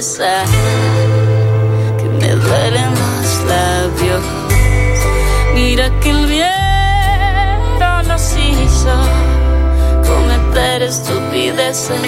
que 0.00 0.16
me 2.08 2.28
duelen 2.28 2.94
los 2.94 3.44
labios. 3.44 4.24
Mira 5.54 5.90
que 6.00 6.08
el 6.08 6.26
viento 6.26 8.02
nos 8.08 8.34
hizo 8.34 8.96
cometer 10.06 10.84
estupideces. 10.84 12.00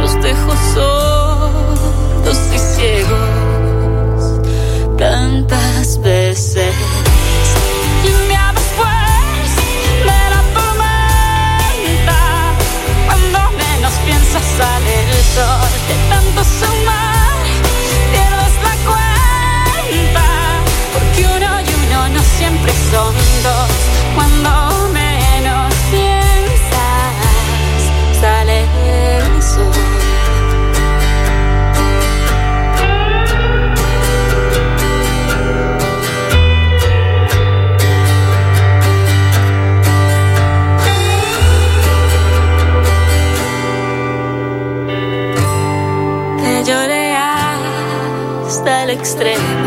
Los 0.00 0.20
dejo 0.20 0.56
sordos 0.74 2.38
y 2.52 2.58
ciegos 2.58 4.40
tantas 4.98 6.00
veces. 6.00 6.74
sale 14.58 14.91
de 15.34 15.94
tanto 16.10 16.44
sumar 16.44 17.32
pierdes 18.12 18.54
la 18.62 18.74
cuenta 18.84 20.26
porque 20.92 21.24
uno 21.24 21.60
y 21.60 21.86
uno 21.86 22.08
no 22.10 22.22
siempre 22.22 22.70
son 22.90 23.14
dos. 23.42 23.70
Cuando 24.14 24.91
extremo 49.02 49.61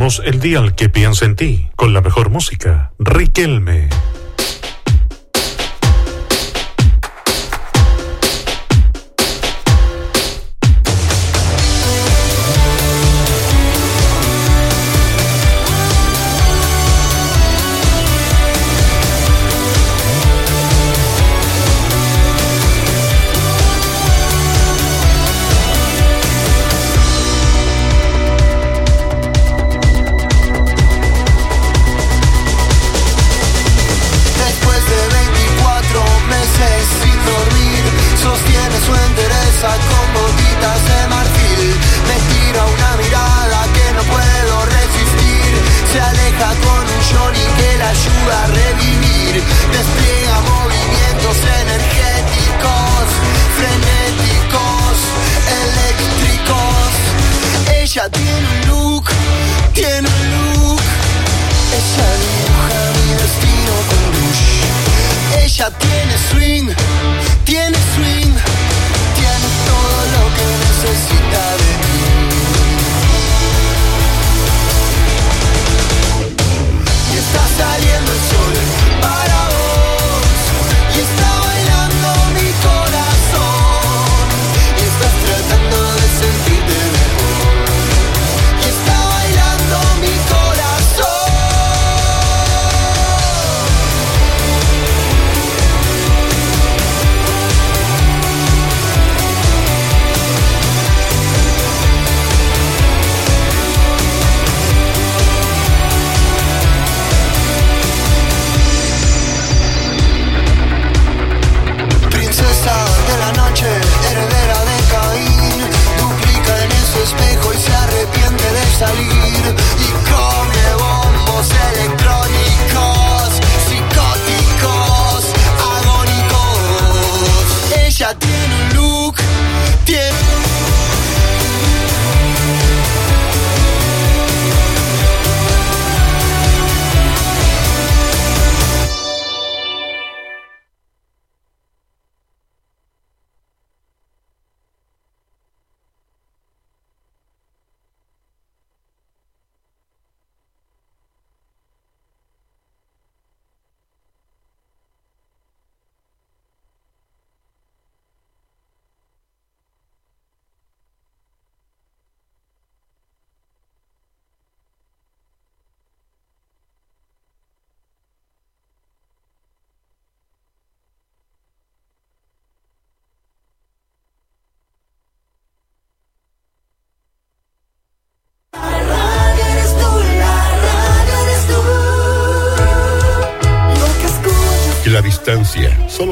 el 0.00 0.40
día 0.40 0.60
al 0.60 0.74
que 0.74 0.88
piensa 0.88 1.26
en 1.26 1.36
ti, 1.36 1.68
con 1.76 1.92
la 1.92 2.00
mejor 2.00 2.30
música. 2.30 2.92
Riquelme. 2.98 3.90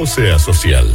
Sea 0.07 0.39
social. 0.39 0.87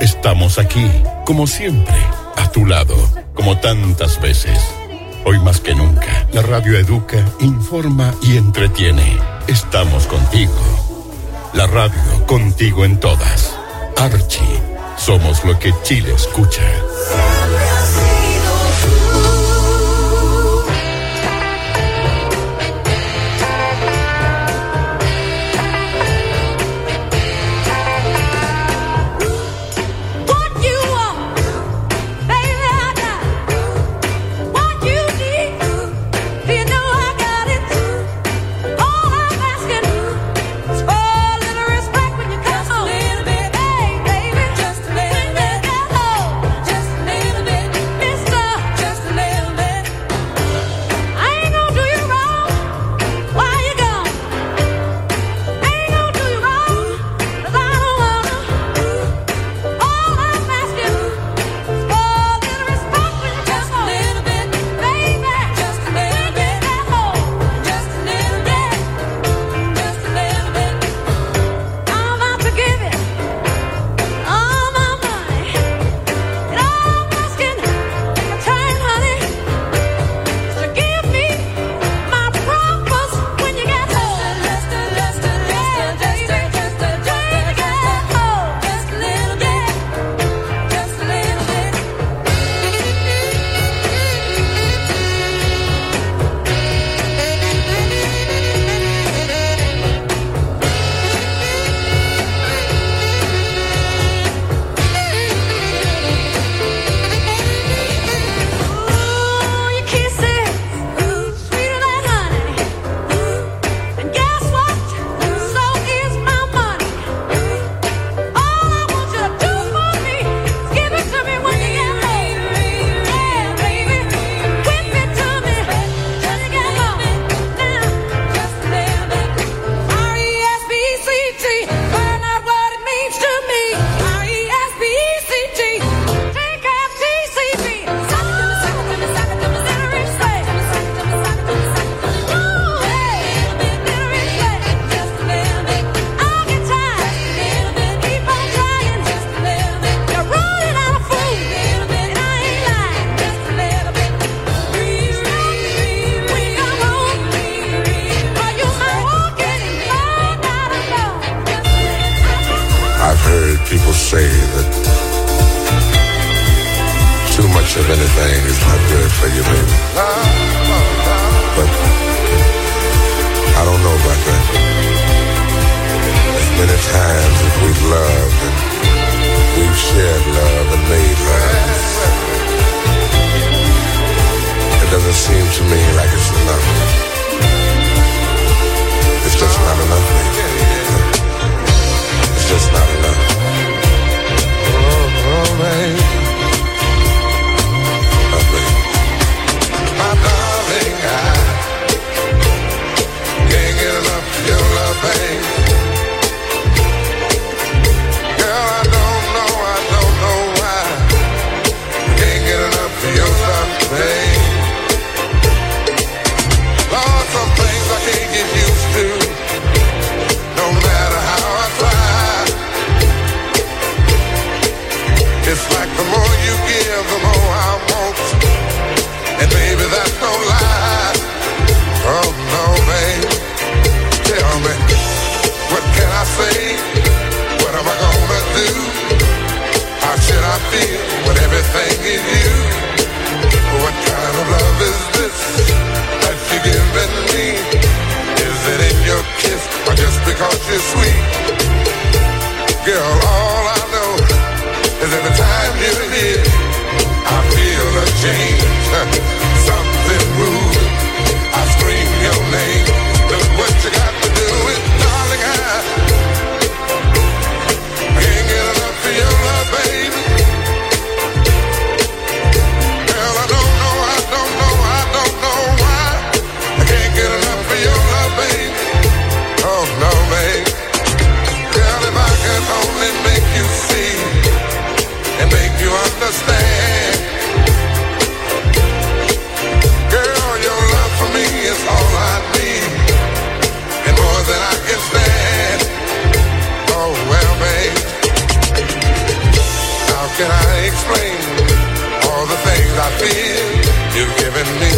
Estamos 0.00 0.58
aquí, 0.58 0.90
como 1.24 1.46
siempre, 1.46 1.96
a 2.36 2.50
tu 2.50 2.66
lado, 2.66 2.96
como 3.34 3.58
tantas 3.58 4.20
veces. 4.20 4.58
Hoy 5.24 5.38
más 5.40 5.60
que 5.60 5.74
nunca, 5.74 6.28
la 6.32 6.42
radio 6.42 6.78
educa, 6.78 7.24
informa 7.40 8.14
y 8.22 8.36
entretiene. 8.36 9.18
Estamos 9.46 10.06
contigo. 10.06 10.52
La 11.54 11.66
radio 11.66 12.26
contigo 12.26 12.84
en 12.84 13.00
todas. 13.00 13.56
Archie, 13.96 14.60
somos 14.98 15.44
lo 15.44 15.58
que 15.58 15.72
Chile 15.82 16.12
escucha. 16.14 16.62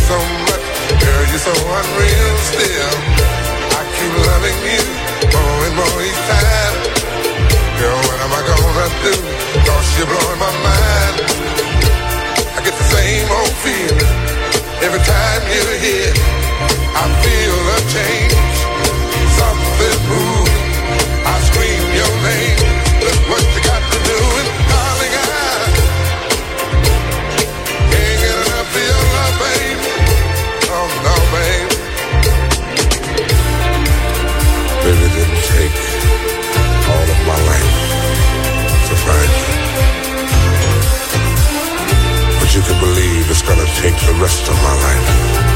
So 0.09 0.19
much, 0.49 0.65
girl, 1.03 1.25
you're 1.29 1.39
so 1.39 1.53
unreal 1.53 2.37
still. 2.51 2.95
I 3.77 3.83
keep 3.95 4.13
loving 4.29 4.59
you 4.73 4.83
more 5.35 5.67
and 5.67 5.77
more 5.77 6.03
each 6.03 6.23
time. 6.29 6.58
Am 8.79 8.95
do? 9.03 9.15
You're 9.99 10.07
blowing 10.07 10.39
my 10.39 10.55
mind. 10.63 11.17
I 12.55 12.63
get 12.63 12.75
the 12.79 12.89
same 12.95 13.27
old 13.27 13.55
feeling 13.67 14.15
every 14.79 15.03
time 15.03 15.43
you're 15.51 15.79
here. 15.83 16.15
I 16.95 17.05
feel 17.19 17.59
a 17.75 17.79
change, 17.91 18.59
something 19.35 19.99
moving. 20.07 20.71
I 21.27 21.35
scream 21.51 21.83
your 21.99 22.15
name. 22.31 22.59
Look 23.03 23.21
what 23.27 23.58
believe 42.81 43.31
it's 43.31 43.43
gonna 43.43 43.67
take 43.75 43.97
the 44.07 44.15
rest 44.21 44.49
of 44.49 44.55
my 44.63 44.75
life 44.75 45.48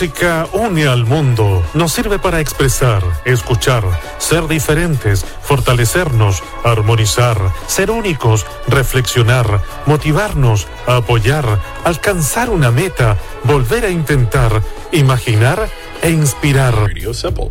música 0.00 0.48
une 0.54 0.86
al 0.86 1.04
mundo, 1.04 1.62
nos 1.74 1.92
sirve 1.92 2.18
para 2.18 2.40
expresar, 2.40 3.02
escuchar, 3.26 3.84
ser 4.16 4.48
diferentes, 4.48 5.26
fortalecernos, 5.42 6.42
armonizar, 6.64 7.36
ser 7.66 7.90
únicos, 7.90 8.46
reflexionar, 8.66 9.60
motivarnos, 9.84 10.68
apoyar, 10.86 11.44
alcanzar 11.84 12.48
una 12.48 12.70
meta, 12.70 13.18
volver 13.44 13.84
a 13.84 13.90
intentar, 13.90 14.62
imaginar 14.90 15.68
e 16.00 16.08
inspirar. 16.08 16.74
Radio 16.74 17.12
Simple. 17.12 17.50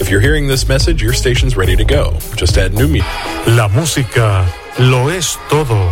If 0.00 0.08
you're 0.08 0.22
hearing 0.22 0.48
this 0.48 0.66
message, 0.66 1.02
your 1.02 1.14
station's 1.14 1.54
ready 1.54 1.76
to 1.76 1.84
go. 1.84 2.16
Just 2.34 2.56
add 2.56 2.72
new 2.72 2.88
music. 2.88 3.04
La 3.44 3.68
música 3.68 4.42
lo 4.78 5.10
es 5.10 5.38
todo. 5.50 5.90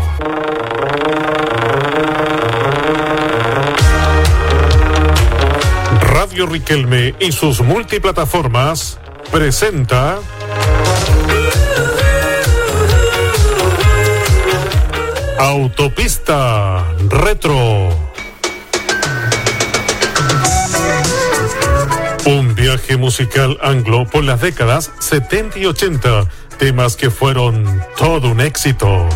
Radio 6.33 6.47
Riquelme 6.47 7.15
y 7.21 7.31
sus 7.31 7.61
multiplataformas 7.61 8.99
presenta 9.31 10.19
Autopista 15.39 16.87
Retro. 17.11 17.91
Un 22.25 22.55
viaje 22.55 22.97
musical 22.97 23.59
anglo 23.61 24.07
por 24.07 24.25
las 24.25 24.41
décadas 24.41 24.91
70 25.01 25.59
y 25.59 25.67
80. 25.67 26.25
Temas 26.57 26.97
que 26.97 27.11
fueron 27.11 27.85
todo 27.99 28.31
un 28.31 28.41
éxito. 28.41 29.07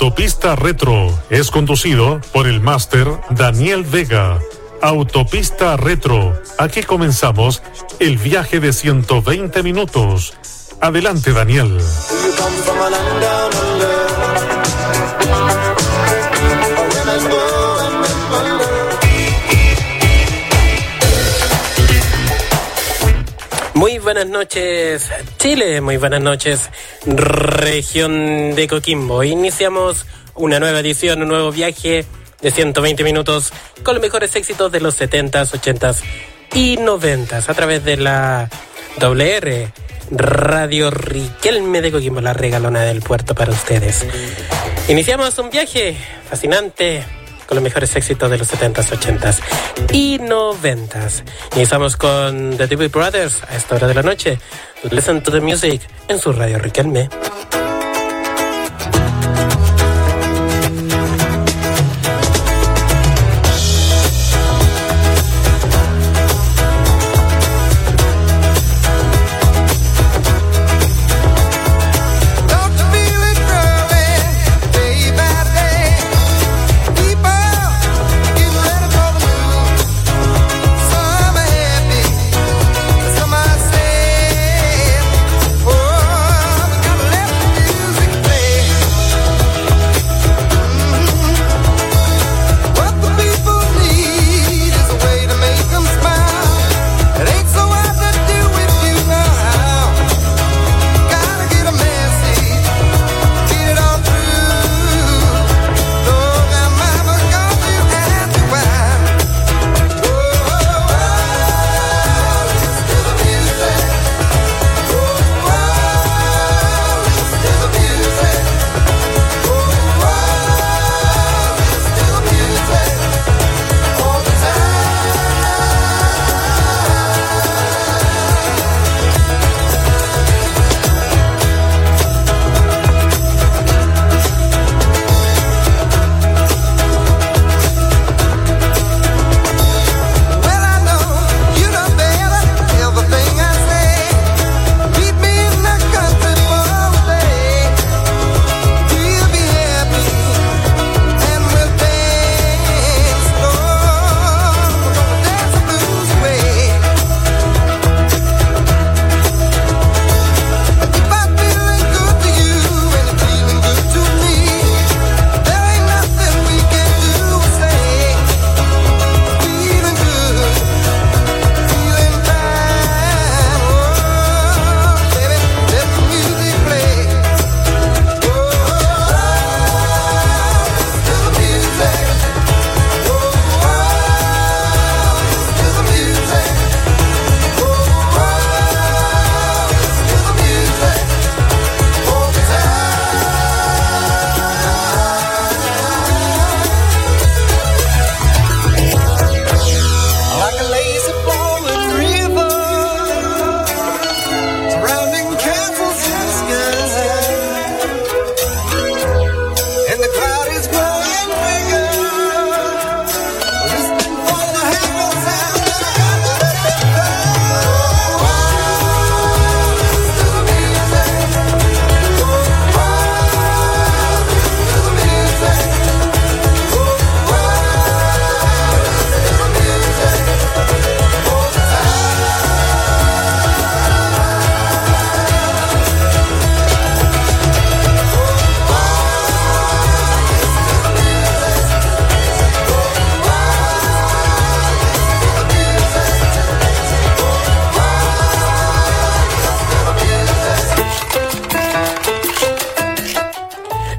Autopista 0.00 0.54
Retro 0.54 1.12
es 1.28 1.50
conducido 1.50 2.20
por 2.32 2.46
el 2.46 2.60
máster 2.60 3.08
Daniel 3.30 3.82
Vega. 3.82 4.38
Autopista 4.80 5.76
Retro. 5.76 6.40
Aquí 6.56 6.84
comenzamos 6.84 7.64
el 7.98 8.16
viaje 8.16 8.60
de 8.60 8.72
120 8.72 9.60
minutos. 9.64 10.34
Adelante, 10.80 11.32
Daniel. 11.32 11.80
Buenas 24.08 24.26
noches 24.26 25.06
Chile, 25.36 25.82
muy 25.82 25.98
buenas 25.98 26.22
noches 26.22 26.70
región 27.04 28.54
de 28.54 28.66
Coquimbo. 28.66 29.22
Iniciamos 29.22 30.06
una 30.34 30.58
nueva 30.58 30.80
edición, 30.80 31.20
un 31.20 31.28
nuevo 31.28 31.52
viaje 31.52 32.06
de 32.40 32.50
120 32.50 33.04
minutos 33.04 33.52
con 33.82 33.96
los 33.96 34.00
mejores 34.00 34.34
éxitos 34.34 34.72
de 34.72 34.80
los 34.80 34.98
70s, 34.98 35.50
80s 35.50 36.00
y 36.54 36.78
90s 36.78 37.50
a 37.50 37.52
través 37.52 37.84
de 37.84 37.98
la 37.98 38.48
WR 38.98 39.72
Radio 40.10 40.90
Riquelme 40.90 41.82
de 41.82 41.92
Coquimbo, 41.92 42.22
la 42.22 42.32
regalona 42.32 42.84
del 42.84 43.02
puerto 43.02 43.34
para 43.34 43.52
ustedes. 43.52 44.06
Iniciamos 44.88 45.38
un 45.38 45.50
viaje 45.50 45.94
fascinante 46.30 47.04
con 47.48 47.56
los 47.56 47.62
mejores 47.64 47.96
éxitos 47.96 48.30
de 48.30 48.38
los 48.38 48.52
70s, 48.52 48.90
80s 48.90 49.40
y 49.92 50.18
90s. 50.18 51.22
Iniciamos 51.56 51.96
con 51.96 52.56
The 52.56 52.66
Doobie 52.66 52.88
Brothers 52.88 53.42
a 53.48 53.56
esta 53.56 53.76
hora 53.76 53.86
de 53.86 53.94
la 53.94 54.02
noche. 54.02 54.38
Listen 54.90 55.22
to 55.22 55.32
the 55.32 55.40
music 55.40 55.80
en 56.08 56.18
su 56.18 56.32
radio 56.32 56.58
Riquelme. 56.58 57.08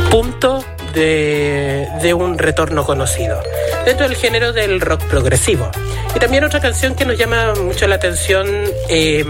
Punto 0.10 0.64
de, 0.94 2.14
un 2.14 2.38
retorno 2.38 2.86
conocido 2.86 3.42
dentro 3.86 4.08
del 4.08 4.16
género 4.16 4.54
del 4.54 4.80
rock 4.82 5.04
progresivo. 5.06 5.72
Y 6.16 6.20
también 6.20 6.44
otra 6.44 6.60
canción 6.60 6.94
que 6.96 7.06
nos 7.06 7.18
llama 7.18 7.56
mucho 7.56 7.88
la 7.88 7.96
atención. 7.96 8.48
Eh, 8.90 9.26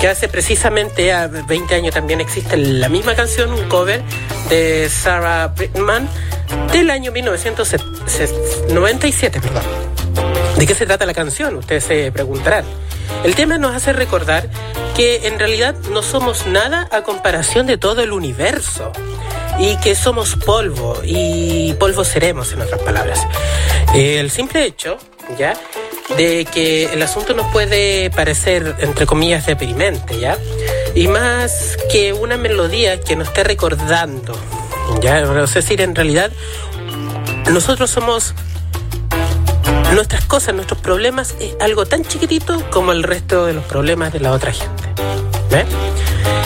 que 0.00 0.08
hace 0.08 0.26
precisamente 0.28 1.12
a 1.12 1.26
20 1.26 1.74
años 1.74 1.94
también 1.94 2.22
existe 2.22 2.56
la 2.56 2.88
misma 2.88 3.14
canción, 3.14 3.52
un 3.52 3.68
cover 3.68 4.00
de 4.48 4.88
Sarah 4.88 5.48
Brightman 5.48 6.08
del 6.72 6.88
año 6.88 7.12
1997, 7.12 9.40
perdón. 9.42 9.62
¿De 10.56 10.66
qué 10.66 10.74
se 10.74 10.86
trata 10.86 11.04
la 11.04 11.12
canción? 11.12 11.56
Ustedes 11.56 11.84
se 11.84 12.10
preguntarán. 12.12 12.64
El 13.24 13.34
tema 13.34 13.58
nos 13.58 13.74
hace 13.74 13.92
recordar 13.92 14.48
que 14.96 15.26
en 15.26 15.38
realidad 15.38 15.74
no 15.90 16.02
somos 16.02 16.46
nada 16.46 16.88
a 16.90 17.02
comparación 17.02 17.66
de 17.66 17.78
todo 17.78 18.02
el 18.02 18.12
universo 18.12 18.92
y 19.58 19.76
que 19.76 19.94
somos 19.94 20.36
polvo 20.36 21.00
y 21.04 21.74
polvo 21.74 22.04
seremos 22.04 22.52
en 22.52 22.62
otras 22.62 22.80
palabras. 22.80 23.26
El 23.94 24.30
simple 24.30 24.64
hecho, 24.64 24.98
¿ya? 25.38 25.54
de 26.16 26.44
que 26.44 26.92
el 26.92 27.02
asunto 27.02 27.34
nos 27.34 27.46
puede 27.52 28.10
parecer, 28.10 28.76
entre 28.80 29.06
comillas, 29.06 29.46
deprimente, 29.46 30.18
¿ya? 30.18 30.38
Y 30.94 31.08
más 31.08 31.76
que 31.90 32.12
una 32.12 32.36
melodía 32.36 33.00
que 33.00 33.16
nos 33.16 33.28
esté 33.28 33.44
recordando, 33.44 34.36
¿ya? 35.00 35.20
Es 35.20 35.54
decir, 35.54 35.80
en 35.80 35.94
realidad, 35.94 36.30
nosotros 37.50 37.90
somos 37.90 38.34
nuestras 39.94 40.24
cosas, 40.24 40.54
nuestros 40.54 40.80
problemas, 40.80 41.34
es 41.40 41.54
algo 41.60 41.86
tan 41.86 42.04
chiquitito 42.04 42.62
como 42.70 42.92
el 42.92 43.02
resto 43.02 43.46
de 43.46 43.54
los 43.54 43.64
problemas 43.64 44.12
de 44.12 44.20
la 44.20 44.32
otra 44.32 44.52
gente. 44.52 44.82
¿Ve? 45.50 45.64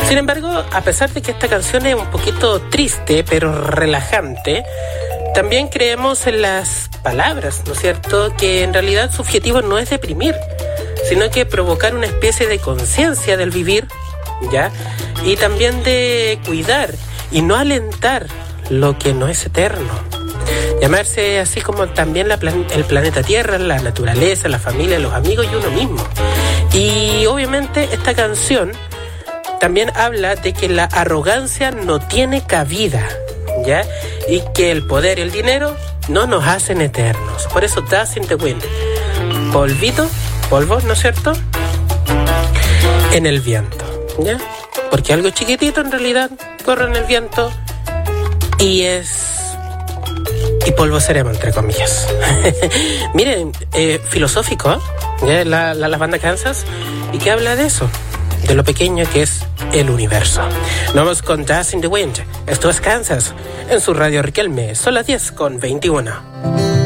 Sin 0.09 0.19
embargo, 0.19 0.49
a 0.49 0.81
pesar 0.83 1.11
de 1.11 1.23
que 1.23 1.33
esta 1.33 1.49
canción 1.49 1.87
es 1.87 1.95
un 1.95 2.07
poquito 2.11 2.61
triste, 2.63 3.25
pero 3.25 3.67
relajante, 3.67 4.65
también 5.35 5.69
creemos 5.69 6.27
en 6.27 6.43
las 6.43 6.91
palabras, 7.03 7.63
¿no 7.67 7.73
es 7.73 7.81
cierto? 7.81 8.35
Que 8.37 8.63
en 8.63 8.73
realidad 8.73 9.11
su 9.13 9.23
objetivo 9.23 9.63
no 9.63 9.79
es 9.79 9.91
deprimir, 9.91 10.35
sino 11.09 11.31
que 11.31 11.45
provocar 11.45 11.95
una 11.95 12.07
especie 12.07 12.47
de 12.47 12.59
conciencia 12.59 13.37
del 13.37 13.51
vivir, 13.51 13.89
¿ya? 14.53 14.71
Y 15.25 15.37
también 15.37 15.83
de 15.83 16.39
cuidar 16.47 16.95
y 17.31 17.43
no 17.43 17.57
alentar 17.57 18.27
lo 18.71 18.99
que 18.99 19.13
no 19.13 19.29
es 19.29 19.45
eterno. 19.45 20.24
Llamarse 20.81 21.41
así 21.41 21.61
como 21.61 21.89
también 21.89 22.29
el 22.31 22.85
planeta 22.85 23.23
Tierra, 23.23 23.59
la 23.59 23.79
naturaleza, 23.81 24.49
la 24.49 24.59
familia, 24.59 24.99
los 24.99 25.15
amigos 25.15 25.47
y 25.51 25.55
uno 25.55 25.71
mismo. 25.71 26.07
Y 26.73 27.25
obviamente 27.27 27.89
esta 27.93 28.15
canción 28.15 28.73
también 29.61 29.91
habla 29.95 30.37
de 30.37 30.53
que 30.53 30.69
la 30.69 30.85
arrogancia 30.85 31.71
no 31.71 32.01
tiene 32.01 32.43
cabida, 32.45 33.09
¿ya? 33.65 33.85
Y 34.29 34.43
que 34.55 34.71
el 34.71 34.87
poder 34.87 35.19
y 35.19 35.23
el 35.23 35.31
dinero 35.31 35.75
no 36.09 36.27
nos 36.27 36.45
hacen 36.47 36.83
eternos. 36.83 37.47
Por 37.47 37.65
eso 37.65 37.81
Dust 37.81 38.17
in 38.19 38.27
the 38.27 38.35
Wind. 38.35 38.63
Polvito, 39.53 40.07
polvo, 40.51 40.81
¿no 40.81 40.93
es 40.93 41.01
cierto? 41.01 41.33
En 43.13 43.25
el 43.25 43.41
viento, 43.41 43.85
¿ya? 44.23 44.39
Porque 44.91 45.13
algo 45.13 45.31
chiquitito 45.31 45.81
en 45.81 45.91
realidad 45.91 46.31
corre 46.65 46.87
en 46.87 46.97
el 46.97 47.05
viento 47.05 47.51
y 48.59 48.83
es... 48.83 49.34
Y 50.67 50.73
polvo 50.73 51.01
seremos, 51.01 51.35
entre 51.35 51.53
comillas. 51.53 52.09
Miren, 53.15 53.53
eh, 53.73 54.01
filosófico, 54.09 54.73
¿eh? 54.73 54.79
¿Ya? 55.27 55.45
La, 55.45 55.75
la, 55.75 56.19
Kansas. 56.19 56.65
¿Y 57.13 57.19
qué 57.19 57.31
habla 57.31 57.57
de 57.57 57.67
eso? 57.67 57.89
de 58.47 58.55
lo 58.55 58.65
pequeño 58.65 59.05
que 59.11 59.23
es 59.23 59.41
el 59.73 59.91
universo. 59.91 60.43
Vamos 60.95 61.23
con 61.23 61.45
Dust 61.45 61.75
in 61.75 61.81
the 61.81 61.87
Wind. 61.87 62.19
Esto 62.47 62.71
es 62.71 62.81
Kansas, 62.81 63.33
en 63.71 63.81
su 63.81 63.95
radio 63.95 64.23
Riquelme. 64.23 64.75
Son 64.75 64.95
las 64.95 65.07
10 65.07 65.33
con 65.33 65.61
21. 65.61 66.84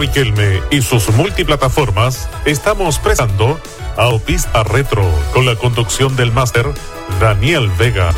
Riquelme 0.00 0.62
y 0.70 0.80
sus 0.80 1.10
multiplataformas 1.10 2.26
estamos 2.46 2.98
presentando 2.98 3.60
a 3.98 4.18
Pista 4.18 4.62
Retro 4.62 5.04
con 5.34 5.44
la 5.44 5.56
conducción 5.56 6.16
del 6.16 6.32
máster 6.32 6.66
Daniel 7.20 7.70
Vega. 7.78 8.10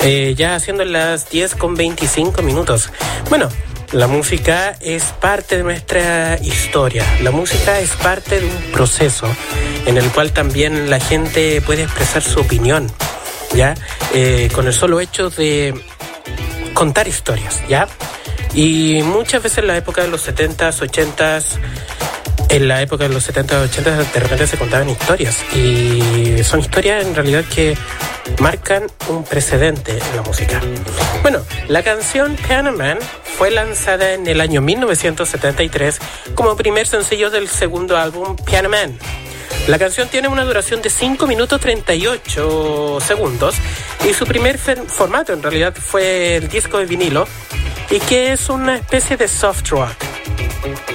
eh, 0.00 0.34
ya 0.36 0.56
haciendo 0.56 0.84
las 0.84 1.30
10 1.30 1.54
con 1.54 1.74
25 1.74 2.42
minutos. 2.42 2.90
Bueno, 3.28 3.48
la 3.92 4.06
música 4.06 4.76
es 4.80 5.04
parte 5.20 5.56
de 5.56 5.62
nuestra 5.62 6.38
historia. 6.42 7.04
La 7.22 7.30
música 7.30 7.80
es 7.80 7.90
parte 7.90 8.40
de 8.40 8.46
un 8.46 8.72
proceso 8.72 9.26
en 9.86 9.96
el 9.96 10.08
cual 10.10 10.32
también 10.32 10.90
la 10.90 11.00
gente 11.00 11.60
puede 11.60 11.82
expresar 11.82 12.22
su 12.22 12.40
opinión, 12.40 12.90
¿ya? 13.54 13.74
Eh, 14.14 14.48
con 14.54 14.66
el 14.66 14.72
solo 14.72 15.00
hecho 15.00 15.30
de 15.30 15.74
contar 16.72 17.08
historias, 17.08 17.62
¿ya? 17.68 17.88
Y 18.54 19.02
muchas 19.02 19.42
veces 19.42 19.58
en 19.58 19.66
la 19.66 19.76
época 19.76 20.02
de 20.02 20.08
los 20.08 20.26
70s, 20.28 20.80
80s, 20.80 21.44
en 22.50 22.68
la 22.68 22.82
época 22.82 23.08
de 23.08 23.14
los 23.14 23.22
70, 23.24 23.60
80 23.60 23.96
de 23.96 24.20
repente 24.20 24.46
se 24.46 24.58
contaban 24.58 24.88
historias 24.88 25.38
y 25.54 26.42
son 26.42 26.60
historias 26.60 27.06
en 27.06 27.14
realidad 27.14 27.44
que 27.44 27.76
marcan 28.40 28.86
un 29.08 29.24
precedente 29.24 29.92
en 29.92 30.16
la 30.16 30.22
música. 30.22 30.60
Bueno, 31.22 31.42
la 31.68 31.82
canción 31.82 32.36
Piano 32.36 32.72
Man 32.72 32.98
fue 33.38 33.50
lanzada 33.50 34.14
en 34.14 34.26
el 34.26 34.40
año 34.40 34.60
1973 34.60 35.98
como 36.34 36.56
primer 36.56 36.86
sencillo 36.86 37.30
del 37.30 37.48
segundo 37.48 37.96
álbum 37.96 38.36
Piano 38.36 38.68
Man. 38.68 38.98
La 39.68 39.78
canción 39.78 40.08
tiene 40.08 40.28
una 40.28 40.44
duración 40.44 40.82
de 40.82 40.90
5 40.90 41.26
minutos 41.26 41.60
38 41.60 42.98
segundos 43.00 43.54
y 44.08 44.12
su 44.12 44.26
primer 44.26 44.58
formato 44.58 45.32
en 45.32 45.42
realidad 45.42 45.74
fue 45.74 46.36
el 46.36 46.48
disco 46.48 46.78
de 46.78 46.86
vinilo 46.86 47.28
y 47.90 47.98
que 48.00 48.32
es 48.32 48.48
una 48.48 48.76
especie 48.76 49.16
de 49.16 49.28
soft 49.28 49.68
rock. 49.70 49.96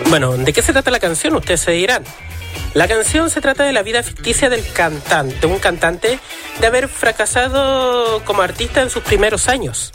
Bueno, 0.10 0.38
¿de 0.38 0.54
qué 0.54 0.62
se 0.62 0.72
trata 0.72 0.92
la 0.92 1.00
canción? 1.00 1.36
Ustedes 1.36 1.62
se 1.62 1.72
dirán. 1.72 2.04
La 2.74 2.88
canción 2.88 3.30
se 3.30 3.42
trata 3.42 3.64
de 3.64 3.74
la 3.74 3.84
vida 3.84 4.04
ficticia 4.04 4.50
del 4.50 4.66
cantante, 4.74 5.46
un 5.48 5.60
cantante 5.60 6.20
de 6.60 6.68
haber 6.68 6.88
fracasado 6.88 8.22
como 8.26 8.42
artista 8.42 8.82
en 8.82 8.90
sus 8.90 9.04
primeros 9.04 9.48
años. 9.48 9.94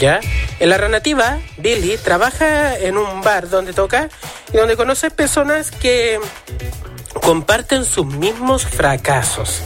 ¿Ya? 0.00 0.20
En 0.60 0.68
la 0.68 0.78
narrativa, 0.78 1.38
Billy 1.58 1.96
trabaja 1.96 2.76
en 2.76 2.96
un 2.96 3.22
bar 3.22 3.48
donde 3.48 3.72
toca 3.72 4.08
y 4.52 4.56
donde 4.56 4.76
conoce 4.76 5.10
personas 5.10 5.70
que 5.70 6.20
comparten 7.14 7.84
sus 7.84 8.06
mismos 8.06 8.64
fracasos. 8.64 9.60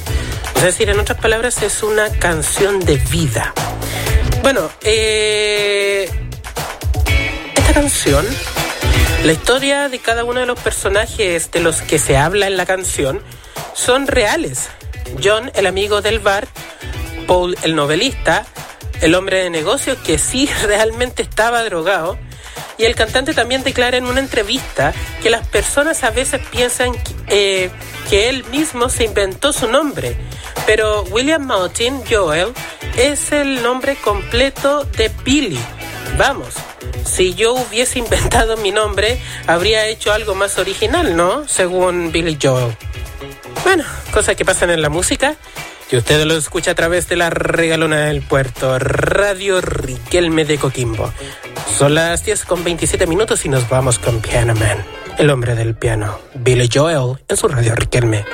Es 0.56 0.62
decir, 0.62 0.88
en 0.88 0.98
otras 0.98 1.18
palabras, 1.20 1.62
es 1.62 1.82
una 1.82 2.08
canción 2.18 2.80
de 2.80 2.96
vida. 2.96 3.52
Bueno, 4.42 4.70
eh, 4.82 6.25
la 9.22 9.32
historia 9.32 9.90
de 9.90 9.98
cada 9.98 10.24
uno 10.24 10.40
de 10.40 10.46
los 10.46 10.58
personajes 10.58 11.50
de 11.50 11.60
los 11.60 11.82
que 11.82 11.98
se 11.98 12.16
habla 12.16 12.46
en 12.46 12.56
la 12.56 12.64
canción 12.64 13.20
son 13.74 14.06
reales. 14.06 14.70
John, 15.22 15.52
el 15.54 15.66
amigo 15.66 16.00
del 16.00 16.18
bar, 16.18 16.48
Paul, 17.26 17.54
el 17.64 17.76
novelista, 17.76 18.46
el 19.02 19.14
hombre 19.14 19.42
de 19.42 19.50
negocios 19.50 19.98
que 19.98 20.16
sí 20.16 20.48
realmente 20.66 21.22
estaba 21.22 21.62
drogado, 21.64 22.18
y 22.78 22.84
el 22.84 22.94
cantante 22.94 23.34
también 23.34 23.62
declara 23.62 23.98
en 23.98 24.06
una 24.06 24.20
entrevista 24.20 24.94
que 25.22 25.28
las 25.28 25.46
personas 25.46 26.02
a 26.02 26.08
veces 26.08 26.40
piensan 26.50 26.92
eh, 27.28 27.68
que 28.08 28.30
él 28.30 28.44
mismo 28.44 28.88
se 28.88 29.04
inventó 29.04 29.52
su 29.52 29.68
nombre, 29.70 30.16
pero 30.64 31.02
William 31.10 31.44
Martin 31.44 32.00
Joel 32.10 32.54
es 32.96 33.32
el 33.32 33.62
nombre 33.62 33.96
completo 33.96 34.84
de 34.84 35.10
Billy. 35.24 35.60
Vamos, 36.18 36.54
si 37.04 37.34
yo 37.34 37.54
hubiese 37.54 37.98
inventado 38.00 38.56
mi 38.56 38.70
nombre, 38.70 39.20
habría 39.46 39.86
hecho 39.86 40.12
algo 40.12 40.34
más 40.34 40.58
original, 40.58 41.16
¿no? 41.16 41.46
Según 41.48 42.12
Billy 42.12 42.38
Joel. 42.40 42.76
Bueno, 43.64 43.84
cosas 44.12 44.36
que 44.36 44.44
pasan 44.44 44.70
en 44.70 44.82
la 44.82 44.88
música. 44.88 45.36
Y 45.90 45.96
usted 45.96 46.24
lo 46.24 46.36
escucha 46.36 46.72
a 46.72 46.74
través 46.74 47.08
de 47.08 47.14
la 47.14 47.30
regalona 47.30 48.06
del 48.06 48.22
puerto, 48.22 48.76
Radio 48.78 49.60
Riquelme 49.60 50.44
de 50.44 50.58
Coquimbo. 50.58 51.12
Son 51.78 51.94
las 51.94 52.24
10 52.24 52.44
con 52.44 52.64
27 52.64 53.06
minutos 53.06 53.44
y 53.44 53.48
nos 53.48 53.68
vamos 53.68 54.00
con 54.00 54.20
Piano 54.20 54.54
Man, 54.54 54.84
el 55.18 55.30
hombre 55.30 55.54
del 55.54 55.76
piano, 55.76 56.18
Billy 56.34 56.68
Joel, 56.72 57.18
en 57.28 57.36
su 57.36 57.46
Radio 57.46 57.74
Riquelme. 57.76 58.24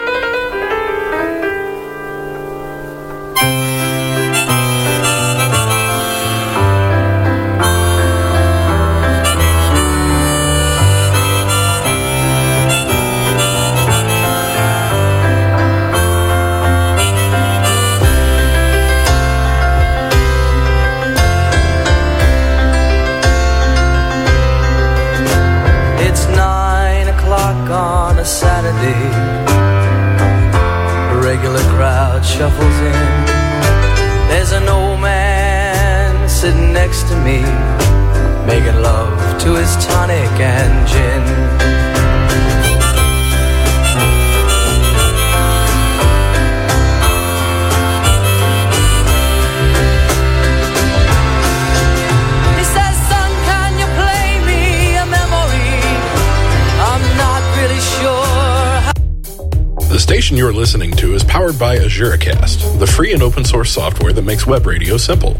Station 60.32 60.38
you're 60.38 60.52
listening 60.52 60.92
to 60.92 61.14
is 61.14 61.24
powered 61.24 61.58
by 61.58 61.76
AzureCast, 61.76 62.78
the 62.78 62.86
free 62.86 63.12
and 63.12 63.22
open 63.22 63.44
source 63.44 63.70
software 63.70 64.14
that 64.14 64.22
makes 64.22 64.46
web 64.46 64.64
radio 64.64 64.96
simple. 64.96 65.36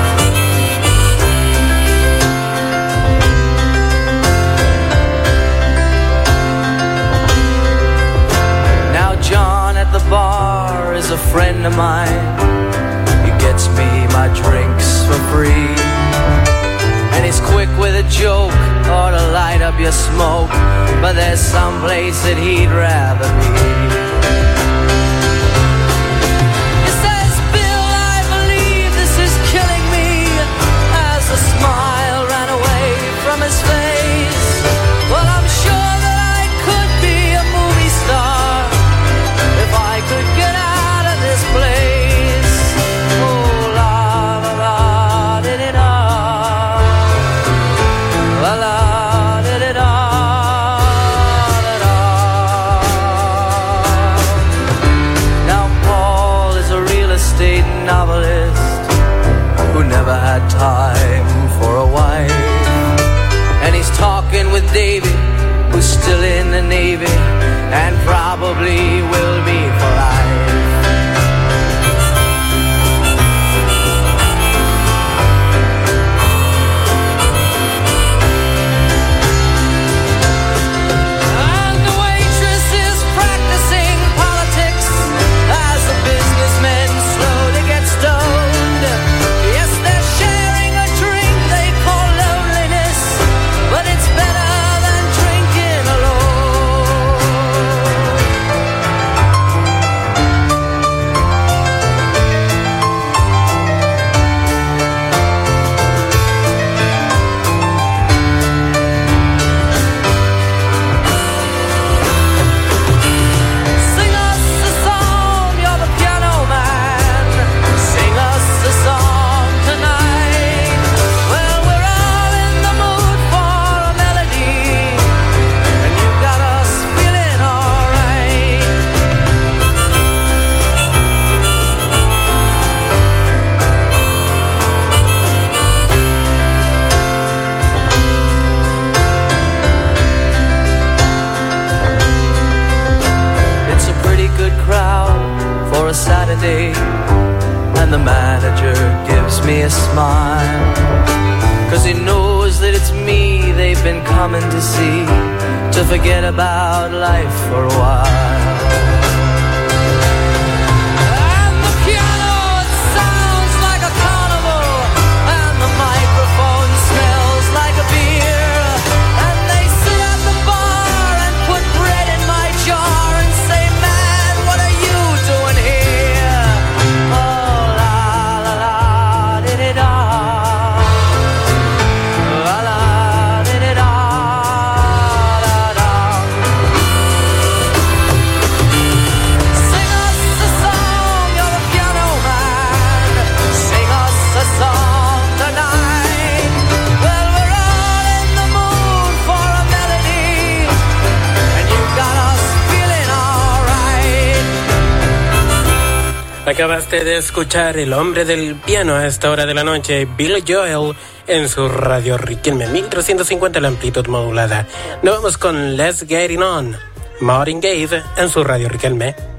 escuchar 207.30 207.78
el 207.78 207.92
hombre 207.92 208.24
del 208.24 208.56
piano 208.56 208.96
a 208.96 209.06
esta 209.06 209.30
hora 209.30 209.46
de 209.46 209.54
la 209.54 209.62
noche, 209.62 210.04
Bill 210.16 210.42
Joel, 210.44 210.96
en 211.28 211.48
su 211.48 211.68
radio 211.68 212.18
Riquelme 212.18 212.66
1350 212.66 213.60
la 213.60 213.68
amplitud 213.68 214.04
modulada. 214.08 214.66
Nos 215.04 215.14
vamos 215.14 215.38
con 215.38 215.76
Let's 215.76 216.04
Get 216.08 216.32
It 216.32 216.40
On, 216.40 216.76
Martin 217.20 217.60
Gabe 217.60 218.02
en 218.16 218.28
su 218.28 218.42
radio 218.42 218.68
Riquelme 218.68 219.29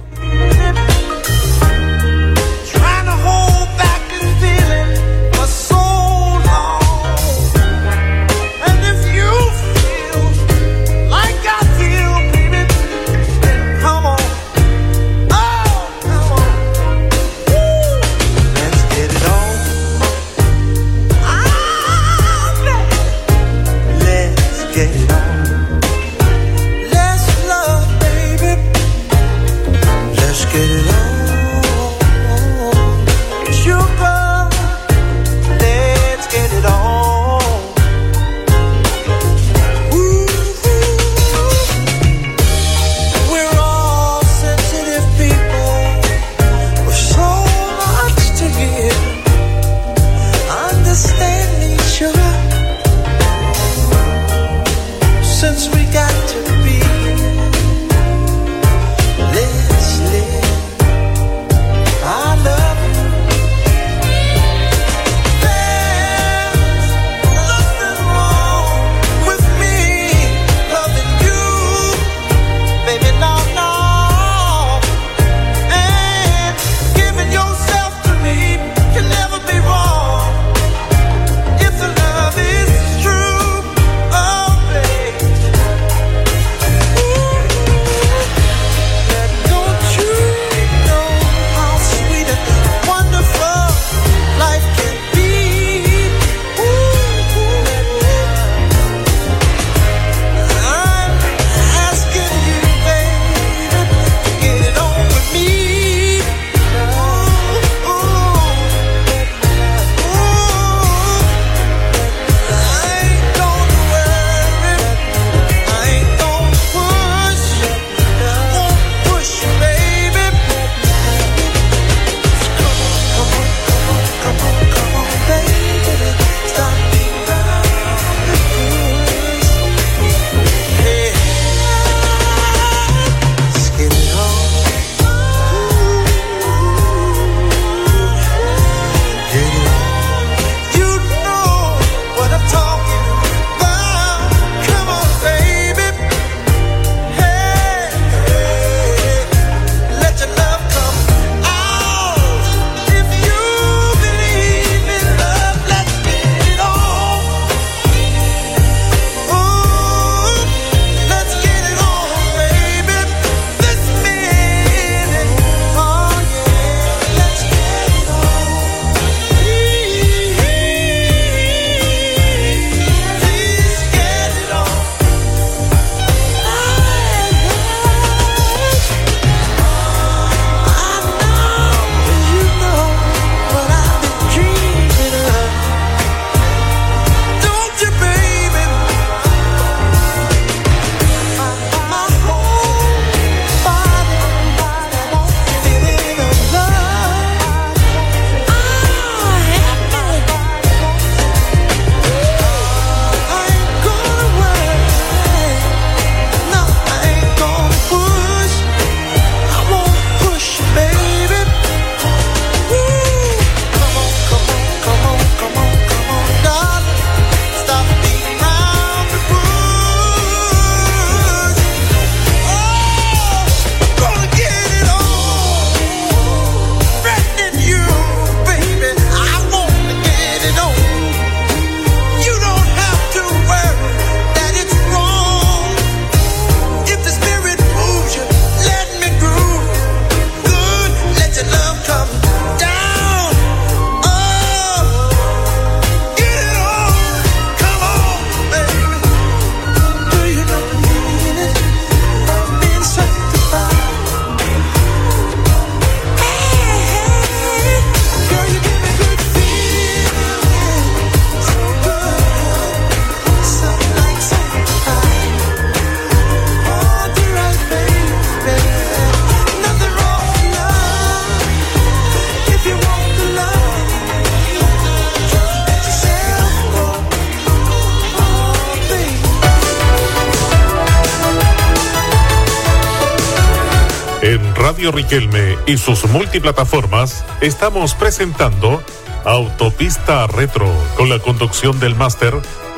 Riquelme 284.92 285.58
y 285.66 285.78
sus 285.78 286.06
multiplataformas 286.06 287.24
estamos 287.40 287.94
presentando 287.96 288.84
Autopista 289.24 290.28
Retro 290.28 290.70
con 290.98 291.10
la 291.10 291.20
conducción 291.20 291.80
del 291.80 291.96
máster 291.96 292.34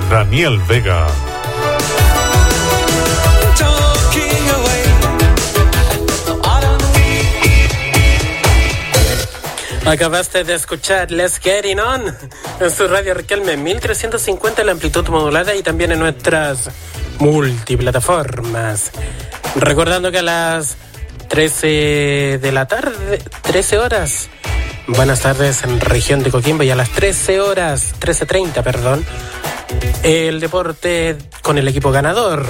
Daniel 0.10 0.60
Vega. 0.68 1.08
Acabaste 9.86 10.44
de 10.44 10.54
escuchar 10.54 11.12
Let's 11.12 11.40
Get 11.40 11.66
It 11.66 11.80
On 11.80 12.04
en 12.60 12.72
su 12.72 12.88
radio 12.88 13.14
Riquelme 13.14 13.58
1350 13.58 14.64
la 14.64 14.72
amplitud 14.72 15.08
modulada 15.10 15.56
y 15.56 15.64
también 15.64 15.92
en 15.92 16.00
nuestras 16.00 16.70
multiplataformas. 17.20 18.92
Recordando 19.56 20.12
que 20.12 20.20
a 20.20 20.24
las 20.24 20.78
13 21.34 22.38
de 22.40 22.52
la 22.52 22.68
tarde, 22.68 23.20
13 23.42 23.80
horas, 23.80 24.30
buenas 24.86 25.22
tardes 25.22 25.64
en 25.64 25.80
región 25.80 26.22
de 26.22 26.30
Coquimbo 26.30 26.62
y 26.62 26.70
a 26.70 26.76
las 26.76 26.90
13 26.92 27.42
horas, 27.42 27.96
13.30, 28.00 28.62
perdón, 28.62 29.04
el 30.04 30.40
deporte 30.40 31.18
con 31.42 31.58
el 31.58 31.68
equipo 31.68 31.92
ganador. 31.92 32.46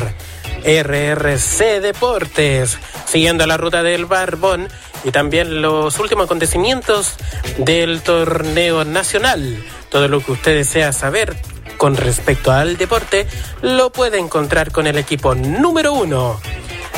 RRC 0.65 1.79
Deportes, 1.81 2.77
siguiendo 3.05 3.47
la 3.47 3.55
ruta 3.55 3.83
del 3.83 4.05
Barbón 4.05 4.67
y 5.05 5.11
también 5.11 5.61
los 5.61 5.97
últimos 5.99 6.25
acontecimientos 6.25 7.15
del 7.59 8.01
torneo 8.01 8.83
nacional. 8.83 9.63
Todo 9.87 10.09
lo 10.09 10.19
que 10.19 10.33
usted 10.33 10.55
desea 10.55 10.91
saber 10.91 11.37
con 11.77 11.95
respecto 11.95 12.51
al 12.51 12.75
deporte 12.75 13.27
lo 13.61 13.93
puede 13.93 14.19
encontrar 14.19 14.73
con 14.73 14.87
el 14.87 14.97
equipo 14.97 15.35
número 15.35 15.93
uno, 15.93 16.39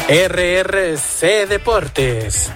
RRC 0.08 1.48
Deportes. 1.48 2.52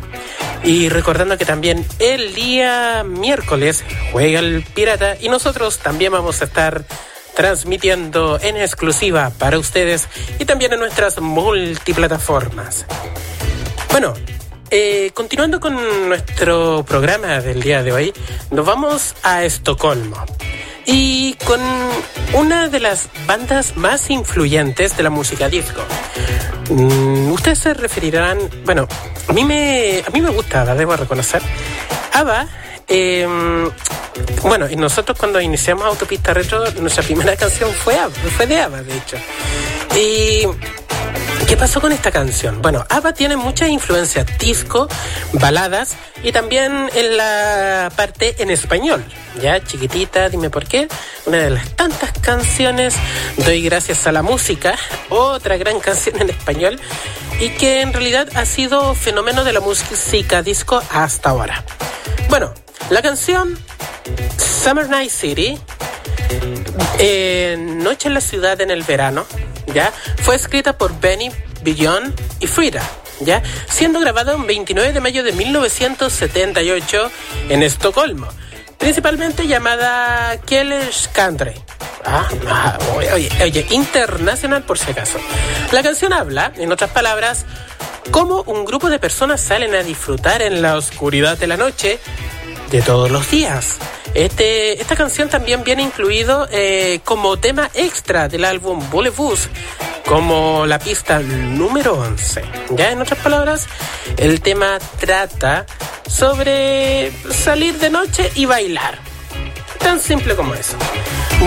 Y 0.64 0.90
recordando 0.90 1.38
que 1.38 1.46
también 1.46 1.86
el 2.00 2.36
día 2.36 3.04
miércoles 3.04 3.84
juega 4.12 4.40
el 4.40 4.64
Pirata 4.64 5.16
y 5.20 5.30
nosotros 5.30 5.80
también 5.80 6.12
vamos 6.12 6.42
a 6.42 6.46
estar 6.46 6.84
transmitiendo 7.36 8.40
en 8.42 8.58
exclusiva 8.58 9.32
para 9.40 9.58
ustedes 9.58 10.08
y 10.38 10.46
también 10.46 10.74
en 10.74 10.80
nuestras 10.80 11.20
multiplataformas. 11.22 12.86
Bueno, 13.92 14.14
eh, 14.70 15.12
continuando 15.14 15.60
con 15.60 16.08
nuestro 16.08 16.86
programa 16.86 17.42
del 17.42 17.62
día 17.62 17.82
de 17.82 17.94
hoy, 17.94 18.14
nos 18.52 18.66
vamos 18.66 19.16
a 19.24 19.44
Estocolmo 19.44 20.24
y 20.92 21.36
con 21.46 21.62
una 22.34 22.68
de 22.68 22.80
las 22.80 23.10
bandas 23.28 23.78
más 23.78 24.10
influyentes 24.10 24.98
de 24.98 25.04
la 25.04 25.12
música 25.12 25.48
disco. 25.48 25.82
Mm, 26.72 27.32
ustedes 27.32 27.60
se 27.60 27.74
referirán, 27.76 28.40
bueno, 28.66 28.88
a 29.28 29.34
mí 29.34 29.46
me, 29.46 30.04
a 30.06 30.10
mí 30.10 30.20
me 30.20 30.32
gusta, 30.32 30.66
la 30.66 30.74
debo 30.74 30.96
reconocer. 30.96 31.44
ABBA, 32.14 32.48
eh, 32.88 33.28
bueno, 34.42 34.68
y 34.68 34.76
nosotros 34.76 35.16
cuando 35.16 35.40
iniciamos 35.40 35.86
Autopista 35.86 36.34
Retro, 36.34 36.72
nuestra 36.82 37.04
primera 37.04 37.36
canción 37.38 37.72
fue, 37.72 37.96
fue 38.36 38.48
de 38.48 38.60
ABBA, 38.60 38.82
de 38.82 38.98
hecho. 38.98 39.18
Y 39.96 40.48
¿Qué 41.50 41.58
pasó 41.58 41.82
con 41.82 41.92
esta 41.92 42.12
canción? 42.12 42.62
Bueno, 42.62 42.86
ABBA 42.90 43.14
tiene 43.14 43.36
muchas 43.36 43.70
influencias 43.70 44.38
disco, 44.38 44.88
baladas 45.34 45.98
y 46.22 46.32
también 46.32 46.92
en 46.94 47.18
la 47.18 47.92
parte 47.96 48.36
en 48.38 48.52
español. 48.52 49.04
Ya, 49.42 49.60
chiquitita, 49.60 50.30
dime 50.30 50.52
por 50.52 50.68
qué. 50.68 50.88
Una 51.26 51.38
de 51.38 51.50
las 51.50 51.68
tantas 51.72 52.12
canciones, 52.22 52.94
Doy 53.38 53.64
gracias 53.64 54.06
a 54.06 54.12
la 54.12 54.22
música, 54.22 54.76
otra 55.10 55.58
gran 55.58 55.80
canción 55.80 56.22
en 56.22 56.30
español 56.30 56.80
y 57.40 57.50
que 57.50 57.82
en 57.82 57.94
realidad 57.94 58.30
ha 58.36 58.46
sido 58.46 58.94
fenómeno 58.94 59.44
de 59.44 59.54
la 59.54 59.60
música 59.60 60.44
disco 60.44 60.84
hasta 60.92 61.32
ahora. 61.32 61.66
Bueno, 62.30 62.54
la 62.90 63.02
canción 63.02 63.58
Summer 64.38 64.90
Night 64.90 65.12
City 65.12 65.60
eh, 67.00 67.56
Noche 67.58 68.08
en 68.08 68.14
la 68.14 68.22
ciudad 68.22 68.60
en 68.62 68.72
el 68.72 68.84
verano, 68.84 69.26
¿ya? 69.74 69.92
Fue 70.22 70.36
escrita 70.36 70.78
por 70.78 71.00
Benny 71.00 71.32
Billon 71.64 72.14
y 72.40 72.48
Frida, 72.48 72.84
¿ya? 73.22 73.42
Siendo 73.70 74.00
grabada 74.00 74.36
un 74.36 74.46
29 74.46 74.94
de 74.94 75.00
mayo 75.00 75.24
de 75.24 75.32
1978 75.32 77.12
en 77.50 77.64
Estocolmo, 77.64 78.28
principalmente 78.78 79.48
llamada 79.48 80.38
Killers 80.42 81.10
Country. 81.14 81.54
Ah, 82.06 82.28
ah, 82.48 82.78
oye, 82.96 83.30
oye, 83.44 83.68
internacional 83.72 84.64
por 84.64 84.78
si 84.78 84.92
acaso. 84.92 85.20
La 85.72 85.84
canción 85.84 86.14
habla, 86.14 86.52
en 86.56 86.72
otras 86.72 86.90
palabras, 86.92 87.46
cómo 88.12 88.44
un 88.44 88.66
grupo 88.66 88.90
de 88.90 89.00
personas 89.00 89.42
salen 89.42 89.76
a 89.76 89.84
disfrutar 89.84 90.42
en 90.42 90.62
la 90.62 90.76
oscuridad 90.76 91.38
de 91.38 91.48
la 91.48 91.58
noche 91.58 92.00
de 92.70 92.82
todos 92.82 93.10
los 93.10 93.30
días. 93.32 93.78
Este, 94.14 94.82
esta 94.82 94.96
canción 94.96 95.30
también 95.30 95.64
viene 95.64 95.84
incluido 95.84 96.48
eh, 96.52 97.00
como 97.04 97.38
tema 97.38 97.70
extra 97.74 98.28
del 98.28 98.46
álbum 98.46 98.90
Boulevous, 98.90 99.50
como 100.06 100.66
la 100.66 100.80
pista 100.80 101.20
número 101.20 101.94
11. 101.94 102.44
Ya 102.72 102.92
en 102.92 103.02
otras 103.02 103.20
palabras, 103.20 103.68
el 104.18 104.42
tema 104.42 104.80
trata 105.00 105.66
sobre 106.08 107.12
salir 107.32 107.78
de 107.80 107.90
noche 107.90 108.32
y 108.36 108.46
bailar. 108.46 109.00
Tan 109.80 110.00
simple 110.00 110.36
como 110.36 110.54
eso. 110.54 110.78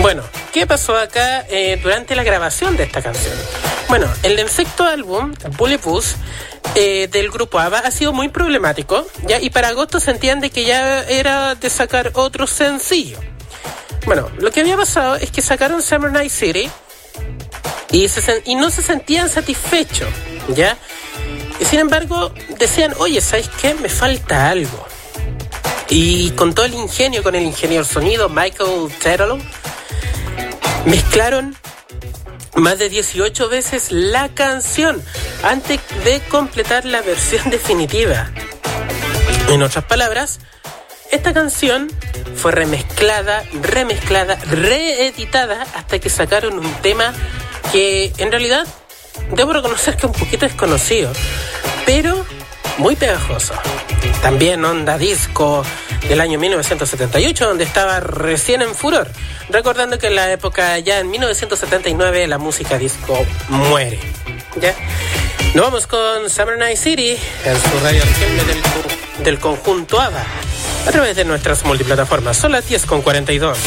Bueno, 0.01 0.23
¿qué 0.51 0.65
pasó 0.65 0.97
acá 0.97 1.45
eh, 1.49 1.79
durante 1.81 2.15
la 2.15 2.23
grabación 2.23 2.75
de 2.75 2.83
esta 2.83 3.01
canción? 3.01 3.35
Bueno, 3.87 4.07
el 4.23 4.49
sexto 4.49 4.85
álbum, 4.85 5.33
Boulevous, 5.57 6.15
eh, 6.75 7.07
del 7.11 7.29
grupo 7.29 7.59
ABBA 7.59 7.79
ha 7.79 7.91
sido 7.91 8.13
muy 8.13 8.29
problemático, 8.29 9.05
¿ya? 9.27 9.39
Y 9.39 9.49
para 9.49 9.67
agosto 9.67 9.99
se 9.99 10.11
entiende 10.11 10.49
que 10.49 10.65
ya 10.65 11.03
era 11.03 11.53
de 11.55 11.69
sacar 11.69 12.11
otro 12.13 12.47
sencillo. 12.47 13.19
Bueno, 14.05 14.29
lo 14.39 14.51
que 14.51 14.61
había 14.61 14.75
pasado 14.75 15.15
es 15.15 15.29
que 15.31 15.41
sacaron 15.41 15.81
Summer 15.83 16.11
Night 16.11 16.31
City 16.31 16.69
y 17.91 18.55
no 18.55 18.69
se 18.71 18.81
sentían 18.81 19.29
satisfechos, 19.29 20.09
¿ya? 20.49 20.77
Y 21.59 21.65
sin 21.65 21.79
embargo 21.79 22.33
decían, 22.57 22.93
oye, 22.97 23.21
¿sabes 23.21 23.49
qué? 23.61 23.75
Me 23.75 23.89
falta 23.89 24.49
algo. 24.49 24.87
Y 25.89 26.31
con 26.31 26.55
todo 26.55 26.65
el 26.65 26.73
ingenio, 26.73 27.21
con 27.21 27.35
el 27.35 27.43
ingeniero 27.43 27.83
sonido 27.83 28.29
Michael 28.29 28.91
Terrell, 29.01 29.39
mezclaron 30.85 31.55
más 32.55 32.79
de 32.79 32.89
18 32.89 33.49
veces 33.49 33.91
la 33.91 34.29
canción 34.29 35.01
antes 35.43 35.79
de 36.03 36.21
completar 36.21 36.85
la 36.85 37.01
versión 37.01 37.49
definitiva. 37.49 38.31
En 39.49 39.61
otras 39.61 39.85
palabras, 39.85 40.39
esta 41.11 41.33
canción 41.33 41.91
fue 42.35 42.51
remezclada, 42.51 43.43
remezclada, 43.61 44.35
reeditada 44.49 45.65
hasta 45.75 45.99
que 45.99 46.09
sacaron 46.09 46.57
un 46.59 46.73
tema 46.81 47.13
que 47.71 48.11
en 48.17 48.31
realidad 48.31 48.67
debo 49.35 49.53
reconocer 49.53 49.95
que 49.95 50.07
es 50.07 50.13
un 50.13 50.19
poquito 50.19 50.45
desconocido, 50.45 51.11
pero 51.85 52.25
muy 52.77 52.95
pegajoso. 52.95 53.53
También 54.21 54.63
onda 54.65 54.97
disco 54.97 55.65
del 56.07 56.21
año 56.21 56.39
1978, 56.39 57.47
donde 57.47 57.63
estaba 57.63 57.99
recién 57.99 58.61
en 58.61 58.73
furor. 58.75 59.07
Recordando 59.49 59.97
que 59.97 60.07
en 60.07 60.15
la 60.15 60.31
época, 60.31 60.79
ya 60.79 60.99
en 60.99 61.09
1979, 61.09 62.27
la 62.27 62.37
música 62.37 62.77
disco 62.77 63.25
muere. 63.49 63.99
¿Ya? 64.59 64.73
Nos 65.53 65.65
vamos 65.65 65.87
con 65.87 66.29
Summer 66.29 66.57
Night 66.57 66.77
City 66.77 67.17
en 67.45 67.55
su 67.55 67.79
radio 67.83 68.03
del 69.23 69.39
conjunto 69.39 69.99
ABBA 69.99 70.23
a 70.87 70.91
través 70.91 71.15
de 71.15 71.25
nuestras 71.25 71.63
multiplataformas. 71.65 72.37
Son 72.37 72.51
las 72.51 72.67
10 72.67 72.85
con 72.85 73.01
42. 73.01 73.57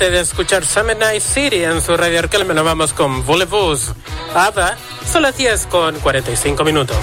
Acabaste 0.00 0.16
de 0.16 0.22
escuchar 0.22 0.64
Summer 0.64 0.96
Night 0.96 1.20
City 1.20 1.62
en 1.62 1.82
su 1.82 1.94
radio 1.94 2.20
Arcal. 2.20 2.46
Me 2.46 2.54
vamos 2.54 2.94
con 2.94 3.26
Voulez-Vous. 3.26 3.92
Ada, 4.34 4.78
son 5.04 5.20
las 5.22 5.36
10 5.36 5.66
con 5.66 6.00
45 6.00 6.64
minutos. 6.64 6.96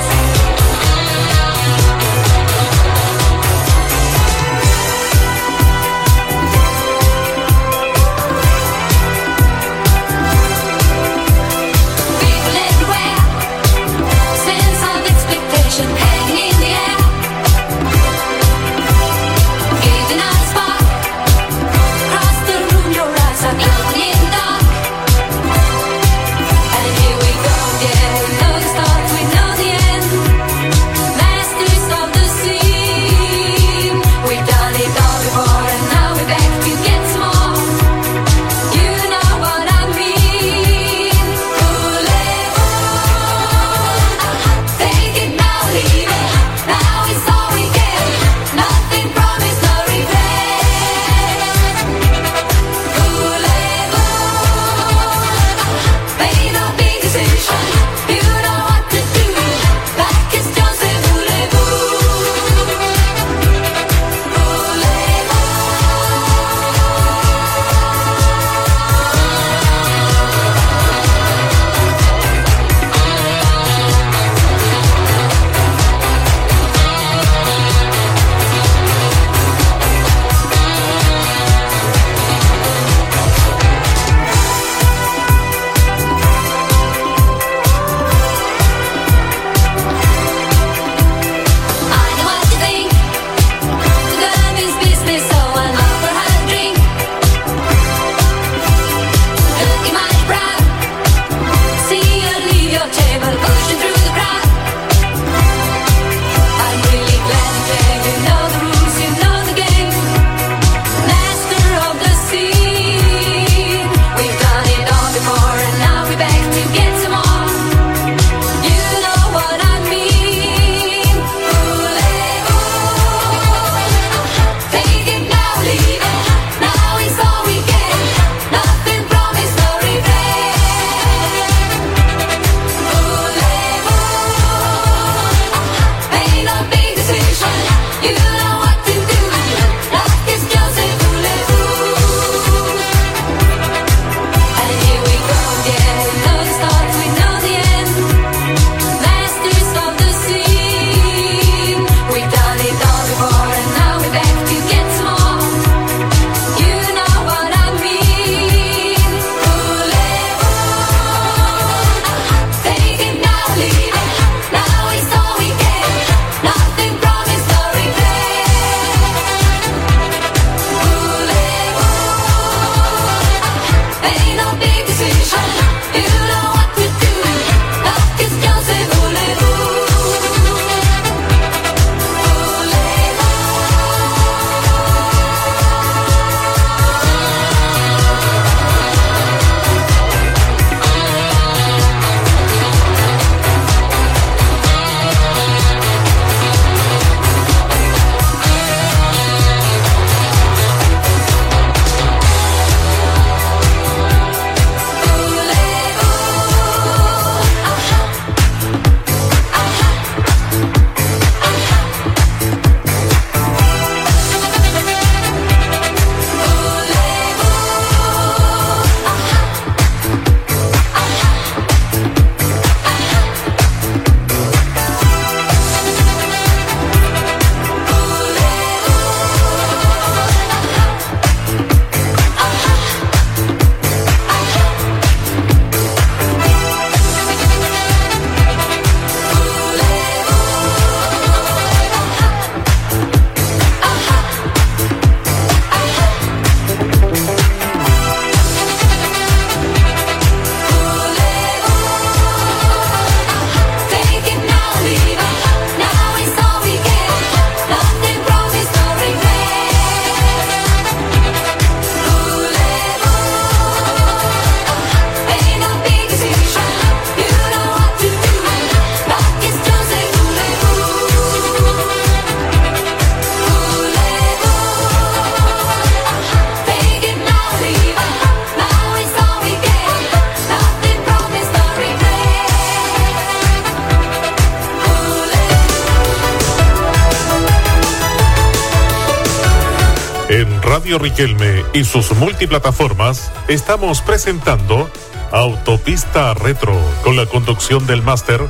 Riquelme 290.98 291.64
y 291.74 291.84
sus 291.84 292.12
multiplataformas 292.14 293.32
estamos 293.48 294.02
presentando 294.02 294.89
Autopista 295.32 296.34
Retro 296.34 296.76
con 297.04 297.16
la 297.16 297.26
conducción 297.26 297.86
del 297.86 298.02
máster 298.02 298.41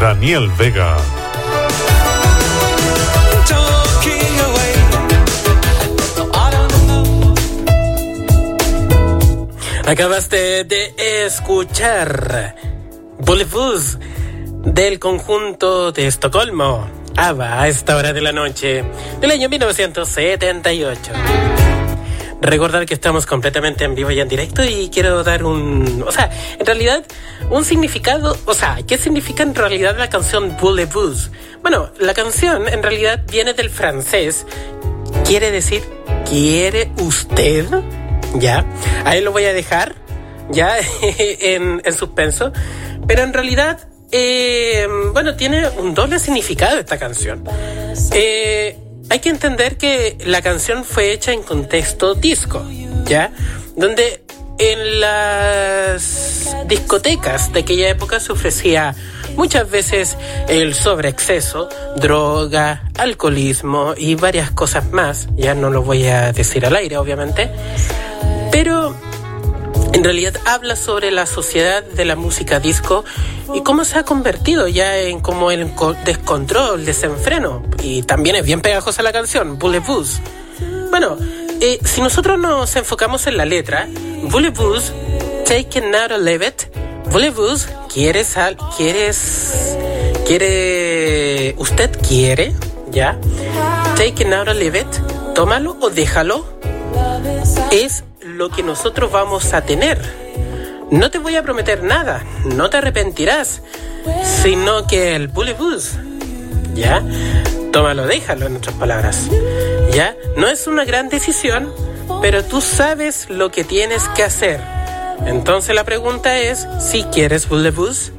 Daniel 0.00 0.50
Vega. 0.58 0.96
Acabaste 9.86 10.64
de 10.64 10.94
escuchar 11.26 12.56
Bollywood 13.18 13.82
del 14.64 14.98
conjunto 14.98 15.92
de 15.92 16.06
Estocolmo, 16.06 16.88
ABBA, 17.16 17.62
a 17.62 17.68
esta 17.68 17.96
hora 17.96 18.12
de 18.12 18.20
la 18.20 18.32
noche, 18.32 18.84
del 19.20 19.30
año 19.30 19.48
1978. 19.48 21.12
Recordar 22.42 22.86
que 22.86 22.94
estamos 22.94 23.24
completamente 23.24 23.84
en 23.84 23.94
vivo 23.94 24.10
y 24.10 24.18
en 24.18 24.28
directo 24.28 24.64
y 24.64 24.90
quiero 24.90 25.22
dar 25.22 25.44
un... 25.44 26.02
O 26.04 26.10
sea, 26.10 26.28
en 26.58 26.66
realidad, 26.66 27.04
un 27.50 27.64
significado... 27.64 28.36
O 28.46 28.54
sea, 28.54 28.78
¿qué 28.86 28.98
significa 28.98 29.44
en 29.44 29.54
realidad 29.54 29.96
la 29.96 30.10
canción 30.10 30.56
Bollywood? 30.60 31.16
Bueno, 31.62 31.92
la 32.00 32.14
canción 32.14 32.68
en 32.68 32.82
realidad 32.82 33.22
viene 33.30 33.54
del 33.54 33.70
francés. 33.70 34.44
Quiere 35.24 35.52
decir, 35.52 35.84
¿quiere 36.28 36.90
usted? 36.98 37.64
Ya, 38.34 38.66
ahí 39.04 39.20
lo 39.20 39.30
voy 39.30 39.44
a 39.44 39.52
dejar, 39.52 39.94
ya, 40.50 40.78
en, 41.02 41.80
en 41.84 41.94
suspenso. 41.94 42.52
Pero 43.06 43.22
en 43.22 43.32
realidad, 43.32 43.88
eh, 44.10 44.86
bueno, 45.12 45.36
tiene 45.36 45.68
un 45.68 45.94
doble 45.94 46.18
significado 46.18 46.78
esta 46.78 46.98
canción. 46.98 47.44
Eh, 48.12 48.71
hay 49.12 49.20
que 49.20 49.28
entender 49.28 49.76
que 49.76 50.16
la 50.24 50.40
canción 50.40 50.84
fue 50.84 51.12
hecha 51.12 51.32
en 51.32 51.42
contexto 51.42 52.14
disco, 52.14 52.64
¿ya? 53.04 53.30
Donde 53.76 54.24
en 54.58 55.00
las 55.00 56.56
discotecas 56.66 57.52
de 57.52 57.60
aquella 57.60 57.90
época 57.90 58.20
se 58.20 58.32
ofrecía 58.32 58.94
muchas 59.36 59.70
veces 59.70 60.16
el 60.48 60.72
sobreexceso, 60.72 61.68
droga, 61.96 62.88
alcoholismo 62.96 63.92
y 63.98 64.14
varias 64.14 64.50
cosas 64.50 64.90
más. 64.92 65.28
Ya 65.36 65.54
no 65.54 65.68
lo 65.68 65.82
voy 65.82 66.06
a 66.06 66.32
decir 66.32 66.64
al 66.64 66.74
aire, 66.74 66.96
obviamente. 66.96 67.50
Pero 68.50 68.96
en 69.92 70.02
realidad 70.02 70.36
habla 70.46 70.74
sobre 70.74 71.10
la 71.10 71.26
sociedad 71.26 71.84
de 71.84 72.06
la 72.06 72.16
música 72.16 72.60
disco 72.60 73.04
y 73.54 73.60
cómo 73.62 73.84
se 73.84 73.98
ha 73.98 74.04
convertido 74.04 74.68
ya 74.68 74.96
en 74.98 75.20
como 75.20 75.50
el 75.50 75.74
co- 75.74 75.94
descontrol, 76.04 76.84
desenfreno. 76.84 77.62
Y 77.82 78.02
también 78.02 78.36
es 78.36 78.44
bien 78.44 78.60
pegajosa 78.60 79.02
la 79.02 79.12
canción, 79.12 79.58
Bullet 79.58 79.82
Bueno, 80.90 81.16
eh, 81.60 81.78
si 81.84 82.00
nosotros 82.00 82.38
nos 82.38 82.74
enfocamos 82.76 83.26
en 83.26 83.36
la 83.36 83.44
letra, 83.44 83.88
Bullet 84.24 84.52
Taken 85.46 85.94
Out 85.94 86.12
of 86.12 86.20
Leave 86.20 86.46
It, 86.46 86.62
Bullet 87.10 87.32
¿quieres, 87.92 88.36
al- 88.36 88.56
quieres, 88.76 89.76
quiere, 90.26 91.54
usted 91.58 91.90
quiere, 92.06 92.52
ya? 92.90 93.18
Taken 93.96 94.32
Out 94.34 94.48
of 94.48 94.56
Leave 94.56 94.80
It, 94.80 95.34
tómalo 95.34 95.76
o 95.80 95.90
déjalo, 95.90 96.46
es 97.70 98.04
lo 98.20 98.50
que 98.50 98.62
nosotros 98.62 99.10
vamos 99.12 99.52
a 99.52 99.62
tener. 99.62 99.98
No 100.92 101.10
te 101.10 101.18
voy 101.18 101.36
a 101.36 101.42
prometer 101.42 101.82
nada, 101.82 102.22
no 102.44 102.68
te 102.68 102.76
arrepentirás, 102.76 103.62
sino 104.42 104.86
que 104.86 105.16
el 105.16 105.28
bully 105.28 105.54
booze, 105.54 105.98
¿ya? 106.74 107.02
Tómalo, 107.72 108.06
déjalo 108.06 108.44
en 108.44 108.56
otras 108.56 108.74
palabras, 108.74 109.26
¿ya? 109.94 110.14
No 110.36 110.48
es 110.48 110.66
una 110.66 110.84
gran 110.84 111.08
decisión, 111.08 111.72
pero 112.20 112.44
tú 112.44 112.60
sabes 112.60 113.30
lo 113.30 113.50
que 113.50 113.64
tienes 113.64 114.06
que 114.08 114.22
hacer. 114.22 114.60
Entonces 115.24 115.74
la 115.74 115.84
pregunta 115.84 116.38
es, 116.38 116.68
si 116.78 117.04
quieres 117.04 117.48
bully 117.48 117.70
booze, 117.70 118.12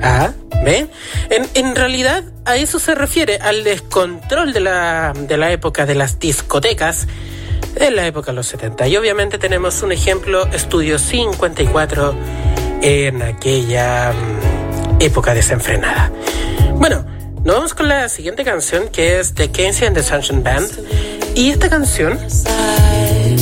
¿ah? 0.00 0.32
¿Ven? 0.64 0.90
En, 1.28 1.46
en 1.52 1.76
realidad 1.76 2.24
a 2.46 2.56
eso 2.56 2.78
se 2.78 2.94
refiere, 2.94 3.36
al 3.42 3.62
descontrol 3.62 4.54
de 4.54 4.60
la, 4.60 5.12
de 5.14 5.36
la 5.36 5.52
época 5.52 5.84
de 5.84 5.94
las 5.94 6.18
discotecas, 6.18 7.08
en 7.76 7.96
la 7.96 8.06
época 8.06 8.32
de 8.32 8.36
los 8.36 8.46
70. 8.46 8.88
Y 8.88 8.96
obviamente 8.96 9.38
tenemos 9.38 9.82
un 9.82 9.92
ejemplo, 9.92 10.46
Estudio 10.46 10.98
54, 10.98 12.14
en 12.82 13.22
aquella 13.22 14.12
mm, 14.12 15.02
época 15.02 15.34
desenfrenada. 15.34 16.10
Bueno, 16.74 17.04
nos 17.44 17.54
vamos 17.54 17.74
con 17.74 17.88
la 17.88 18.08
siguiente 18.08 18.44
canción 18.44 18.88
que 18.88 19.20
es 19.20 19.34
The 19.34 19.50
Casey 19.50 19.86
and 19.86 19.96
the 19.96 20.02
Sunshine 20.02 20.42
Band. 20.42 20.70
Y 21.34 21.50
esta 21.50 21.68
canción 21.68 22.18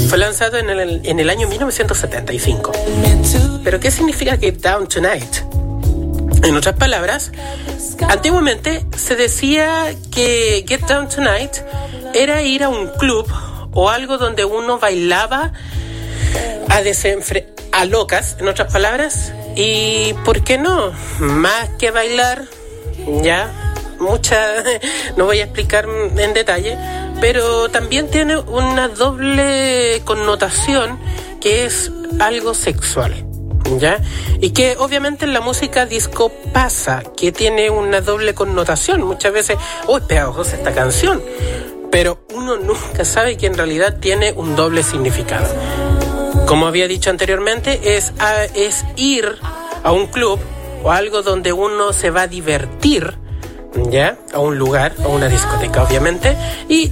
fue 0.08 0.18
lanzada 0.18 0.58
en 0.58 0.68
el, 0.68 1.00
en 1.04 1.20
el 1.20 1.30
año 1.30 1.48
1975. 1.48 2.72
Pero 3.62 3.80
¿qué 3.80 3.90
significa 3.90 4.36
Get 4.36 4.60
Down 4.60 4.88
Tonight? 4.88 5.36
En 6.42 6.56
otras 6.56 6.74
palabras, 6.74 7.32
antiguamente 8.08 8.84
se 8.96 9.16
decía 9.16 9.94
que 10.10 10.64
Get 10.68 10.82
Down 10.82 11.08
Tonight 11.08 11.52
era 12.12 12.42
ir 12.42 12.64
a 12.64 12.68
un 12.68 12.88
club 12.98 13.26
o 13.74 13.90
algo 13.90 14.18
donde 14.18 14.44
uno 14.44 14.78
bailaba 14.78 15.52
a 16.68 16.82
desenfre 16.82 17.48
a 17.72 17.84
locas, 17.84 18.36
en 18.38 18.48
otras 18.48 18.72
palabras. 18.72 19.32
Y 19.56 20.14
¿por 20.24 20.42
qué 20.42 20.58
no? 20.58 20.92
Más 21.18 21.70
que 21.78 21.90
bailar, 21.90 22.44
ya, 23.22 23.74
mucha, 24.00 24.38
no 25.16 25.26
voy 25.26 25.40
a 25.40 25.44
explicar 25.44 25.86
en 26.16 26.34
detalle, 26.34 26.78
pero 27.20 27.68
también 27.68 28.08
tiene 28.10 28.36
una 28.36 28.88
doble 28.88 30.02
connotación 30.04 30.98
que 31.40 31.64
es 31.64 31.90
algo 32.20 32.54
sexual. 32.54 33.26
¿Ya? 33.78 33.98
Y 34.40 34.50
que 34.50 34.76
obviamente 34.78 35.24
en 35.24 35.32
la 35.32 35.40
música 35.40 35.86
disco 35.86 36.30
pasa, 36.52 37.02
que 37.16 37.32
tiene 37.32 37.70
una 37.70 38.02
doble 38.02 38.34
connotación. 38.34 39.02
Muchas 39.02 39.32
veces, 39.32 39.56
uy, 39.88 40.02
pegajosa 40.06 40.56
esta 40.56 40.72
canción. 40.72 41.22
Pero 41.94 42.26
uno 42.34 42.56
nunca 42.56 43.04
sabe 43.04 43.36
que 43.36 43.46
en 43.46 43.56
realidad 43.56 43.98
tiene 44.00 44.32
un 44.32 44.56
doble 44.56 44.82
significado. 44.82 45.46
Como 46.44 46.66
había 46.66 46.88
dicho 46.88 47.08
anteriormente, 47.08 47.96
es, 47.96 48.12
a- 48.18 48.46
es 48.46 48.84
ir 48.96 49.36
a 49.84 49.92
un 49.92 50.08
club 50.08 50.40
o 50.82 50.90
algo 50.90 51.22
donde 51.22 51.52
uno 51.52 51.92
se 51.92 52.10
va 52.10 52.22
a 52.22 52.26
divertir, 52.26 53.16
¿ya? 53.92 54.18
A 54.32 54.40
un 54.40 54.58
lugar, 54.58 54.96
a 55.04 55.06
una 55.06 55.28
discoteca, 55.28 55.84
obviamente. 55.84 56.36
Y 56.68 56.90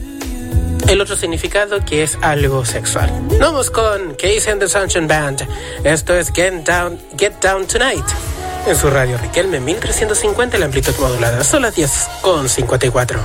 el 0.86 1.00
otro 1.00 1.16
significado 1.16 1.84
que 1.84 2.04
es 2.04 2.16
algo 2.22 2.64
sexual. 2.64 3.10
Vamos 3.40 3.72
con 3.72 4.14
Case 4.14 4.52
and 4.52 4.60
the 4.60 4.68
Sunshine 4.68 5.08
Band. 5.08 5.42
Esto 5.82 6.14
es 6.14 6.30
Get 6.32 6.62
Down, 6.64 6.96
Get 7.18 7.40
Down 7.40 7.66
Tonight. 7.66 8.06
En 8.68 8.76
su 8.76 8.88
radio 8.88 9.18
Riquelme 9.18 9.58
1350, 9.58 10.58
la 10.58 10.66
amplitud 10.66 10.94
modulada. 11.00 11.42
Son 11.42 11.62
las 11.62 11.74
10 11.74 11.90
con 12.20 12.48
54. 12.48 13.18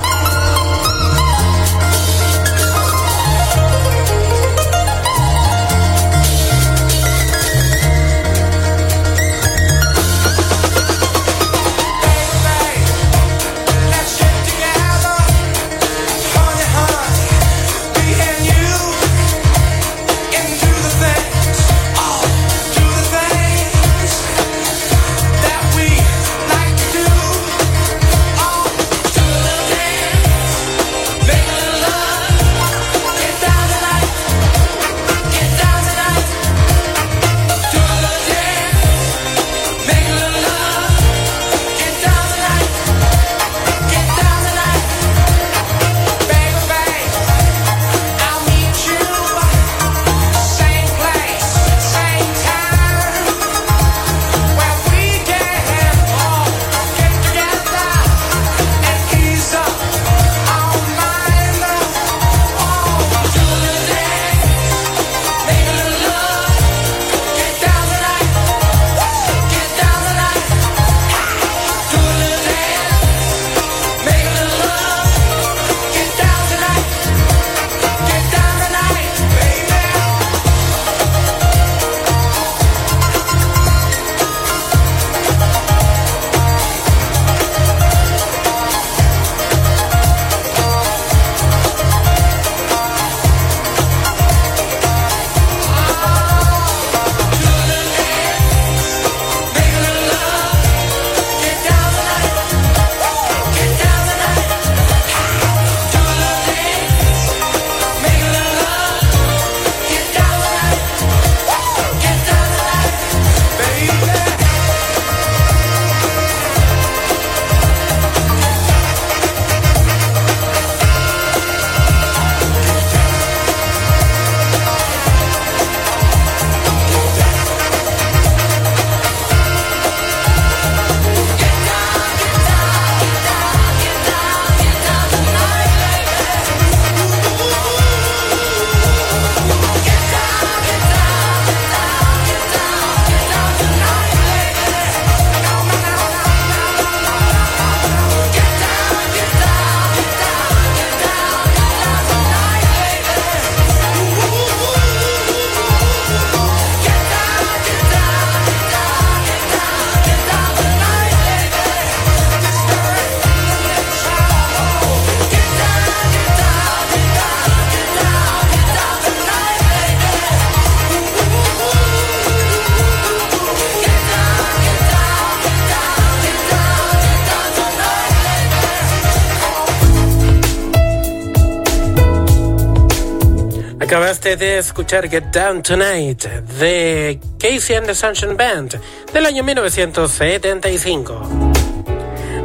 De 184.36 184.58
escuchar 184.58 185.08
Get 185.08 185.32
Down 185.32 185.62
Tonight 185.62 186.24
de 186.60 187.18
Casey 187.38 187.74
and 187.74 187.86
the 187.86 187.94
Sunshine 187.94 188.36
Band 188.36 188.78
del 189.10 189.24
año 189.24 189.42
1975. 189.42 191.22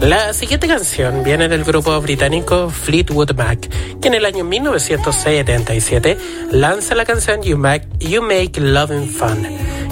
La 0.00 0.32
siguiente 0.32 0.66
canción 0.66 1.22
viene 1.22 1.48
del 1.48 1.62
grupo 1.62 2.00
británico 2.00 2.70
Fleetwood 2.70 3.34
Mac, 3.34 3.68
que 4.00 4.08
en 4.08 4.14
el 4.14 4.24
año 4.24 4.44
1977 4.44 6.16
lanza 6.52 6.94
la 6.94 7.04
canción 7.04 7.42
You 7.42 7.58
Make, 7.58 7.86
you 8.00 8.22
Make 8.22 8.58
Loving 8.58 9.10
Fun, 9.10 9.46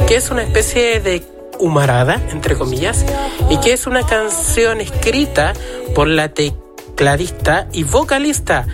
que 0.08 0.16
es 0.16 0.30
una 0.30 0.42
especie 0.44 1.00
de 1.00 1.31
humarada, 1.62 2.20
entre 2.30 2.56
comillas, 2.56 3.06
y 3.48 3.58
que 3.58 3.72
es 3.72 3.86
una 3.86 4.04
canción 4.04 4.80
escrita 4.80 5.52
por 5.94 6.08
la 6.08 6.28
tecladista 6.28 7.68
y 7.72 7.84
vocalista 7.84 8.66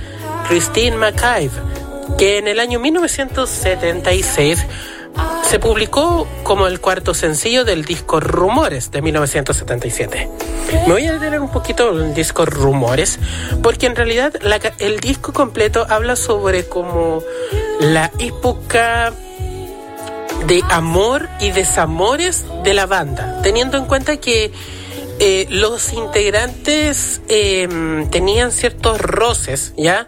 Christine 0.48 0.96
McIve, 0.96 1.52
que 2.16 2.38
en 2.38 2.48
el 2.48 2.58
año 2.58 2.80
1976 2.80 4.64
se 5.42 5.58
publicó 5.58 6.26
como 6.42 6.66
el 6.66 6.80
cuarto 6.80 7.12
sencillo 7.12 7.64
del 7.64 7.84
disco 7.84 8.20
Rumores 8.20 8.90
de 8.90 9.02
1977. 9.02 10.28
Me 10.86 10.92
voy 10.92 11.06
a 11.06 11.12
detener 11.12 11.40
un 11.40 11.50
poquito 11.50 11.98
en 11.98 12.08
el 12.08 12.14
disco 12.14 12.46
Rumores, 12.46 13.18
porque 13.62 13.86
en 13.86 13.96
realidad 13.96 14.34
el 14.78 15.00
disco 15.00 15.32
completo 15.32 15.86
habla 15.88 16.16
sobre 16.16 16.66
como 16.66 17.22
la 17.80 18.10
época 18.18 19.12
de 20.46 20.62
amor 20.70 21.28
y 21.40 21.50
desamores 21.50 22.44
de 22.64 22.74
la 22.74 22.86
banda, 22.86 23.40
teniendo 23.42 23.76
en 23.76 23.86
cuenta 23.86 24.18
que 24.18 24.52
eh, 25.20 25.46
los 25.50 25.92
integrantes 25.92 27.20
eh, 27.28 28.06
tenían 28.10 28.52
ciertos 28.52 29.00
roces, 29.00 29.74
¿ya? 29.76 30.06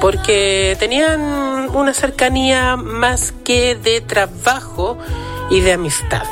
Porque 0.00 0.76
tenían 0.80 1.20
una 1.74 1.94
cercanía 1.94 2.76
más 2.76 3.32
que 3.44 3.76
de 3.76 4.00
trabajo 4.00 4.98
y 5.50 5.60
de 5.60 5.74
amistad, 5.74 6.24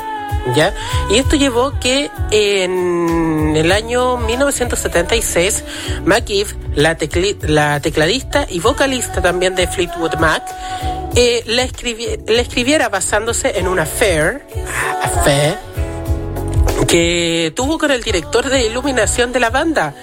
¿ya? 0.55 0.73
Y 1.09 1.17
esto 1.17 1.35
llevó 1.35 1.79
que 1.79 2.09
en 2.31 3.55
el 3.55 3.71
año 3.71 4.17
1976, 4.17 5.63
McGiff, 6.05 6.55
la, 6.75 6.97
la 7.41 7.79
tecladista 7.79 8.45
y 8.49 8.59
vocalista 8.59 9.21
también 9.21 9.55
de 9.55 9.67
Fleetwood 9.67 10.15
Mac, 10.15 10.43
eh, 11.15 11.43
la 11.45 12.41
escribiera 12.41 12.89
basándose 12.89 13.57
en 13.59 13.67
una 13.67 13.83
affair, 13.83 14.45
affair 15.01 15.57
que 16.87 17.53
tuvo 17.55 17.77
con 17.77 17.91
el 17.91 18.01
director 18.01 18.49
de 18.49 18.65
iluminación 18.65 19.31
de 19.31 19.39
la 19.39 19.49
banda, 19.49 19.93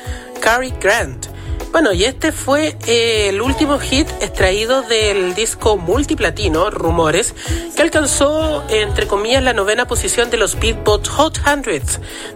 Cary 0.41 0.73
Grant. 0.81 1.36
Bueno, 1.77 1.93
y 1.93 2.07
este 2.07 2.33
fue 2.33 2.75
eh, 2.87 3.29
el 3.29 3.43
último 3.43 3.79
hit 3.79 4.09
extraído 4.23 4.81
del 4.81 5.35
disco 5.35 5.77
multiplatino, 5.77 6.71
Rumores, 6.71 7.35
que 7.77 7.83
alcanzó, 7.83 8.65
entre 8.71 9.07
comillas, 9.07 9.43
la 9.43 9.53
novena 9.53 9.87
posición 9.87 10.31
de 10.31 10.39
los 10.39 10.59
Billboard 10.59 11.07
Hot 11.07 11.39
100 11.39 11.83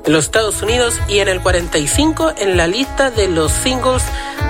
de 0.05 0.11
los 0.11 0.27
Estados 0.27 0.61
Unidos 0.61 1.01
y 1.09 1.21
en 1.21 1.29
el 1.29 1.41
45 1.41 2.35
en 2.37 2.59
la 2.59 2.67
lista 2.67 3.11
de 3.11 3.29
los 3.29 3.51
singles 3.51 4.03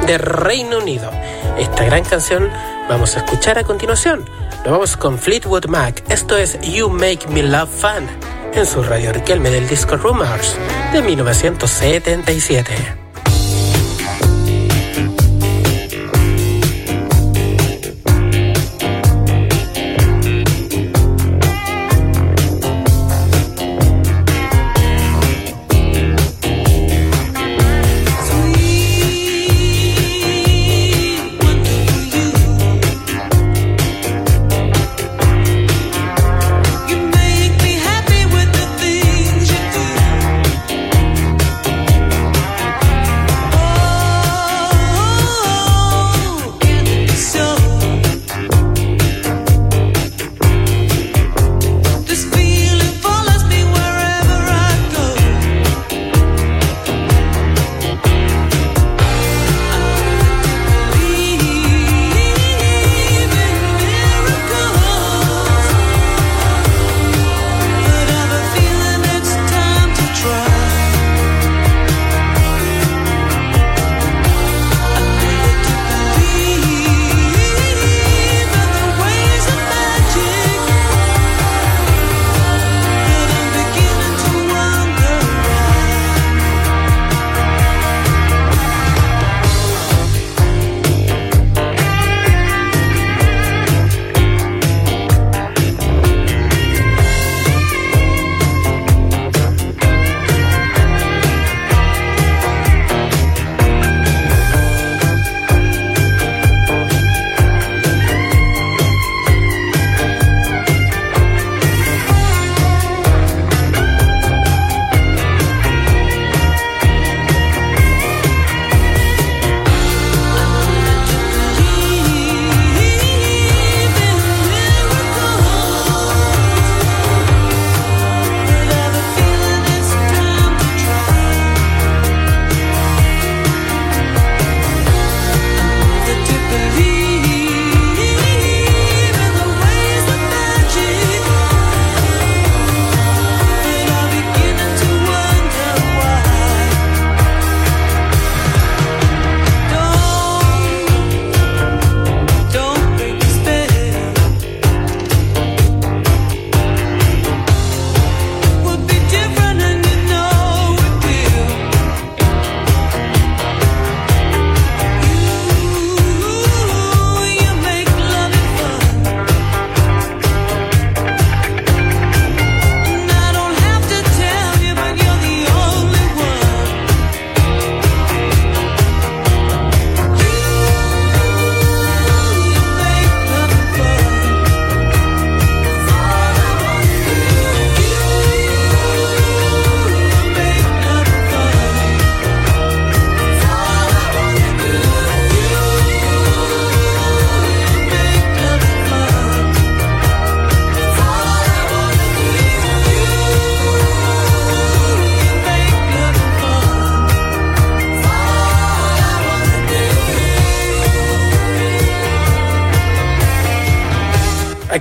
de 0.08 0.18
Reino 0.18 0.78
Unido. 0.78 1.08
Esta 1.56 1.84
gran 1.84 2.02
canción 2.02 2.50
vamos 2.88 3.14
a 3.14 3.20
escuchar 3.20 3.60
a 3.60 3.62
continuación. 3.62 4.28
Nos 4.64 4.72
vamos 4.72 4.96
con 4.96 5.20
Fleetwood 5.20 5.66
Mac. 5.66 6.02
Esto 6.08 6.36
es 6.36 6.60
You 6.62 6.90
Make 6.90 7.28
Me 7.28 7.44
Love 7.44 7.70
Fun 7.70 8.08
en 8.54 8.66
su 8.66 8.82
radio 8.82 9.12
Riquelme 9.12 9.50
del 9.50 9.68
disco 9.68 9.96
Rumors 9.96 10.56
de 10.92 11.00
1977. 11.00 12.99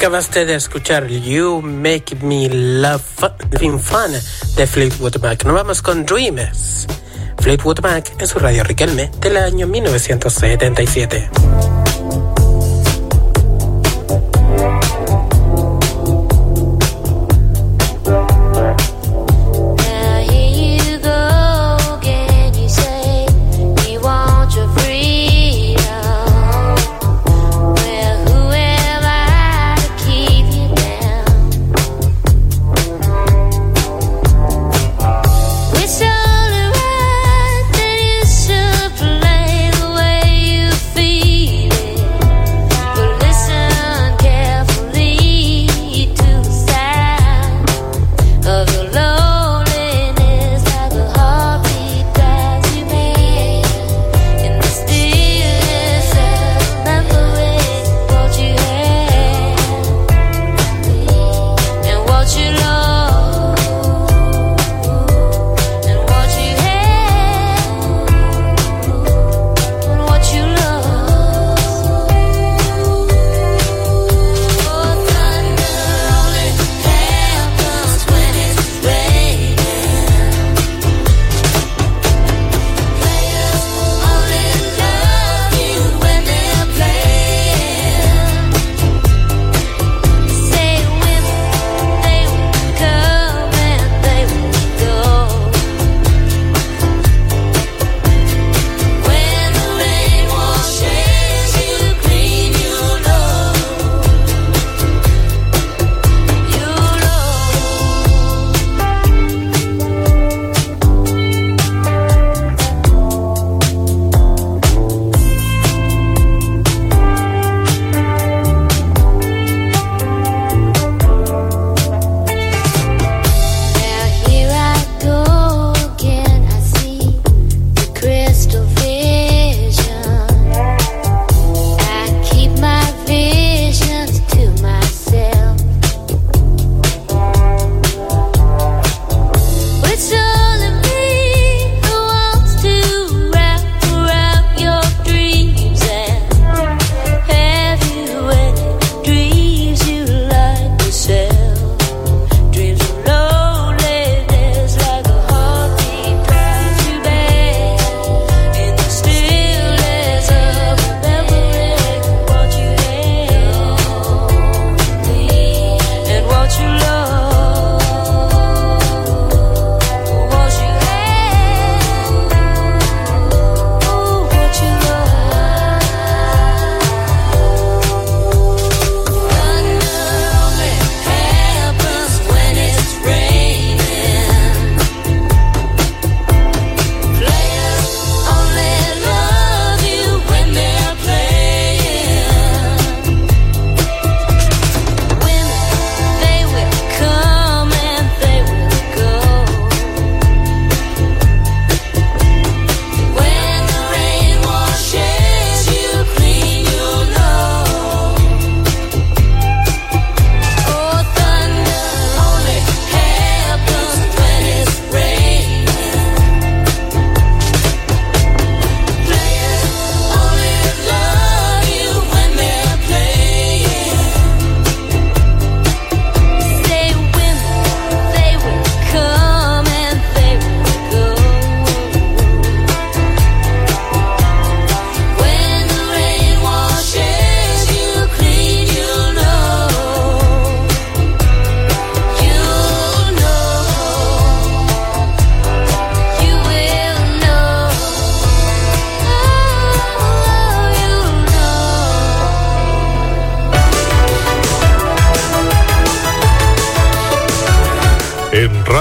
Acabaste 0.10 0.43
de 0.43 0.55
escuchar 0.55 1.05
You 1.05 1.62
Make 1.62 2.16
Me 2.24 2.49
Love 2.49 2.99
Fun, 2.99 3.80
Fun 3.80 4.12
de 4.55 4.66
Fleetwood 4.66 5.18
Mac. 5.22 5.45
Nos 5.45 5.53
vamos 5.53 5.84
con 5.84 6.03
Dreamers. 6.03 6.88
Fleetwood 7.38 7.82
Mac 7.82 8.12
en 8.18 8.28
su 8.28 8.39
radio 8.39 8.64
Riquelme 8.64 9.12
del 9.22 9.38
año 9.38 9.68
1977. 9.68 11.38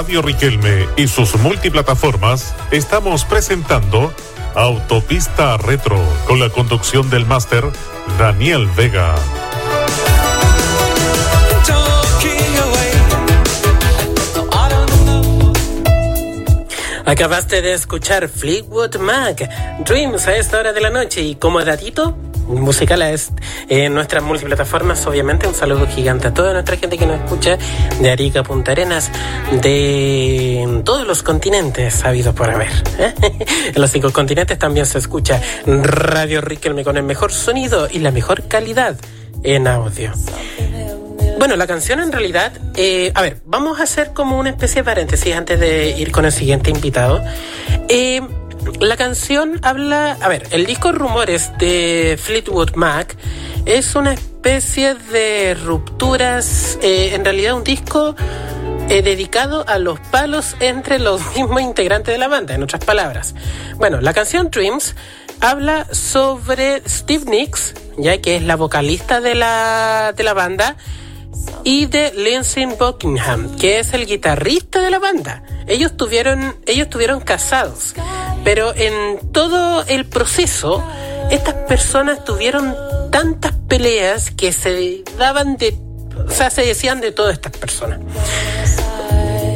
Radio 0.09 0.23
Riquelme 0.23 0.87
y 0.97 1.07
sus 1.07 1.35
multiplataformas 1.35 2.55
estamos 2.71 3.25
presentando 3.25 4.11
Autopista 4.55 5.55
Retro 5.57 6.03
con 6.25 6.39
la 6.39 6.49
conducción 6.49 7.11
del 7.11 7.27
máster 7.27 7.63
Daniel 8.17 8.67
Vega. 8.75 9.13
Acabaste 17.05 17.61
de 17.61 17.73
escuchar 17.73 18.29
Fleetwood 18.29 18.95
Mac, 18.95 19.47
Dreams 19.85 20.27
a 20.27 20.37
esta 20.37 20.57
hora 20.57 20.73
de 20.73 20.81
la 20.81 20.89
noche 20.89 21.21
y 21.21 21.35
como 21.35 21.63
datito 21.63 22.17
musical 22.49 23.01
es 23.01 23.31
en 23.67 23.93
nuestras 23.93 24.23
multiplataformas, 24.23 25.05
obviamente 25.07 25.47
un 25.47 25.53
saludo 25.53 25.87
gigante 25.87 26.27
a 26.27 26.33
toda 26.33 26.53
nuestra 26.53 26.77
gente 26.77 26.97
que 26.97 27.05
nos 27.05 27.21
escucha 27.21 27.57
de 28.01 28.11
Arica 28.11 28.43
Punta 28.43 28.71
Arenas, 28.71 29.11
de 29.61 30.81
todos 30.83 31.05
los 31.05 31.23
continentes 31.23 32.03
habidos 32.03 32.33
por 32.35 32.49
haber. 32.49 32.71
¿eh? 32.97 33.13
En 33.73 33.81
los 33.81 33.91
cinco 33.91 34.11
continentes 34.11 34.57
también 34.57 34.85
se 34.85 34.97
escucha 34.97 35.41
Radio 35.65 36.41
Riquelme 36.41 36.83
con 36.83 36.97
el 36.97 37.03
mejor 37.03 37.31
sonido 37.31 37.87
y 37.89 37.99
la 37.99 38.11
mejor 38.11 38.47
calidad 38.47 38.95
en 39.43 39.67
audio. 39.67 40.11
Bueno, 41.37 41.55
la 41.55 41.67
canción 41.67 42.01
en 42.01 42.11
realidad, 42.11 42.51
eh, 42.75 43.11
a 43.15 43.21
ver, 43.21 43.37
vamos 43.45 43.79
a 43.79 43.83
hacer 43.83 44.11
como 44.13 44.37
una 44.37 44.49
especie 44.49 44.81
de 44.81 44.83
paréntesis 44.83 45.33
antes 45.33 45.57
de 45.57 45.91
ir 45.97 46.11
con 46.11 46.25
el 46.25 46.33
siguiente 46.33 46.69
invitado. 46.69 47.23
Eh, 47.87 48.21
la 48.79 48.97
canción 48.97 49.59
habla, 49.61 50.17
a 50.21 50.27
ver, 50.27 50.47
el 50.51 50.65
disco 50.65 50.91
Rumores 50.91 51.51
de 51.57 52.17
Fleetwood 52.21 52.75
Mac 52.75 53.17
es 53.65 53.95
una 53.95 54.13
especie 54.13 54.95
de 54.95 55.53
rupturas, 55.55 56.77
eh, 56.81 57.11
en 57.13 57.23
realidad 57.23 57.55
un 57.55 57.63
disco 57.63 58.15
eh, 58.89 59.01
dedicado 59.01 59.67
a 59.67 59.77
los 59.77 59.99
palos 59.99 60.55
entre 60.59 60.99
los 60.99 61.21
mismos 61.35 61.61
integrantes 61.61 62.13
de 62.13 62.17
la 62.17 62.27
banda, 62.27 62.55
en 62.55 62.63
otras 62.63 62.83
palabras. 62.83 63.35
Bueno, 63.77 64.01
la 64.01 64.13
canción 64.13 64.49
Dreams 64.49 64.95
habla 65.41 65.85
sobre 65.93 66.81
Steve 66.87 67.25
Nicks, 67.25 67.73
ya 67.97 68.19
que 68.19 68.37
es 68.37 68.43
la 68.43 68.55
vocalista 68.55 69.21
de 69.21 69.35
la, 69.35 70.13
de 70.15 70.23
la 70.23 70.33
banda, 70.33 70.75
y 71.63 71.85
de 71.85 72.11
Lindsey 72.13 72.65
Buckingham, 72.65 73.55
que 73.57 73.79
es 73.79 73.93
el 73.93 74.05
guitarrista 74.05 74.81
de 74.81 74.89
la 74.89 74.99
banda. 74.99 75.43
Ellos 75.67 75.95
tuvieron, 75.95 76.55
ellos 76.65 76.89
tuvieron 76.89 77.19
casados, 77.19 77.93
pero 78.51 78.73
en 78.75 79.19
todo 79.31 79.83
el 79.85 80.07
proceso, 80.07 80.83
estas 81.29 81.53
personas 81.67 82.25
tuvieron 82.25 82.75
tantas 83.11 83.51
peleas 83.67 84.31
que 84.31 84.51
se 84.51 85.03
daban 85.19 85.55
de, 85.57 85.77
o 86.27 86.31
sea, 86.31 86.49
se 86.49 86.63
decían 86.63 86.99
de 86.99 87.11
todas 87.11 87.33
estas 87.33 87.51
personas. 87.51 87.99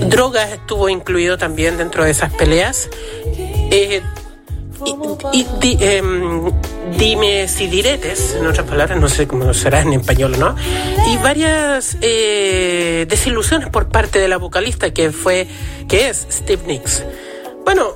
Drogas 0.10 0.52
estuvo 0.52 0.90
incluido 0.90 1.40
también 1.40 1.76
dentro 1.76 2.03
de 2.03 2.11
esas 2.11 2.32
peleas. 2.34 2.88
Eh, 3.72 4.03
y, 4.86 5.40
y 5.40 5.48
di- 5.60 5.78
em, 5.80 6.52
dimes 6.95 7.61
y 7.61 7.65
diretes, 7.65 8.36
en 8.40 8.45
otras 8.45 8.68
palabras, 8.68 8.99
no 8.99 9.10
sé 9.10 9.28
cómo 9.28 9.56
será 9.56 9.82
en 9.82 9.94
español 9.94 10.36
o 10.36 10.38
no, 10.38 10.56
y 11.11 11.18
varias 11.18 11.98
eh, 12.02 13.07
desilusiones 13.10 13.70
por 13.70 13.90
parte 13.90 14.20
de 14.20 14.28
la 14.28 14.38
vocalista 14.38 14.94
que 14.94 15.11
fue, 15.11 15.48
que 15.90 16.10
es 16.10 16.28
Steve 16.30 16.61
Nicks. 16.68 17.03
Bueno, 17.65 17.95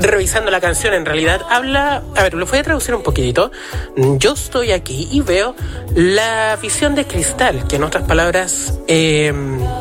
revisando 0.00 0.50
la 0.50 0.60
canción 0.60 0.94
en 0.94 1.04
realidad 1.04 1.42
habla, 1.50 2.02
a 2.14 2.22
ver, 2.22 2.34
lo 2.34 2.46
voy 2.46 2.58
a 2.58 2.62
traducir 2.62 2.94
un 2.94 3.02
poquitito. 3.02 3.50
Yo 3.96 4.32
estoy 4.32 4.72
aquí 4.72 5.08
y 5.10 5.20
veo 5.20 5.54
la 5.94 6.56
visión 6.60 6.94
de 6.94 7.06
cristal, 7.06 7.66
que 7.68 7.76
en 7.76 7.84
otras 7.84 8.04
palabras, 8.04 8.78
eh, 8.88 9.32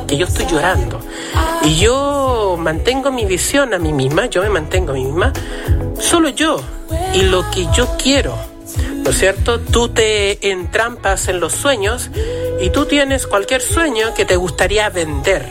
que 0.08 0.18
yo 0.18 0.26
estoy 0.26 0.46
llorando. 0.48 1.00
Y 1.64 1.80
yo 1.80 2.58
mantengo 2.60 3.12
mi 3.12 3.26
visión 3.26 3.74
a 3.74 3.80
mí 3.80 3.94
misma, 3.94 4.28
yo 4.28 4.42
me 4.42 4.50
mantengo 4.50 4.92
a 4.92 4.96
mí 4.96 5.06
misma, 5.06 5.34
solo 6.00 6.30
yo 6.30 6.62
y 7.14 7.24
lo 7.24 7.50
que 7.52 7.68
yo 7.74 7.96
quiero. 7.98 8.36
¿No 9.04 9.12
es 9.12 9.20
cierto? 9.20 9.60
Tú 9.60 9.90
te 9.90 10.50
entrampas 10.50 11.28
en 11.28 11.40
los 11.40 11.54
sueños 11.54 12.10
y 12.60 12.70
tú 12.72 12.86
tienes 12.86 13.28
cualquier 13.28 13.62
sueño 13.62 14.14
que 14.16 14.26
te 14.26 14.36
gustaría 14.36 14.90
vender. 14.90 15.48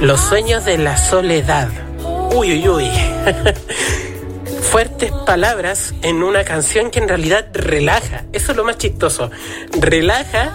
Los 0.00 0.20
sueños 0.20 0.64
de 0.64 0.78
la 0.78 0.96
soledad. 0.96 1.68
Uy, 2.34 2.52
uy, 2.54 2.68
uy. 2.68 2.90
Fuertes 4.62 5.12
palabras 5.26 5.92
en 6.02 6.22
una 6.22 6.44
canción 6.44 6.90
que 6.90 6.98
en 6.98 7.08
realidad 7.08 7.46
relaja. 7.52 8.24
Eso 8.32 8.52
es 8.52 8.56
lo 8.56 8.64
más 8.64 8.78
chistoso. 8.78 9.30
Relaja, 9.78 10.50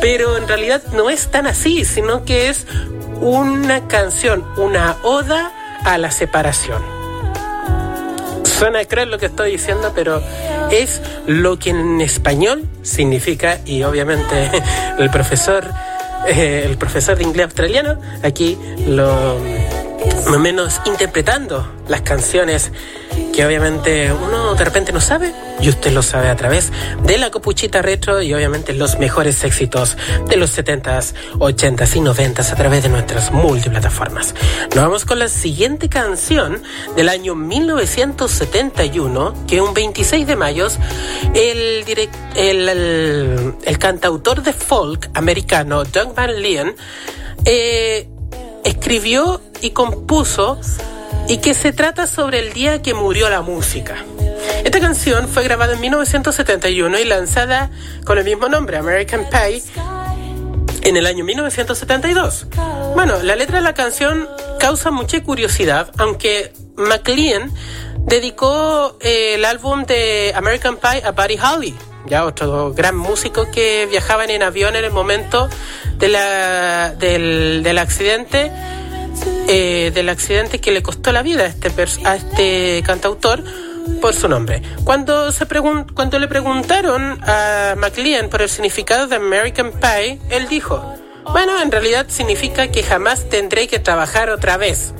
pero 0.00 0.38
en 0.38 0.48
realidad 0.48 0.82
no 0.94 1.10
es 1.10 1.30
tan 1.30 1.46
así, 1.46 1.84
sino 1.84 2.24
que 2.24 2.48
es 2.48 2.66
una 3.20 3.88
canción, 3.88 4.42
una 4.56 4.96
oda 5.02 5.52
a 5.84 5.98
la 5.98 6.10
separación. 6.10 6.82
Suena 8.44 8.82
cruel 8.86 9.10
lo 9.10 9.18
que 9.18 9.26
estoy 9.26 9.52
diciendo, 9.52 9.92
pero 9.94 10.22
es 10.70 11.02
lo 11.26 11.58
que 11.58 11.70
en 11.70 12.00
español 12.00 12.64
significa 12.82 13.60
y 13.66 13.82
obviamente 13.82 14.50
el 14.98 15.10
profesor, 15.10 15.64
eh, 16.26 16.64
el 16.64 16.78
profesor 16.78 17.18
de 17.18 17.24
inglés 17.24 17.44
australiano 17.44 18.00
aquí 18.22 18.58
lo 18.86 19.38
más 20.26 20.36
o 20.36 20.38
menos 20.38 20.80
interpretando 20.84 21.66
las 21.88 22.02
canciones 22.02 22.70
que 23.34 23.44
obviamente 23.46 24.12
uno 24.12 24.54
de 24.54 24.64
repente 24.64 24.92
no 24.92 25.00
sabe 25.00 25.32
y 25.60 25.68
usted 25.68 25.90
lo 25.92 26.02
sabe 26.02 26.28
a 26.28 26.36
través 26.36 26.70
de 27.04 27.18
la 27.18 27.30
copuchita 27.30 27.82
retro 27.82 28.20
y 28.22 28.32
obviamente 28.34 28.72
los 28.74 28.98
mejores 28.98 29.42
éxitos 29.42 29.96
de 30.28 30.36
los 30.36 30.56
70s, 30.56 31.14
80s 31.38 31.96
y 31.96 32.00
90s 32.00 32.52
a 32.52 32.56
través 32.56 32.82
de 32.84 32.88
nuestras 32.90 33.32
multiplataformas. 33.32 34.34
Nos 34.74 34.84
vamos 34.84 35.04
con 35.04 35.18
la 35.18 35.28
siguiente 35.28 35.88
canción 35.88 36.62
del 36.94 37.08
año 37.08 37.34
1971 37.34 39.46
que 39.48 39.60
un 39.60 39.74
26 39.74 40.26
de 40.26 40.36
mayo 40.36 40.68
el, 41.34 41.84
direct- 41.86 42.36
el, 42.36 43.54
el, 43.64 43.78
cantautor 43.78 44.42
de 44.42 44.52
folk 44.52 45.10
americano 45.14 45.82
Doug 45.84 46.14
Van 46.14 46.40
Leyen 46.40 46.76
eh, 47.44 48.08
escribió 48.68 49.40
y 49.60 49.70
compuso 49.70 50.60
y 51.26 51.38
que 51.38 51.54
se 51.54 51.72
trata 51.72 52.06
sobre 52.06 52.38
el 52.38 52.52
día 52.52 52.82
que 52.82 52.94
murió 52.94 53.28
la 53.28 53.40
música. 53.40 54.04
Esta 54.64 54.80
canción 54.80 55.28
fue 55.28 55.44
grabada 55.44 55.74
en 55.74 55.80
1971 55.80 56.98
y 56.98 57.04
lanzada 57.04 57.70
con 58.04 58.18
el 58.18 58.24
mismo 58.24 58.48
nombre, 58.48 58.76
American 58.76 59.26
Pie, 59.30 59.62
en 60.82 60.96
el 60.96 61.06
año 61.06 61.24
1972. 61.24 62.46
Bueno, 62.94 63.22
la 63.22 63.36
letra 63.36 63.56
de 63.56 63.62
la 63.62 63.74
canción 63.74 64.28
causa 64.58 64.90
mucha 64.90 65.22
curiosidad, 65.22 65.90
aunque 65.98 66.52
McLean 66.76 67.52
dedicó 68.06 68.96
eh, 69.00 69.34
el 69.34 69.44
álbum 69.44 69.84
de 69.84 70.32
American 70.34 70.76
Pie 70.76 71.02
a 71.04 71.12
Buddy 71.12 71.38
Holly, 71.38 71.74
ya 72.06 72.24
otro 72.24 72.72
gran 72.72 72.96
músico 72.96 73.50
que 73.50 73.86
viajaban 73.90 74.30
en 74.30 74.42
avión 74.42 74.76
en 74.76 74.84
el 74.84 74.92
momento 74.92 75.48
de 75.98 76.08
la, 76.08 76.94
del, 76.98 77.62
del 77.62 77.78
accidente 77.78 78.52
eh, 79.48 79.90
del 79.94 80.08
accidente 80.10 80.60
que 80.60 80.70
le 80.72 80.82
costó 80.82 81.10
la 81.10 81.22
vida 81.22 81.44
a 81.44 81.46
este, 81.46 81.72
a 82.04 82.16
este 82.16 82.82
cantautor 82.86 83.42
por 84.00 84.14
su 84.14 84.28
nombre. 84.28 84.62
Cuando, 84.84 85.32
se 85.32 85.48
pregun- 85.48 85.92
cuando 85.94 86.18
le 86.18 86.28
preguntaron 86.28 87.18
a 87.26 87.74
McLean 87.76 88.28
por 88.28 88.42
el 88.42 88.48
significado 88.50 89.06
de 89.06 89.16
American 89.16 89.72
Pie, 89.72 90.20
él 90.30 90.46
dijo, 90.48 90.94
bueno, 91.32 91.60
en 91.60 91.70
realidad 91.72 92.06
significa 92.08 92.68
que 92.68 92.82
jamás 92.82 93.28
tendré 93.30 93.66
que 93.66 93.78
trabajar 93.78 94.28
otra 94.30 94.56
vez. 94.58 94.92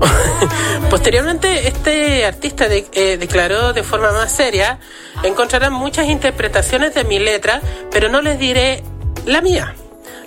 Posteriormente, 0.90 1.68
este 1.68 2.26
artista 2.26 2.66
eh, 2.68 3.16
declaró 3.18 3.72
de 3.72 3.82
forma 3.82 4.10
más 4.12 4.32
seria, 4.32 4.78
encontrarán 5.22 5.72
muchas 5.72 6.06
interpretaciones 6.08 6.94
de 6.94 7.04
mi 7.04 7.18
letra, 7.18 7.60
pero 7.90 8.08
no 8.08 8.20
les 8.20 8.38
diré 8.38 8.82
la 9.24 9.40
mía. 9.40 9.74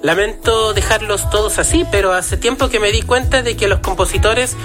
Lamento 0.02 0.74
dejarlos 0.74 1.30
todos 1.30 1.60
así, 1.60 1.86
pero 1.92 2.14
hace 2.14 2.38
tiempo 2.38 2.70
que 2.70 2.80
me 2.80 2.92
di 2.92 3.02
cuenta 3.02 3.42
de 3.42 3.58
que 3.58 3.68
los 3.68 3.80
compositores 3.80 4.56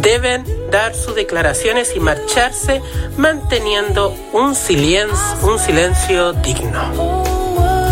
deben 0.00 0.44
dar 0.70 0.94
sus 0.94 1.14
declaraciones 1.14 1.94
y 1.96 2.00
marcharse 2.00 2.82
manteniendo 3.16 4.14
un 4.32 4.54
silencio, 4.54 5.16
un 5.42 5.58
silencio 5.58 6.32
digno. 6.34 6.82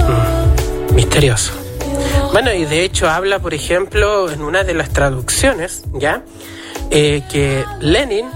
Mm, 0.08 0.94
misterioso. 0.94 1.52
Bueno, 2.32 2.52
y 2.52 2.64
de 2.64 2.84
hecho 2.84 3.08
habla, 3.08 3.38
por 3.38 3.54
ejemplo, 3.54 4.30
en 4.30 4.42
una 4.42 4.64
de 4.64 4.74
las 4.74 4.90
traducciones, 4.90 5.84
¿ya? 5.94 6.22
Eh, 6.90 7.22
que 7.30 7.64
Lenin, 7.80 8.26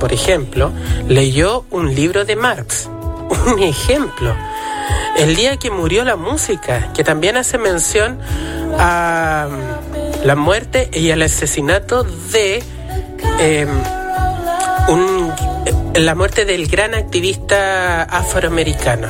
por 0.00 0.12
ejemplo, 0.12 0.72
leyó 1.06 1.64
un 1.70 1.94
libro 1.94 2.24
de 2.24 2.34
Marx. 2.34 2.88
Un 3.46 3.62
ejemplo. 3.62 4.34
El 5.18 5.34
día 5.36 5.56
que 5.56 5.70
murió 5.70 6.04
la 6.04 6.16
música, 6.16 6.92
que 6.94 7.04
también 7.04 7.36
hace 7.36 7.58
mención 7.58 8.18
a 8.78 9.48
mm, 9.50 10.26
la 10.26 10.36
muerte 10.36 10.90
y 10.92 11.10
al 11.10 11.22
asesinato 11.22 12.04
de 12.04 12.62
un, 14.88 15.32
eh, 15.94 16.00
la 16.00 16.14
muerte 16.14 16.44
del 16.44 16.66
gran 16.68 16.94
activista 16.94 18.02
afroamericano, 18.02 19.08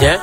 ¿ya? 0.00 0.20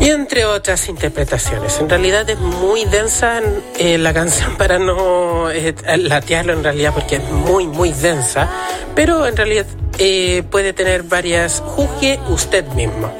Y 0.00 0.10
entre 0.10 0.44
otras 0.44 0.88
interpretaciones. 0.88 1.78
En 1.80 1.88
realidad 1.88 2.28
es 2.28 2.38
muy 2.38 2.84
densa 2.84 3.40
eh, 3.78 3.96
la 3.96 4.12
canción 4.12 4.56
para 4.58 4.78
no 4.78 5.50
eh, 5.50 5.74
latearlo 5.96 6.52
en 6.52 6.62
realidad 6.62 6.92
porque 6.94 7.16
es 7.16 7.24
muy, 7.30 7.66
muy 7.66 7.92
densa. 7.92 8.48
Pero 8.94 9.26
en 9.26 9.36
realidad 9.36 9.66
eh, 9.98 10.42
puede 10.50 10.72
tener 10.72 11.04
varias. 11.04 11.60
Juzgue 11.60 12.20
usted 12.28 12.66
mismo. 12.72 13.12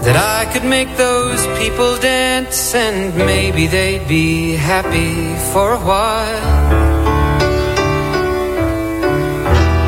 that 0.02 0.16
I 0.16 0.48
could 0.52 0.66
make 0.66 0.90
those 0.98 1.46
people 1.60 1.96
dance 2.02 2.74
and 2.74 3.16
maybe 3.16 3.68
they'd 3.68 4.08
be 4.08 4.56
happy 4.56 5.36
for 5.54 5.74
a 5.74 5.78
while. 5.78 7.15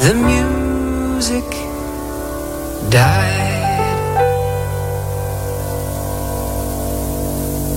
the 0.00 0.14
music 0.14 1.48
died. 2.88 3.50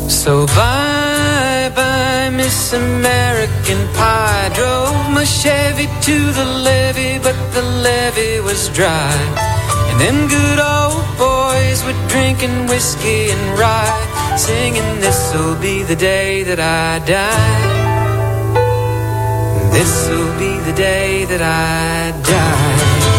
So 0.10 0.48
bye 0.48 1.70
bye, 1.76 2.30
Miss 2.30 2.72
American 2.72 3.82
Pie. 3.94 4.52
Drove 4.56 5.12
my 5.12 5.26
Chevy 5.26 5.88
to 6.08 6.18
the 6.40 6.46
levee, 6.68 7.20
but 7.20 7.36
the 7.54 7.62
levee 7.86 8.40
was 8.40 8.70
dry. 8.70 9.14
And 9.90 10.00
them 10.00 10.20
good 10.30 10.60
old 10.60 11.06
boys 11.18 11.84
were 11.84 12.00
drinking 12.08 12.68
whiskey 12.68 13.32
and 13.32 13.60
rye, 13.60 14.36
singing, 14.38 15.02
This'll 15.02 15.56
be 15.60 15.84
the 15.84 15.98
day 15.98 16.44
that 16.44 16.60
I 16.62 17.00
die. 17.06 18.03
This'll 19.74 20.38
be 20.38 20.52
the 20.70 20.74
day 20.78 21.26
that 21.26 21.42
I 21.42 22.12
die. 22.32 23.14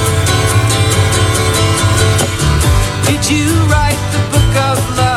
Did 3.09 3.23
you 3.29 3.49
write 3.73 4.01
the 4.15 4.23
book 4.33 4.55
of 4.71 4.79
love? 4.97 5.14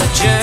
such 0.00 0.24
a 0.24 0.39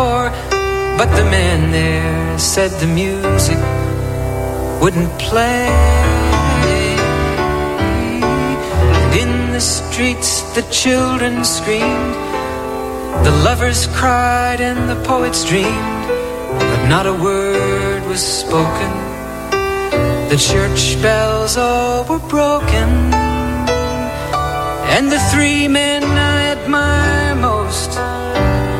before, 0.00 0.30
but 0.98 1.08
the 1.16 1.24
man 1.30 1.72
there 1.72 2.38
said 2.38 2.70
the 2.80 2.86
music 2.86 3.58
wouldn't 4.80 5.12
play. 5.18 5.68
And 9.00 9.12
in 9.22 9.52
the 9.52 9.60
streets, 9.60 10.30
the 10.54 10.62
children 10.70 11.44
screamed, 11.44 12.14
the 13.26 13.34
lovers 13.44 13.88
cried, 13.98 14.60
and 14.60 14.88
the 14.88 15.00
poets 15.04 15.44
dreamed, 15.44 16.06
but 16.70 16.82
not 16.88 17.06
a 17.06 17.14
word 17.14 18.02
was 18.06 18.22
spoken. 18.42 18.92
The 20.32 20.38
church 20.50 20.82
bells 21.02 21.56
all 21.56 22.04
were 22.04 22.24
broken. 22.36 22.88
And 24.94 25.04
the 25.12 25.20
three 25.32 25.68
men 25.68 26.02
I 26.04 26.38
admire 26.56 27.29
most 27.29 27.29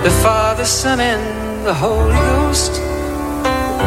the 0.02 0.10
Father, 0.22 0.64
Son, 0.64 1.00
and 1.00 1.66
the 1.66 1.74
Holy 1.74 2.20
Ghost 2.32 2.72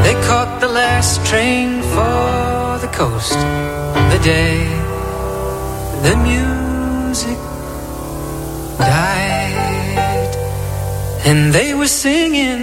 they 0.03 0.15
caught 0.27 0.59
the 0.59 0.67
last 0.67 1.25
train 1.25 1.81
for 1.81 2.79
the 2.83 2.91
coast 2.91 3.39
the 4.13 4.19
day 4.23 4.83
the 6.03 6.17
music 6.17 7.37
died. 8.77 10.35
And 11.25 11.53
they 11.53 11.73
were 11.73 11.87
singing, 11.87 12.61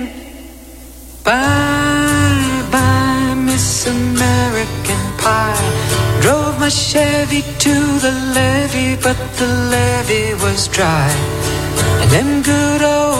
Bye, 1.24 2.68
bye, 2.70 3.34
Miss 3.34 3.86
American 3.86 5.02
Pie. 5.16 5.68
Drove 6.20 6.58
my 6.60 6.68
Chevy 6.68 7.42
to 7.64 7.74
the 8.04 8.14
levee, 8.36 8.96
but 9.02 9.18
the 9.38 9.48
levee 9.72 10.34
was 10.44 10.68
dry. 10.68 11.10
And 12.00 12.10
them 12.10 12.42
good 12.42 12.82
old 12.82 13.19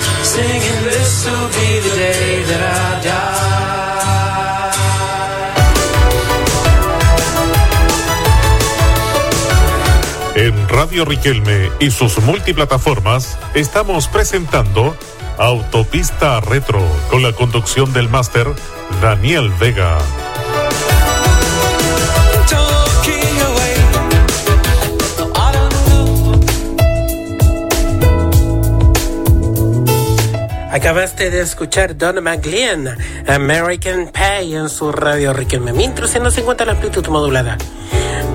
En 10.35 10.69
Radio 10.69 11.03
Riquelme 11.03 11.69
y 11.81 11.91
sus 11.91 12.19
multiplataformas 12.19 13.37
estamos 13.55 14.07
presentando 14.07 14.95
Autopista 15.37 16.39
Retro 16.39 16.81
con 17.09 17.23
la 17.23 17.33
conducción 17.33 17.91
del 17.91 18.07
máster 18.07 18.47
Daniel 19.01 19.51
Vega. 19.59 19.97
Acabaste 30.71 31.29
de 31.29 31.41
escuchar 31.41 31.97
Don 31.97 32.23
McLean, 32.23 32.97
American 33.27 34.09
Pie 34.09 34.55
en 34.55 34.69
su 34.69 34.89
radio 34.93 35.33
Riquelme 35.33 35.73
1350 35.73 36.63
la 36.63 36.71
amplitud 36.71 37.05
modulada. 37.07 37.57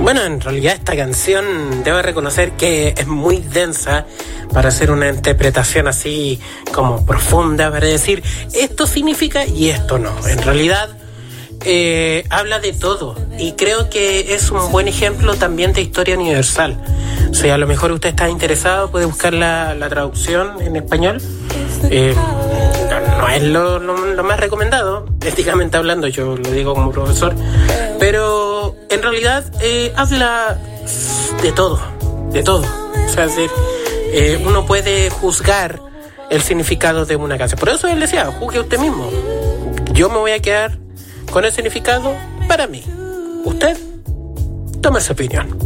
Bueno, 0.03 0.23
en 0.23 0.43
realidad 0.43 0.75
esta 0.75 0.95
canción 0.95 1.83
debo 1.83 2.03
reconocer 2.03 2.53
que 2.53 2.93
es 2.95 3.07
muy 3.07 3.39
densa 3.39 4.05
para 4.53 4.69
hacer 4.69 4.91
una 4.91 5.09
interpretación 5.09 5.89
así 5.89 6.39
como 6.75 7.07
profunda, 7.07 7.71
para 7.71 7.87
decir 7.87 8.23
esto 8.53 8.87
significa 8.87 9.47
y 9.47 9.71
esto 9.71 9.99
no. 9.99 10.13
En 10.29 10.43
realidad 10.43 10.91
eh, 11.67 12.25
habla 12.31 12.61
de 12.61 12.73
todo 12.73 13.17
y 13.39 13.53
creo 13.53 13.91
que 13.91 14.35
es 14.35 14.51
un 14.51 14.71
buen 14.73 14.87
ejemplo 14.89 15.35
también 15.35 15.73
de 15.73 15.83
historia 15.83 16.15
universal. 16.17 16.81
O 17.31 17.35
sea, 17.35 17.55
a 17.55 17.59
lo 17.59 17.67
mejor 17.67 17.91
usted 17.93 18.11
está 18.11 18.29
interesado, 18.31 18.91
puede 18.91 19.05
buscar 19.05 19.35
la, 19.35 19.75
la 19.75 19.89
traducción 19.89 20.61
en 20.63 20.77
español. 20.77 21.21
Eh, 21.91 22.15
no, 23.19 23.29
es 23.29 23.43
lo, 23.43 23.79
lo- 23.79 24.07
lo 24.15 24.25
más 24.25 24.39
recomendado, 24.41 25.07
éticamente 25.25 25.77
hablando, 25.77 26.07
yo 26.09 26.37
lo 26.37 26.51
digo 26.51 26.75
como 26.75 26.91
profesor, 26.93 27.35
pero 27.99 28.77
en 28.89 29.03
realidad 29.03 29.45
eh, 29.61 29.93
habla 29.97 30.59
de 31.43 31.53
todo, 31.53 31.81
de 32.31 32.43
todo. 32.43 32.63
O 32.63 33.09
sea, 33.13 33.25
es 33.25 33.37
decir, 33.37 33.51
eh, 34.13 34.43
uno 34.47 34.65
puede 34.67 35.11
juzgar 35.11 35.81
el 36.31 36.41
significado 36.43 37.05
de 37.07 37.17
una 37.17 37.37
canción. 37.39 37.59
Por 37.59 37.69
eso 37.71 37.89
él 37.89 38.01
decía, 38.01 38.27
juzgue 38.27 38.61
usted 38.61 38.79
mismo. 38.79 39.11
Yo 39.93 40.09
me 40.09 40.17
voy 40.19 40.31
a 40.33 40.41
quedar 40.41 40.79
con 41.31 41.45
el 41.45 41.53
significado 41.53 42.17
para 42.49 42.67
mí. 42.67 42.83
Usted 43.45 43.77
tome 44.81 45.01
su 45.01 45.13
opinión. 45.13 45.57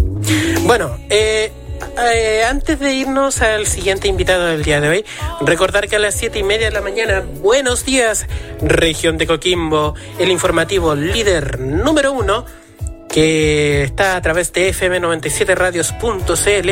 Bueno, 0.65 0.99
eh, 1.09 1.53
eh, 1.99 2.45
antes 2.49 2.79
de 2.79 2.95
irnos 2.95 3.43
al 3.43 3.67
siguiente 3.67 4.07
invitado 4.09 4.47
del 4.47 4.63
día 4.63 4.81
de 4.81 4.89
hoy, 4.89 5.05
recordar 5.41 5.89
que 5.89 5.97
a 5.97 5.99
las 5.99 6.15
siete 6.15 6.39
y 6.39 6.43
media 6.43 6.69
de 6.69 6.73
la 6.73 6.81
mañana, 6.81 7.23
buenos 7.41 7.85
días, 7.85 8.27
región 8.63 9.19
de 9.19 9.27
Coquimbo, 9.27 9.95
el 10.19 10.31
informativo 10.31 10.95
líder 10.95 11.59
número 11.59 12.13
uno, 12.13 12.45
que 13.09 13.83
está 13.83 14.17
a 14.17 14.23
través 14.23 14.53
de 14.53 14.73
fm97radios.cl 14.73 16.71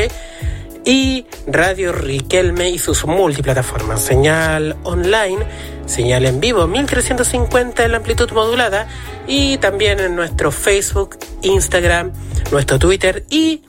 y 0.89 1.27
Radio 1.47 1.93
Riquelme 1.93 2.71
y 2.71 2.79
sus 2.79 3.05
multiplataformas. 3.05 4.03
Señal 4.03 4.75
online, 4.85 5.45
señal 5.85 6.25
en 6.25 6.41
vivo 6.41 6.67
1350 6.67 7.85
en 7.85 7.91
la 7.91 7.99
amplitud 7.99 8.31
modulada 8.31 8.89
y 9.27 9.59
también 9.59 10.01
en 10.01 10.17
nuestro 10.17 10.51
Facebook, 10.51 11.19
Instagram, 11.43 12.15
nuestro 12.51 12.79
Twitter 12.79 13.27
y 13.29 13.61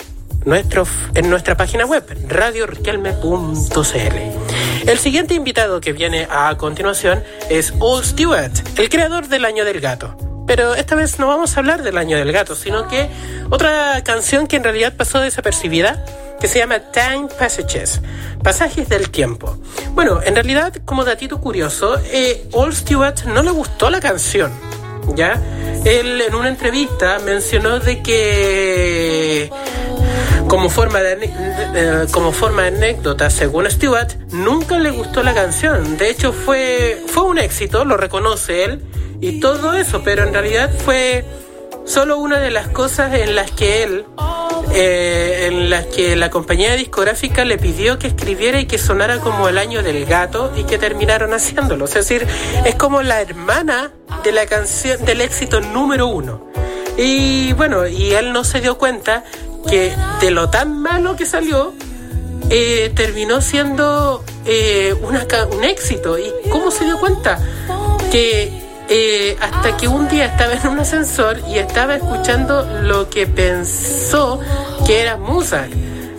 en 0.46 1.30
nuestra 1.30 1.58
página 1.58 1.86
web 1.86 2.06
radioriquelme.cl. 2.30 4.90
El 4.90 4.98
siguiente 4.98 5.34
invitado 5.34 5.82
que 5.82 5.92
viene 5.92 6.26
a 6.32 6.56
continuación 6.58 7.22
es 7.50 7.74
Old 7.80 8.06
Stewart, 8.06 8.54
el 8.78 8.88
creador 8.88 9.28
del 9.28 9.44
Año 9.44 9.66
del 9.66 9.82
Gato. 9.82 10.39
Pero 10.50 10.74
esta 10.74 10.96
vez 10.96 11.20
no 11.20 11.28
vamos 11.28 11.56
a 11.56 11.60
hablar 11.60 11.84
del 11.84 11.96
Año 11.96 12.18
del 12.18 12.32
Gato, 12.32 12.56
sino 12.56 12.88
que 12.88 13.08
otra 13.52 14.04
canción 14.04 14.48
que 14.48 14.56
en 14.56 14.64
realidad 14.64 14.96
pasó 14.98 15.20
desapercibida, 15.20 16.04
que 16.42 16.48
se 16.48 16.58
llama 16.58 16.80
Time 16.92 17.28
Passages, 17.38 18.02
Pasajes 18.44 18.90
del 18.90 19.12
Tiempo. 19.12 19.60
Bueno, 19.92 20.22
en 20.24 20.34
realidad, 20.34 20.74
como 20.86 21.06
datito 21.06 21.40
curioso, 21.40 22.02
eh, 22.06 22.50
Old 22.54 22.74
Stewart 22.74 23.26
no 23.26 23.44
le 23.44 23.52
gustó 23.52 23.92
la 23.92 24.00
canción, 24.00 24.52
¿ya? 25.16 25.42
Él 25.86 26.22
en 26.22 26.36
una 26.36 26.50
entrevista 26.50 27.20
mencionó 27.20 27.80
de 27.80 28.02
que 28.02 29.50
como 30.48 30.70
forma 30.70 31.00
de, 31.00 32.08
como 32.12 32.32
forma 32.32 32.64
de 32.64 32.70
anécdota, 32.70 33.30
según 33.30 33.70
Stewart, 33.70 34.10
nunca 34.32 34.80
le 34.80 34.90
gustó 34.90 35.24
la 35.24 35.34
canción. 35.34 35.98
De 35.98 36.10
hecho, 36.10 36.34
fue, 36.34 37.02
fue 37.08 37.24
un 37.24 37.38
éxito, 37.38 37.86
lo 37.86 37.98
reconoce 37.98 38.66
él, 38.66 38.82
y 39.22 39.40
todo 39.40 39.74
eso, 39.74 40.02
pero 40.04 40.24
en 40.24 40.34
realidad 40.34 40.72
fue 40.86 41.24
solo 41.90 42.20
una 42.20 42.40
de 42.40 42.52
las 42.52 42.68
cosas 42.68 43.14
en 43.16 43.34
las 43.34 43.50
que 43.50 43.82
él, 43.82 44.06
eh, 44.74 45.48
en 45.48 45.72
las 45.72 45.88
que 45.88 46.16
la 46.16 46.30
compañía 46.30 46.76
discográfica 46.76 47.44
le 47.44 47.58
pidió 47.58 47.98
que 47.98 48.08
escribiera 48.08 48.60
y 48.60 48.68
que 48.68 48.78
sonara 48.78 49.20
como 49.20 49.50
el 49.50 49.58
año 49.58 49.82
del 49.82 50.06
gato 50.06 50.52
y 50.56 50.66
que 50.66 50.78
terminaron 50.78 51.34
haciéndolo. 51.34 51.86
Es 51.86 51.96
decir, 51.96 52.28
es 52.64 52.76
como 52.76 53.02
la 53.02 53.22
hermana 53.22 53.92
de 54.24 54.32
la 54.32 54.46
canción 54.46 55.04
del 55.04 55.22
éxito 55.22 55.62
número 55.62 56.08
uno. 56.08 56.48
Y 56.96 57.54
bueno, 57.54 57.88
y 57.88 58.12
él 58.12 58.34
no 58.34 58.44
se 58.44 58.62
dio 58.62 58.78
cuenta 58.78 59.24
que 59.68 59.92
de 60.22 60.30
lo 60.30 60.50
tan 60.52 60.80
malo 60.80 61.16
que 61.16 61.26
salió, 61.26 61.74
eh, 62.52 62.92
terminó 62.96 63.42
siendo 63.42 64.24
eh, 64.46 64.94
una 65.02 65.26
un 65.52 65.64
éxito. 65.64 66.20
¿Y 66.20 66.32
cómo 66.52 66.70
se 66.70 66.86
dio 66.86 67.00
cuenta? 67.00 67.40
Que 68.12 68.69
eh, 68.90 69.38
hasta 69.40 69.78
que 69.78 69.88
un 69.88 70.08
día 70.08 70.26
estaba 70.26 70.54
en 70.54 70.68
un 70.68 70.80
ascensor 70.80 71.40
y 71.48 71.60
estaba 71.60 71.96
escuchando 71.96 72.68
lo 72.82 73.10
que 73.10 73.28
pensó 73.28 74.40
que 74.86 75.02
era 75.02 75.18
Mozart. 75.18 75.72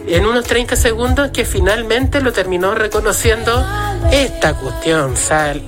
En 0.07 0.27
unos 0.27 0.45
30 0.45 0.77
segundos 0.77 1.31
que 1.31 1.45
finalmente 1.45 2.21
lo 2.21 2.33
terminó 2.33 2.75
reconociendo 2.75 3.65
Esta 4.11 4.55
cuestión, 4.55 5.17
Sal, 5.17 5.63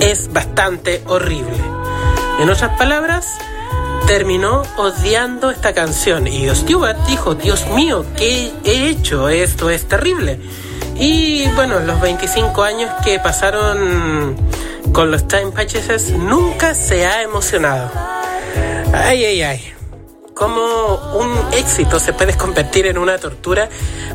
es 0.00 0.32
bastante 0.32 1.02
horrible. 1.06 1.56
En 2.40 2.50
otras 2.50 2.76
palabras, 2.78 3.38
terminó 4.06 4.62
odiando 4.76 5.50
esta 5.50 5.72
canción 5.74 6.26
y 6.26 6.48
Stewart 6.54 6.96
dijo, 7.06 7.34
Dios 7.34 7.66
mío, 7.68 8.04
¿qué 8.16 8.52
he 8.64 8.88
hecho? 8.88 9.28
Esto 9.28 9.70
es 9.70 9.86
terrible. 9.88 10.40
Y 10.98 11.46
bueno, 11.48 11.80
los 11.80 12.00
25 12.00 12.62
años 12.62 12.90
que 13.04 13.18
pasaron 13.18 14.36
con 14.92 15.10
los 15.10 15.28
Time 15.28 15.52
Patches 15.52 16.10
nunca 16.12 16.74
se 16.74 17.06
ha 17.06 17.22
emocionado. 17.22 17.90
Ay, 18.94 19.24
ay, 19.24 19.42
ay. 19.42 19.72
Cómo 20.34 20.96
un 21.14 21.54
éxito 21.54 21.98
se 21.98 22.12
puede 22.12 22.34
convertir 22.34 22.86
en 22.86 22.98
una 22.98 23.18
tortura 23.18 23.68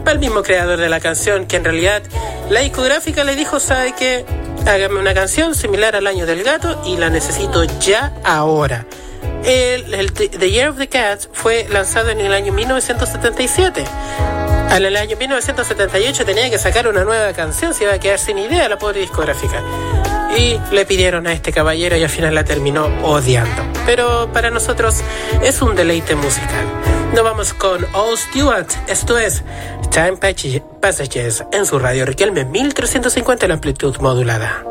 para 0.03 0.13
el 0.13 0.19
mismo 0.19 0.43
creador 0.43 0.79
de 0.79 0.89
la 0.89 0.99
canción, 0.99 1.45
que 1.45 1.57
en 1.57 1.63
realidad 1.63 2.03
la 2.49 2.61
discográfica 2.61 3.23
le 3.23 3.35
dijo, 3.35 3.59
¿sabe 3.59 3.93
qué? 3.97 4.25
Hágame 4.67 4.99
una 4.99 5.13
canción 5.13 5.55
similar 5.55 5.95
al 5.95 6.05
año 6.05 6.25
del 6.25 6.43
gato 6.43 6.81
y 6.85 6.97
la 6.97 7.09
necesito 7.09 7.63
ya 7.79 8.13
ahora. 8.23 8.85
El, 9.43 9.93
el 9.93 10.13
The 10.13 10.51
Year 10.51 10.69
of 10.69 10.77
the 10.77 10.87
Cat 10.87 11.21
fue 11.33 11.67
lanzado 11.69 12.09
en 12.09 12.21
el 12.21 12.33
año 12.33 12.53
1977. 12.53 13.83
Al 14.69 14.85
el 14.85 14.95
año 14.95 15.17
1978 15.17 16.25
tenía 16.25 16.49
que 16.49 16.57
sacar 16.57 16.87
una 16.87 17.03
nueva 17.03 17.33
canción, 17.33 17.73
se 17.73 17.83
iba 17.83 17.93
a 17.93 17.99
quedar 17.99 18.19
sin 18.19 18.37
idea 18.37 18.69
la 18.69 18.77
pobre 18.77 19.01
discográfica. 19.01 19.61
Y 20.37 20.57
le 20.73 20.85
pidieron 20.85 21.27
a 21.27 21.33
este 21.33 21.51
caballero 21.51 21.97
y 21.97 22.03
al 22.03 22.09
final 22.09 22.33
la 22.33 22.45
terminó 22.45 22.85
odiando. 23.03 23.63
Pero 23.85 24.31
para 24.31 24.49
nosotros 24.49 25.01
es 25.43 25.61
un 25.61 25.75
deleite 25.75 26.15
musical. 26.15 26.65
Nos 27.13 27.23
vamos 27.25 27.53
con 27.53 27.85
All 27.93 28.17
Stewart. 28.17 28.67
Esto 28.87 29.17
es 29.17 29.43
Time 29.91 30.17
Passages 30.79 31.43
en 31.51 31.65
su 31.65 31.77
radio 31.77 32.05
Riquelme 32.05 32.45
1350 32.45 33.47
en 33.47 33.51
amplitud 33.51 33.97
modulada. 33.97 34.63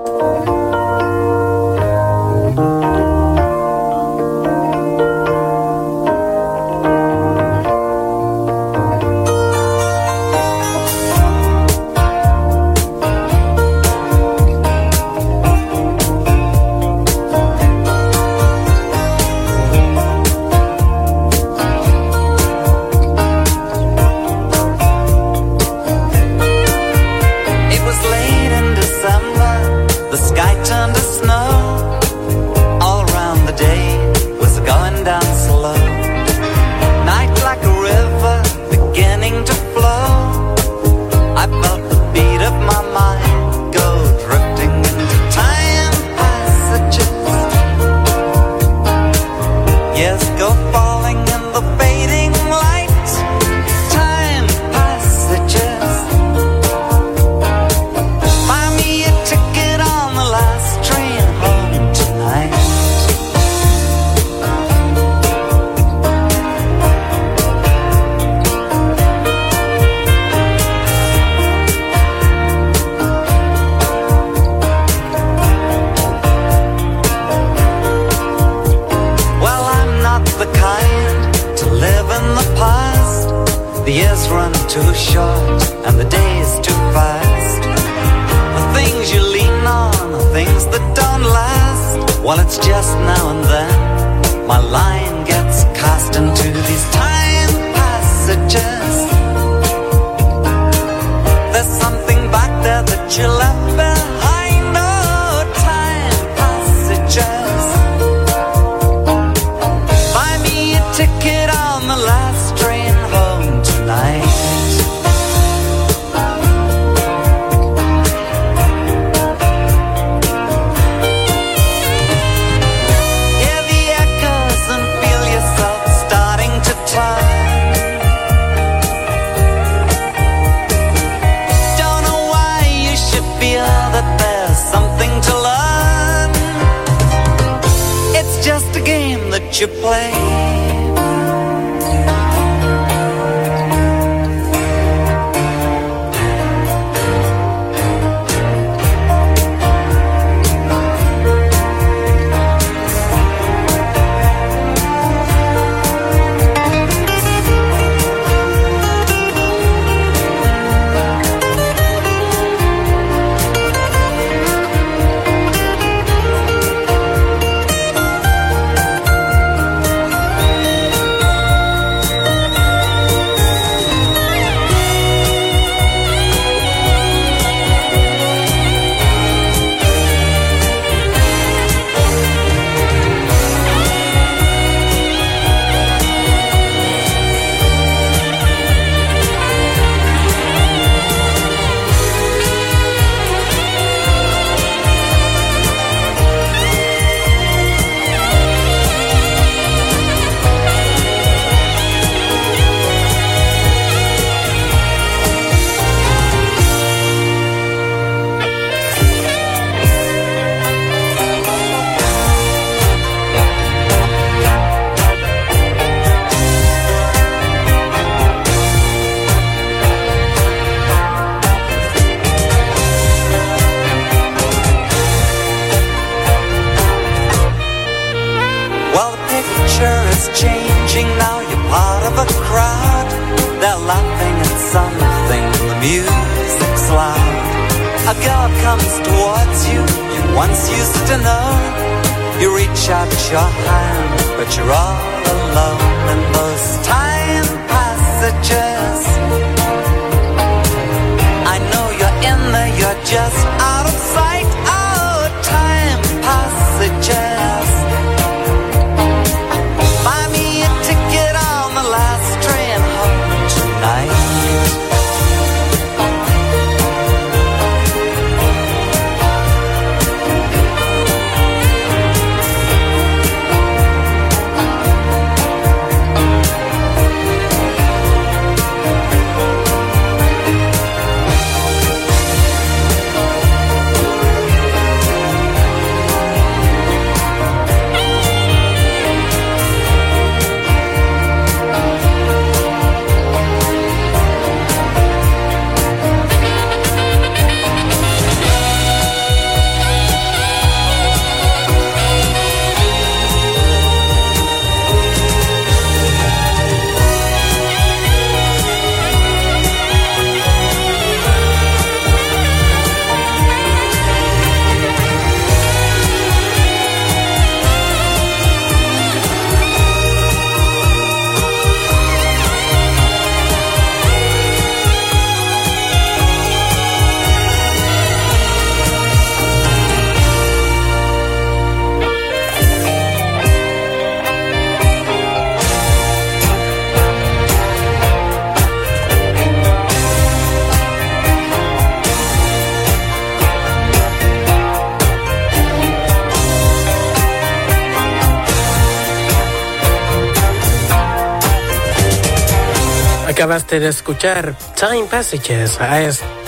acabaste 353.51 353.81
de 353.81 353.89
escuchar 353.89 354.55
Time 354.79 355.09
Passages 355.11 355.81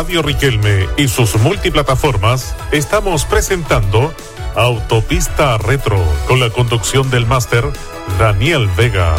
Radio 0.07 0.21
Riquelme 0.21 0.87
y 0.95 1.09
sus 1.09 1.35
multiplataformas 1.35 2.55
estamos 2.71 3.25
presentando 3.25 4.13
Autopista 4.55 5.57
Retro 5.57 6.01
con 6.29 6.39
la 6.39 6.49
conducción 6.49 7.09
del 7.09 7.25
máster 7.25 7.65
Daniel 8.17 8.69
Vega. 8.77 9.15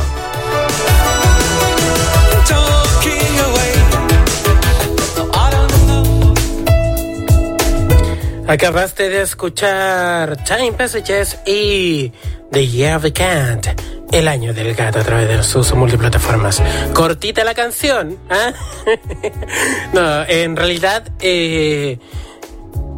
Acabaste 8.46 9.10
de 9.10 9.20
escuchar 9.20 10.42
Time 10.44 10.72
Passages 10.72 11.38
y 11.44 12.14
The 12.50 12.66
Year 12.66 12.96
of 12.96 13.02
the 13.02 13.12
Cat, 13.12 13.77
el 14.12 14.28
año 14.28 14.54
del 14.54 14.74
gato 14.74 15.00
a 15.00 15.04
través 15.04 15.28
de 15.28 15.42
sus 15.42 15.72
multiplataformas. 15.74 16.62
Cortita 16.94 17.44
la 17.44 17.54
canción, 17.54 18.18
¿ah? 18.30 18.52
no, 19.92 20.24
en 20.24 20.56
realidad, 20.56 21.08
eh, 21.20 21.98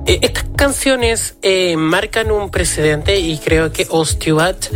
eh, 0.06 0.18
estas 0.22 0.44
canciones 0.56 1.36
eh, 1.42 1.76
marcan 1.76 2.30
un 2.30 2.50
precedente 2.50 3.18
y 3.18 3.38
creo 3.38 3.72
que 3.72 3.86
Osteoat 3.90 4.66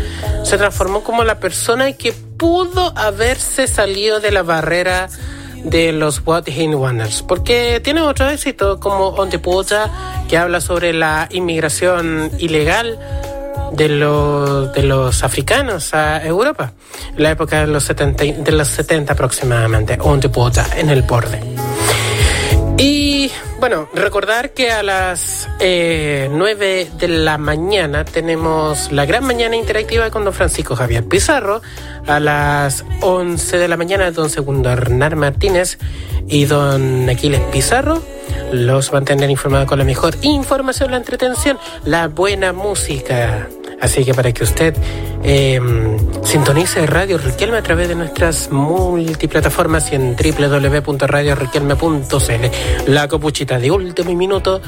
se 0.44 0.58
transformó 0.58 1.02
como 1.02 1.24
la 1.24 1.38
persona 1.38 1.92
que 1.92 2.12
pudo 2.12 2.92
haberse 2.96 3.66
salido 3.66 4.20
de 4.20 4.30
la 4.30 4.42
barrera 4.42 5.08
de 5.64 5.92
los 5.92 6.20
What 6.26 6.46
in 6.48 6.74
Wonders, 6.74 7.22
porque 7.22 7.80
tiene 7.82 8.02
otro 8.02 8.28
éxito 8.28 8.80
como 8.80 9.08
On 9.08 9.30
the 9.30 9.38
Puta, 9.38 9.90
que 10.28 10.36
habla 10.36 10.60
sobre 10.60 10.92
la 10.92 11.28
inmigración 11.30 12.30
ilegal 12.38 12.98
de 13.76 13.88
los, 13.88 14.72
de 14.72 14.82
los 14.82 15.22
africanos 15.24 15.94
a 15.94 16.24
Europa, 16.24 16.72
la 17.16 17.30
época 17.30 17.60
de 17.60 17.66
los 17.66 17.84
70, 17.84 18.24
y- 18.24 18.32
de 18.32 18.52
los 18.52 18.68
70 18.68 19.12
aproximadamente, 19.12 19.98
On 20.00 20.20
the 20.20 20.30
en 20.76 20.90
el 20.90 21.02
borde. 21.02 21.40
Y 22.76 23.30
bueno, 23.60 23.88
recordar 23.94 24.50
que 24.50 24.70
a 24.72 24.82
las 24.82 25.48
eh, 25.60 26.28
9 26.30 26.90
de 26.98 27.08
la 27.08 27.38
mañana 27.38 28.04
tenemos 28.04 28.90
la 28.90 29.06
gran 29.06 29.24
mañana 29.24 29.54
interactiva 29.54 30.10
con 30.10 30.24
don 30.24 30.34
Francisco 30.34 30.74
Javier 30.74 31.04
Pizarro. 31.04 31.62
A 32.06 32.20
las 32.20 32.84
11 33.00 33.56
de 33.58 33.68
la 33.68 33.76
mañana 33.76 34.10
don 34.10 34.28
Segundo 34.28 34.70
Hernán 34.70 35.16
Martínez 35.16 35.78
y 36.28 36.44
don 36.46 37.08
Aquiles 37.08 37.40
Pizarro. 37.52 38.02
Los 38.52 38.90
van 38.90 39.04
a 39.04 39.06
tener 39.06 39.30
informados 39.30 39.66
con 39.68 39.78
la 39.78 39.84
mejor 39.84 40.16
información, 40.22 40.90
la 40.90 40.96
entretención, 40.98 41.58
la 41.84 42.08
buena 42.08 42.52
música. 42.52 43.48
Así 43.80 44.04
que 44.04 44.14
para 44.14 44.32
que 44.32 44.44
usted 44.44 44.74
eh, 45.22 45.60
sintonice 46.22 46.86
Radio 46.86 47.18
Riquelme 47.18 47.58
a 47.58 47.62
través 47.62 47.88
de 47.88 47.94
nuestras 47.94 48.50
multiplataformas 48.50 49.92
y 49.92 49.96
en 49.96 50.16
www.radioriquelme.cl. 50.16 52.90
La 52.90 53.06
copuchita 53.08 53.58
de 53.58 53.70
último 53.70 54.14
minuto 54.14 54.62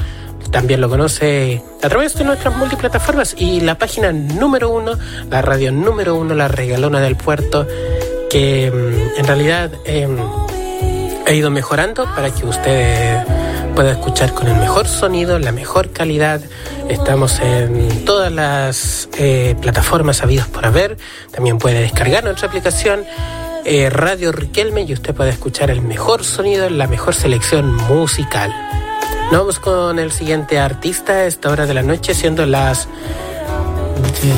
también 0.51 0.81
lo 0.81 0.89
conoce 0.89 1.61
a 1.83 1.89
través 1.89 2.15
de 2.15 2.23
nuestras 2.23 2.55
multiplataformas 2.55 3.35
y 3.37 3.61
la 3.61 3.77
página 3.77 4.11
número 4.11 4.69
uno, 4.69 4.93
la 5.29 5.41
radio 5.41 5.71
número 5.71 6.15
uno, 6.15 6.35
la 6.35 6.47
regalona 6.47 7.01
del 7.01 7.15
puerto, 7.15 7.67
que 8.29 8.71
mm, 8.71 9.19
en 9.19 9.27
realidad 9.27 9.71
eh, 9.85 10.07
ha 11.25 11.33
ido 11.33 11.51
mejorando 11.51 12.05
para 12.15 12.29
que 12.29 12.45
usted 12.45 13.23
pueda 13.77 13.91
escuchar 13.91 14.33
con 14.33 14.47
el 14.47 14.55
mejor 14.55 14.87
sonido, 14.87 15.37
la 15.37 15.51
mejor 15.51 15.91
calidad. 15.91 16.41
Estamos 16.89 17.39
en 17.39 18.05
todas 18.05 18.31
las 18.31 19.07
eh, 19.19 19.55
plataformas 19.61 20.23
habidas 20.23 20.47
por 20.47 20.65
haber. 20.65 20.97
También 21.31 21.59
puede 21.59 21.81
descargar 21.81 22.23
nuestra 22.23 22.47
aplicación 22.47 23.05
eh, 23.65 23.91
Radio 23.91 24.31
Riquelme 24.31 24.81
y 24.81 24.93
usted 24.93 25.13
puede 25.13 25.29
escuchar 25.29 25.69
el 25.69 25.83
mejor 25.83 26.23
sonido, 26.23 26.67
la 26.71 26.87
mejor 26.87 27.13
selección 27.13 27.71
musical. 27.71 28.51
Nos 29.31 29.41
vamos 29.41 29.59
con 29.59 29.99
el 29.99 30.11
siguiente 30.11 30.57
artista 30.57 31.13
a 31.13 31.25
esta 31.25 31.51
hora 31.51 31.67
de 31.67 31.75
la 31.75 31.83
noche, 31.83 32.15
siendo 32.15 32.47
las 32.47 32.87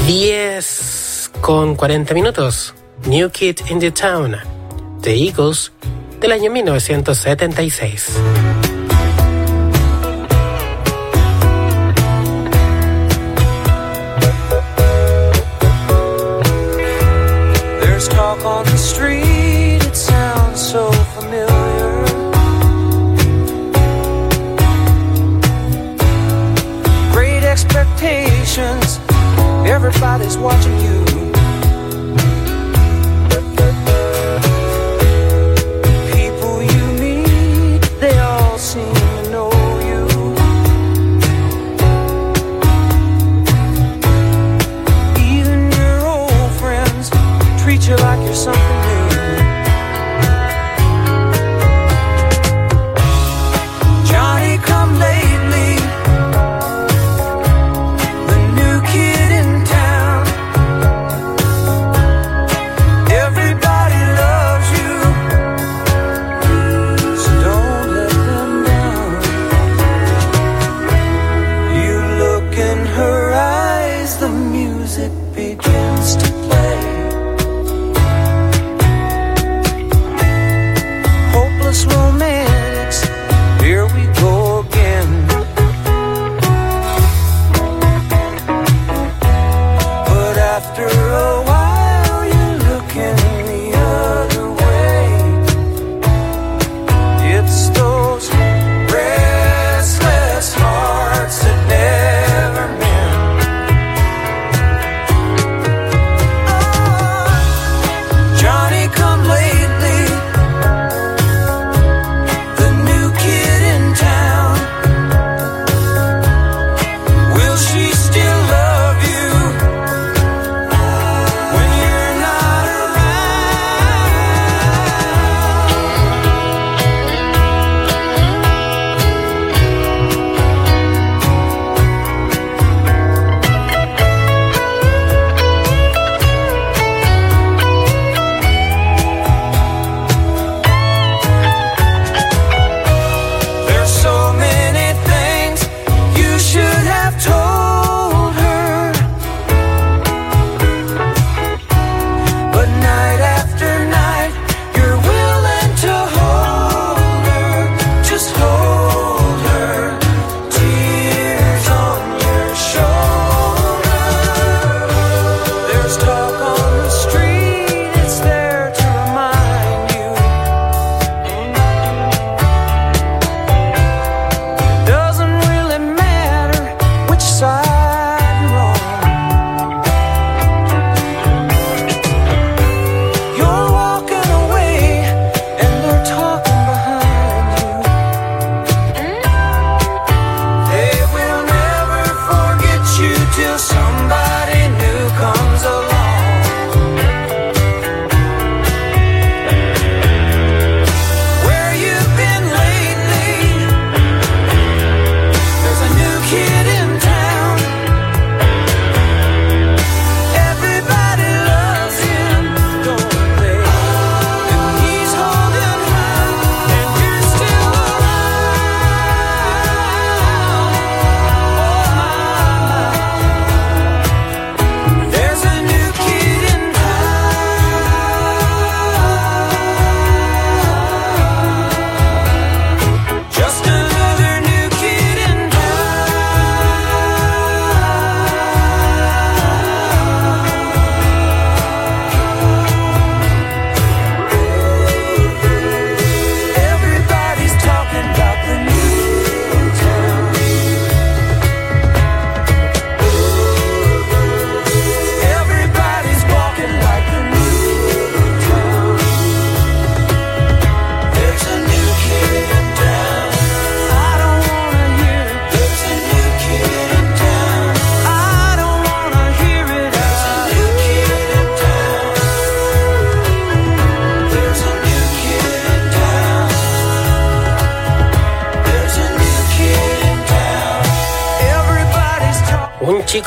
10 0.05 1.31
con 1.39 1.75
40 1.75 2.13
minutos. 2.13 2.73
New 3.05 3.29
Kid 3.29 3.59
in 3.69 3.79
the 3.79 3.91
Town, 3.91 4.35
The 5.01 5.15
Eagles, 5.15 5.71
del 6.19 6.33
año 6.33 6.51
1976. 6.51 8.68
Everybody's 30.01 30.37
watching 30.37 30.78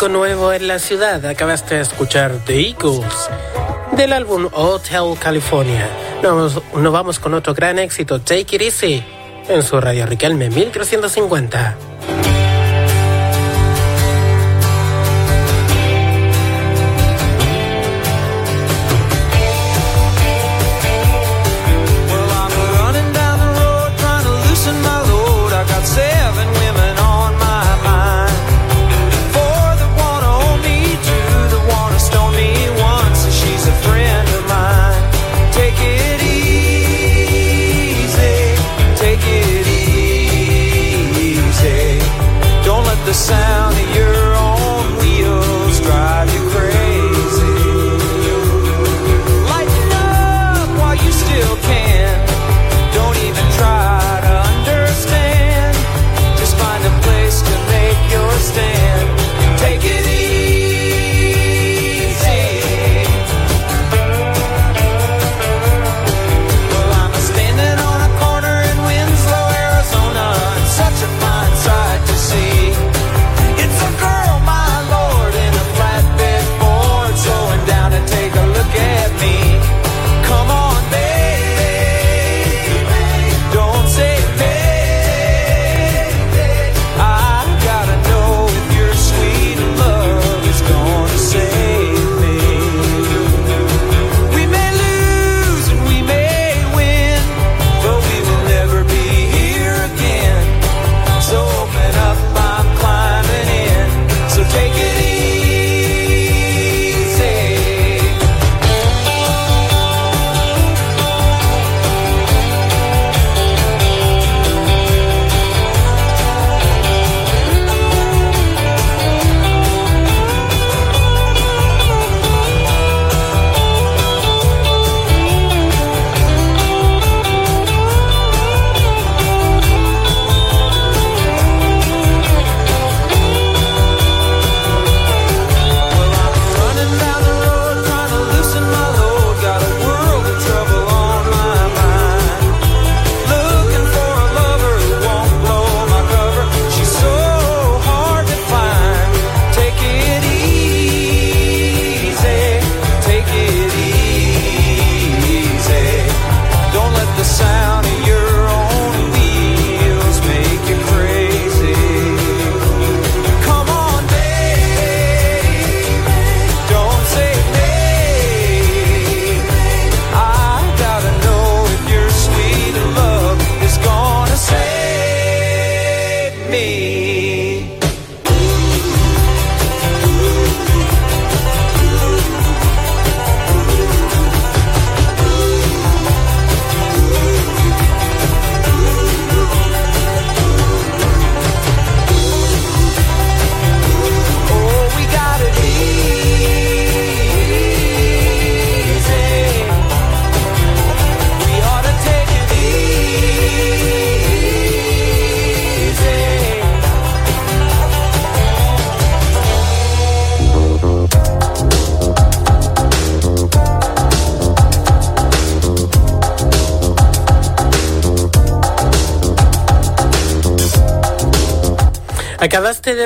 nuevo 0.09 0.53
en 0.53 0.69
la 0.69 0.79
ciudad. 0.79 1.25
Acabaste 1.27 1.77
de 1.77 1.83
escuchar 1.83 2.33
The 2.47 2.69
Eagles 2.69 3.31
del 3.97 4.13
álbum 4.13 4.49
Hotel 4.53 5.19
California. 5.19 5.89
Nos, 6.23 6.61
nos 6.75 6.93
vamos 6.93 7.19
con 7.19 7.35
otro 7.35 7.55
gran 7.55 7.79
éxito, 7.79 8.21
Take 8.21 8.57
It 8.57 8.63
Easy, 8.63 9.05
en 9.49 9.63
su 9.63 9.81
radio 9.81 10.07
Riquelme 10.07 10.51
1350. 10.51 11.77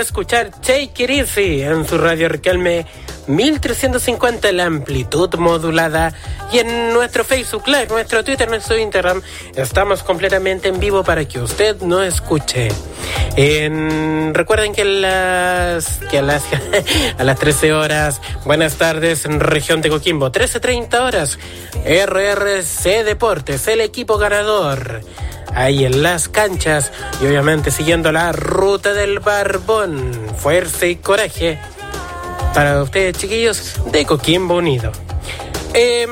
Escuchar 0.01 0.51
Take 0.51 1.05
It 1.05 1.11
Easy 1.11 1.63
en 1.63 1.87
su 1.87 1.99
radio 1.99 2.29
Riquelme 2.29 2.87
1350 3.27 4.53
la 4.53 4.65
amplitud 4.67 5.35
modulada 5.37 6.13
y 6.53 6.59
en 6.59 6.93
nuestro 6.93 7.25
Facebook 7.25 7.67
Live, 7.67 7.89
nuestro 7.89 8.23
Twitter, 8.25 8.49
nuestro 8.49 8.77
Instagram 8.79 9.21
estamos 9.55 10.03
completamente 10.03 10.69
en 10.69 10.79
vivo 10.79 11.03
para 11.05 11.25
que 11.27 11.41
usted 11.41 11.77
no 11.83 12.03
escuche. 12.03 12.69
En- 13.37 14.33
recuerden 14.35 14.73
que, 14.75 14.85
las, 14.85 15.99
que 16.11 16.19
a, 16.19 16.23
las, 16.23 16.45
a 17.19 17.25
las 17.25 17.39
13 17.39 17.73
horas, 17.73 18.21
buenas 18.45 18.75
tardes 18.77 19.25
en 19.25 19.41
región 19.41 19.83
de 19.83 19.89
Coquimbo, 19.91 20.31
13.30 20.31 21.01
horas, 21.01 21.39
RRC 21.85 23.05
Deportes, 23.05 23.67
el 23.69 23.81
equipo 23.81 24.19
ganador 24.19 25.01
ahí 25.55 25.85
en 25.87 26.03
las 26.03 26.29
canchas 26.29 26.93
y 27.23 27.27
obviamente 27.27 27.71
siguiendo 27.71 28.13
la 28.13 28.33
ruta 28.33 28.93
del 28.93 29.21
barbón. 29.21 30.13
Fuerza 30.37 30.87
y 30.87 30.97
coraje 30.97 31.59
para 32.57 32.83
ustedes, 32.83 33.19
chiquillos, 33.19 33.75
de 33.93 34.07
Coquimbo 34.07 34.55
Unido. 34.55 34.91
Eh, 35.75 36.07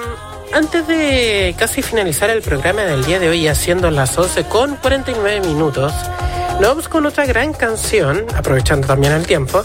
antes 0.52 0.86
de 0.86 1.54
casi 1.58 1.80
finalizar 1.80 2.28
el 2.28 2.42
programa 2.42 2.82
del 2.82 3.02
día 3.02 3.18
de 3.18 3.30
hoy, 3.30 3.48
haciendo 3.48 3.90
las 3.90 4.18
11 4.18 4.44
con 4.44 4.76
49 4.76 5.40
minutos, 5.40 5.94
nos 6.60 6.68
vamos 6.68 6.88
con 6.88 7.06
otra 7.06 7.24
gran 7.24 7.54
canción, 7.54 8.26
aprovechando 8.36 8.86
también 8.86 9.14
el 9.14 9.26
tiempo, 9.26 9.62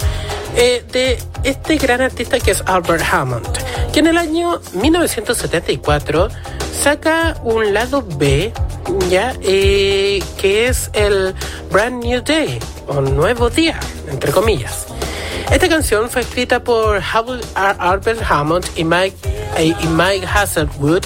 eh, 0.56 0.85
de 0.89 1.19
este 1.43 1.76
gran 1.76 1.99
artista 1.99 2.39
que 2.39 2.51
es 2.51 2.64
Albert 2.65 3.03
Hammond, 3.11 3.57
que 3.91 3.99
en 3.99 4.07
el 4.07 4.18
año 4.18 4.61
1974 4.72 6.30
saca 6.81 7.35
un 7.43 7.73
lado 7.73 8.07
B, 8.07 8.53
ya, 9.10 9.34
eh, 9.41 10.23
que 10.39 10.69
es 10.69 10.89
el 10.93 11.35
Brand 11.73 12.01
New 12.01 12.22
Day, 12.22 12.57
o 12.88 13.01
Nuevo 13.01 13.49
Día, 13.49 13.77
entre 14.10 14.31
comillas. 14.31 14.88
Esta 15.51 15.67
canción 15.67 16.09
fue 16.09 16.21
escrita 16.21 16.63
por 16.63 17.01
Albert 17.55 18.21
Hammond 18.27 18.65
y 18.75 18.83
Mike, 18.83 19.17
eh, 19.57 19.73
y 19.79 19.87
Mike 19.87 20.27
Hasselwood 20.27 21.03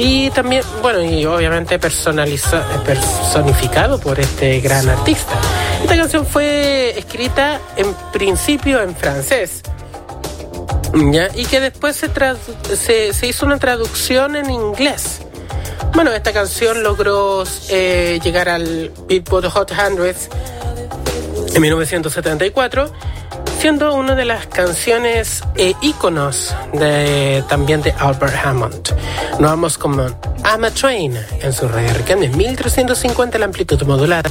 y 0.00 0.30
también, 0.30 0.62
bueno, 0.80 1.02
y 1.02 1.26
obviamente 1.26 1.74
eh, 1.74 1.78
personificado 1.78 3.98
por 3.98 4.20
este 4.20 4.60
gran 4.60 4.88
artista. 4.88 5.32
Esta 5.82 5.96
canción 5.96 6.24
fue 6.24 6.96
escrita 6.96 7.60
en 7.76 7.92
principio 8.12 8.80
en 8.80 8.94
francés. 8.94 9.60
¿ya? 10.94 11.28
Y 11.34 11.46
que 11.46 11.60
después 11.60 11.96
se, 11.96 12.08
se, 12.76 13.12
se 13.12 13.26
hizo 13.26 13.44
una 13.44 13.58
traducción 13.58 14.36
en 14.36 14.50
inglés. 14.50 15.22
Bueno, 15.94 16.12
esta 16.12 16.32
canción 16.32 16.84
logró 16.84 17.42
eh, 17.70 18.20
llegar 18.22 18.48
al 18.48 18.92
Billboard 19.08 19.48
Hot 19.48 19.74
100 19.74 20.14
en 21.54 21.62
1974, 21.62 22.92
siendo 23.58 23.92
una 23.94 24.14
de 24.14 24.24
las 24.24 24.46
canciones 24.46 25.42
eh, 25.56 25.74
íconos 25.82 26.54
de, 26.72 27.42
también 27.48 27.82
de 27.82 27.92
Albert 27.98 28.36
Hammond. 28.44 28.94
Nos 29.32 29.50
vamos 29.50 29.76
con 29.76 29.96
I'm 29.98 30.64
a 30.64 30.70
Train 30.70 31.18
en 31.42 31.52
su 31.52 31.66
radio 31.66 31.90
en 32.08 32.36
1350 32.36 33.36
la 33.38 33.46
amplitud 33.46 33.82
modular 33.82 34.30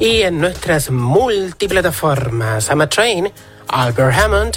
y 0.00 0.22
en 0.22 0.40
nuestras 0.40 0.90
multiplataformas. 0.90 2.70
I'm 2.70 2.80
a 2.80 2.88
Train, 2.88 3.30
Albert 3.68 4.14
Hammond. 4.14 4.56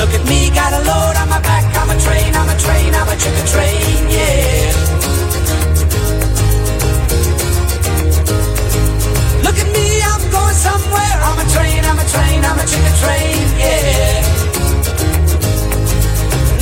Look 0.00 0.14
at 0.14 0.26
me, 0.26 0.48
got 0.48 0.72
a 0.72 0.80
load 0.80 1.14
on 1.20 1.28
my 1.28 1.40
back. 1.42 1.76
I'm 1.76 1.90
a 1.90 2.00
train, 2.00 2.34
I'm 2.34 2.48
a 2.48 2.56
train, 2.56 2.94
I'm 2.94 3.06
a 3.06 3.16
chicken 3.20 3.46
train, 3.52 4.08
yeah. 4.08 4.72
Look 9.44 9.58
at 9.60 9.68
me, 9.76 10.00
I'm 10.00 10.24
going 10.32 10.56
somewhere. 10.56 11.16
I'm 11.28 11.36
a 11.36 11.46
train, 11.52 11.84
I'm 11.84 11.98
a 12.00 12.06
train, 12.08 12.40
I'm 12.48 12.58
a 12.58 12.64
chicken 12.64 12.94
train, 12.96 13.44
yeah. 13.60 14.24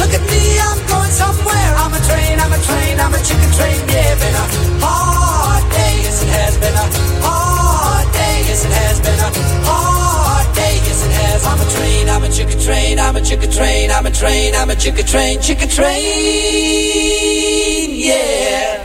Look 0.02 0.12
at 0.18 0.24
me, 0.26 0.42
I'm 0.58 0.80
going 0.90 1.12
somewhere. 1.14 1.70
I'm 1.78 1.94
a 1.94 2.00
train, 2.10 2.40
I'm 2.42 2.52
a 2.52 2.58
train, 2.58 2.98
I'm 2.98 3.14
a 3.14 3.22
chicken 3.22 3.50
train. 3.54 3.78
Yeah, 3.86 4.18
been 4.18 4.34
a 4.34 4.46
hard 4.82 5.62
day, 5.70 5.94
yes 6.02 6.22
it 6.24 6.30
has 6.42 6.58
been 6.58 6.74
a 6.74 6.86
hard 7.22 8.12
day, 8.18 8.42
yes 8.50 8.64
it 8.66 8.72
has 8.82 8.98
been 8.98 9.20
a 9.20 9.30
hard 9.62 9.97
yes 11.06 11.44
it. 11.44 11.48
I'm 11.48 11.60
a 11.60 11.64
train, 11.70 12.08
I'm 12.08 12.22
a 12.24 12.28
chicken 12.28 12.60
train, 12.60 12.98
I'm 12.98 13.16
a 13.16 13.20
chicken 13.20 13.50
train, 13.50 13.90
I'm 13.90 14.06
a 14.06 14.10
train, 14.10 14.54
I'm 14.54 14.70
a 14.70 14.74
chicken 14.74 15.06
train, 15.06 15.40
chicken 15.40 15.68
train. 15.68 15.94
Yeah. 17.94 18.84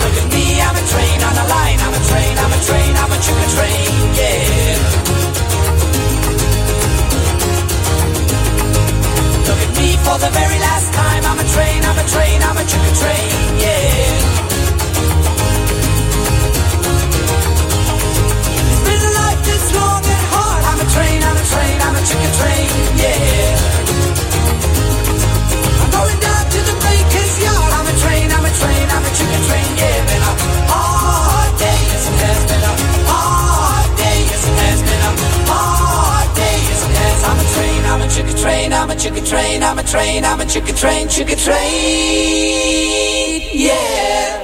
Look 0.00 0.16
at 0.22 0.28
me, 0.32 0.60
I'm 0.60 0.76
a 0.76 0.84
train 0.92 1.22
on 1.22 1.36
a 1.36 1.46
line. 1.48 1.78
I'm 1.80 1.94
a 1.94 2.00
train, 2.08 2.38
I'm 2.38 2.52
a 2.52 2.60
train, 2.64 2.96
I'm 2.96 3.12
a 3.12 3.18
chicken 3.20 3.48
train, 3.56 4.14
yeah. 4.14 5.03
For 10.04 10.18
the 10.20 10.30
very 10.30 10.58
last 10.60 10.92
time. 10.92 11.22
I'm 11.24 11.38
a 11.40 11.46
train, 11.48 11.80
I'm 11.82 11.98
a 11.98 12.06
train, 12.12 12.38
I'm 12.44 12.56
a 12.60 12.64
chicken 12.68 12.94
train, 13.00 13.48
yeah. 13.64 14.44
It's 18.68 18.82
been 18.84 19.00
a 19.00 19.12
life 19.20 19.40
that's 19.48 19.68
long 19.72 20.04
and 20.04 20.24
hard. 20.32 20.62
I'm 20.70 20.80
a 20.84 20.88
train, 20.94 21.18
I'm 21.24 21.38
a 21.40 21.44
train, 21.52 21.76
I'm 21.86 21.96
a 21.96 22.02
chicken 22.04 22.32
train, 22.38 22.68
yeah. 23.00 23.56
I'm 25.80 25.90
going 25.96 26.20
down 26.20 26.44
to 26.52 26.60
the 26.68 26.76
baker's 26.84 27.34
yard. 27.40 27.70
I'm 27.78 27.86
a 27.88 27.94
train, 28.04 28.26
I'm 28.36 28.44
a 28.44 28.52
train, 28.60 28.84
I'm 28.94 29.04
a 29.08 29.12
chicken 29.18 29.40
train. 29.48 29.68
Yeah, 29.80 29.96
been 30.08 30.24
a 30.30 30.32
hard 30.68 31.52
day, 31.58 31.80
yes 31.88 32.04
it 32.12 32.52
a 32.52 32.53
a 38.04 38.08
chicken 38.08 38.36
train, 38.36 38.72
I'm 38.72 38.90
a 38.90 38.96
chicken 38.96 39.24
train, 39.24 39.62
I'm 39.62 39.78
a 39.78 39.82
train, 39.82 40.24
I'm 40.24 40.40
a 40.40 40.44
chicken 40.46 40.74
train, 40.76 41.08
chicken 41.08 41.38
train. 41.38 41.60
Yeah. 43.52 44.43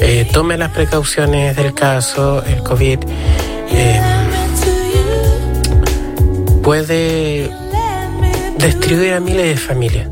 Eh, 0.00 0.28
tome 0.32 0.56
las 0.56 0.70
precauciones 0.70 1.56
del 1.56 1.74
caso, 1.74 2.42
el 2.44 2.62
COVID 2.62 2.98
eh, 3.70 4.00
puede 6.62 7.50
destruir 8.58 9.14
a 9.14 9.20
miles 9.20 9.46
de 9.46 9.56
familias 9.56 10.08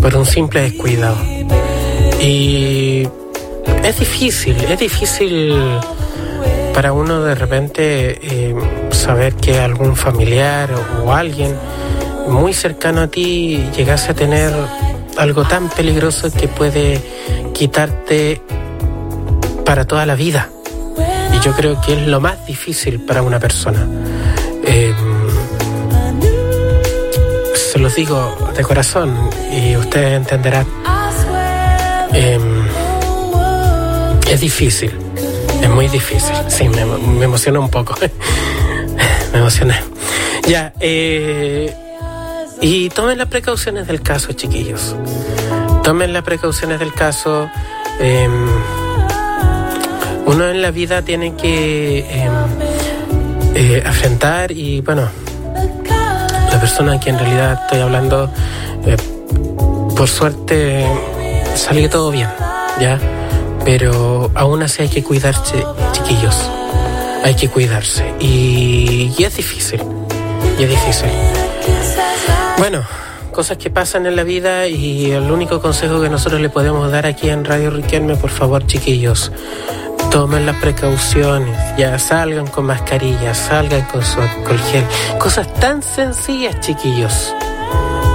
por 0.00 0.16
un 0.16 0.26
simple 0.26 0.60
descuidado. 0.60 1.16
Y 2.20 3.08
es 3.88 4.00
difícil, 4.00 4.56
es 4.64 4.80
difícil 4.80 5.54
para 6.74 6.92
uno 6.92 7.22
de 7.22 7.36
repente 7.36 8.18
eh, 8.20 8.54
saber 8.90 9.34
que 9.34 9.60
algún 9.60 9.94
familiar 9.94 10.70
o, 11.04 11.12
alguien 11.12 11.56
muy 12.26 12.52
cercano 12.52 13.02
a 13.02 13.06
ti 13.06 13.64
llegase 13.76 14.10
a 14.10 14.14
tener 14.14 14.52
algo 15.16 15.44
tan 15.44 15.68
peligroso 15.68 16.32
que 16.32 16.48
puede 16.48 17.00
quitarte 17.54 18.42
para 19.64 19.84
toda 19.84 20.04
la 20.04 20.16
vida. 20.16 20.50
yo 21.44 21.52
creo 21.52 21.80
que 21.80 21.92
es 21.92 22.08
lo 22.08 22.20
más 22.20 22.44
difícil 22.44 22.98
para 23.00 23.22
una 23.22 23.38
persona. 23.38 23.86
Eh, 24.64 24.92
se 27.54 27.78
los 27.78 27.94
digo 27.94 28.36
de 28.56 28.64
corazón 28.64 29.30
y 29.52 29.76
ustedes 29.76 30.16
entenderán. 30.16 30.66
Eh, 32.12 32.55
es 34.30 34.40
difícil, 34.40 34.92
es 35.62 35.70
muy 35.70 35.88
difícil. 35.88 36.34
Sí, 36.48 36.68
me, 36.68 37.24
emocionó 37.24 37.60
un 37.60 37.70
poco. 37.70 37.94
me 39.32 39.38
emocioné. 39.38 39.76
Ya, 40.48 40.72
eh, 40.80 41.74
y 42.60 42.88
tomen 42.90 43.18
las 43.18 43.28
precauciones 43.28 43.86
del 43.86 44.00
caso, 44.02 44.32
chiquillos. 44.32 44.94
Tomen 45.82 46.12
las 46.12 46.22
precauciones 46.22 46.78
del 46.78 46.92
caso. 46.92 47.48
eh, 48.00 48.28
uno 50.26 50.48
en 50.48 50.60
la 50.60 50.72
vida 50.72 51.02
tiene 51.02 51.34
que 51.36 52.00
eh, 52.00 52.30
eh, 53.54 53.82
afrontar 53.86 54.50
y, 54.50 54.80
bueno, 54.80 55.08
la 56.50 56.60
persona 56.60 56.98
que 56.98 57.10
en 57.10 57.18
realidad 57.18 57.60
estoy 57.62 57.80
hablando, 57.80 58.30
eh, 58.84 58.96
por 59.96 60.08
suerte 60.08 60.84
salió 61.54 61.88
todo 61.88 62.10
bien, 62.10 62.28
¿ya? 62.80 62.98
Pero 63.66 64.30
aún 64.36 64.62
así 64.62 64.82
hay 64.82 64.88
que 64.88 65.02
cuidarse, 65.02 65.66
chiquillos. 65.90 66.48
Hay 67.24 67.34
que 67.34 67.48
cuidarse. 67.48 68.14
Y, 68.20 69.12
es 69.18 69.36
difícil. 69.36 69.82
Y 70.56 70.62
es 70.62 70.70
difícil. 70.70 71.10
Bueno, 72.58 72.84
cosas 73.32 73.58
que 73.58 73.68
pasan 73.68 74.06
en 74.06 74.14
la 74.14 74.22
vida 74.22 74.68
y 74.68 75.10
el 75.10 75.32
único 75.32 75.60
consejo 75.60 76.00
que 76.00 76.08
nosotros 76.08 76.40
le 76.40 76.48
podemos 76.48 76.92
dar 76.92 77.06
aquí 77.06 77.28
en 77.28 77.44
Radio 77.44 77.70
Riquelme, 77.70 78.14
por 78.14 78.30
favor, 78.30 78.64
chiquillos, 78.68 79.32
tomen 80.12 80.46
las 80.46 80.56
precauciones, 80.58 81.58
ya 81.76 81.98
salgan 81.98 82.46
con 82.46 82.66
mascarilla, 82.66 83.34
salgan 83.34 83.82
con 83.86 84.04
su 84.04 84.20
alcohol 84.20 84.60
gel. 84.70 84.84
Cosas 85.18 85.52
tan 85.54 85.82
sencillas, 85.82 86.60
chiquillos. 86.60 87.34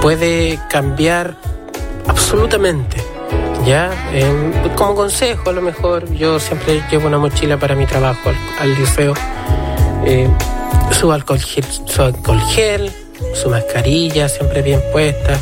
Puede 0.00 0.58
cambiar 0.70 1.36
absolutamente. 2.08 3.11
Ya, 3.66 3.90
Em, 4.12 4.52
como 4.74 4.94
consejo, 4.94 5.50
a 5.50 5.52
lo 5.52 5.62
mejor, 5.62 6.10
yo 6.12 6.38
siempre 6.40 6.82
llevo 6.90 7.06
una 7.06 7.18
mochila 7.18 7.56
para 7.58 7.74
mi 7.74 7.86
trabajo 7.86 8.28
al, 8.28 8.36
al 8.60 8.74
liceo. 8.74 9.14
Eh, 10.04 10.28
su 10.90 11.12
alcohol 11.12 11.38
gel, 11.40 11.64
su 11.86 12.02
alcohol 12.02 12.40
gel, 12.50 12.92
su 13.34 13.48
mascarilla 13.48 14.28
siempre 14.28 14.62
bien 14.62 14.82
puesta. 14.92 15.38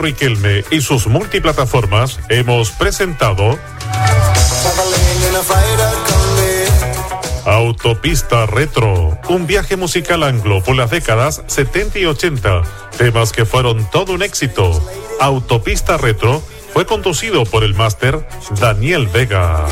Riquelme 0.00 0.64
y 0.70 0.80
sus 0.80 1.06
multiplataformas 1.06 2.18
hemos 2.30 2.70
presentado. 2.70 3.58
Autopista 7.44 8.46
Retro, 8.46 9.18
un 9.28 9.46
viaje 9.46 9.76
musical 9.76 10.22
anglo 10.22 10.62
por 10.62 10.76
las 10.76 10.90
décadas 10.90 11.42
70 11.46 11.98
y 11.98 12.06
80, 12.06 12.62
temas 12.96 13.32
que 13.32 13.44
fueron 13.44 13.88
todo 13.90 14.14
un 14.14 14.22
éxito. 14.22 14.82
Autopista 15.20 15.98
Retro 15.98 16.42
fue 16.72 16.86
conducido 16.86 17.44
por 17.44 17.62
el 17.62 17.74
máster 17.74 18.26
Daniel 18.58 19.06
Vega. 19.08 19.66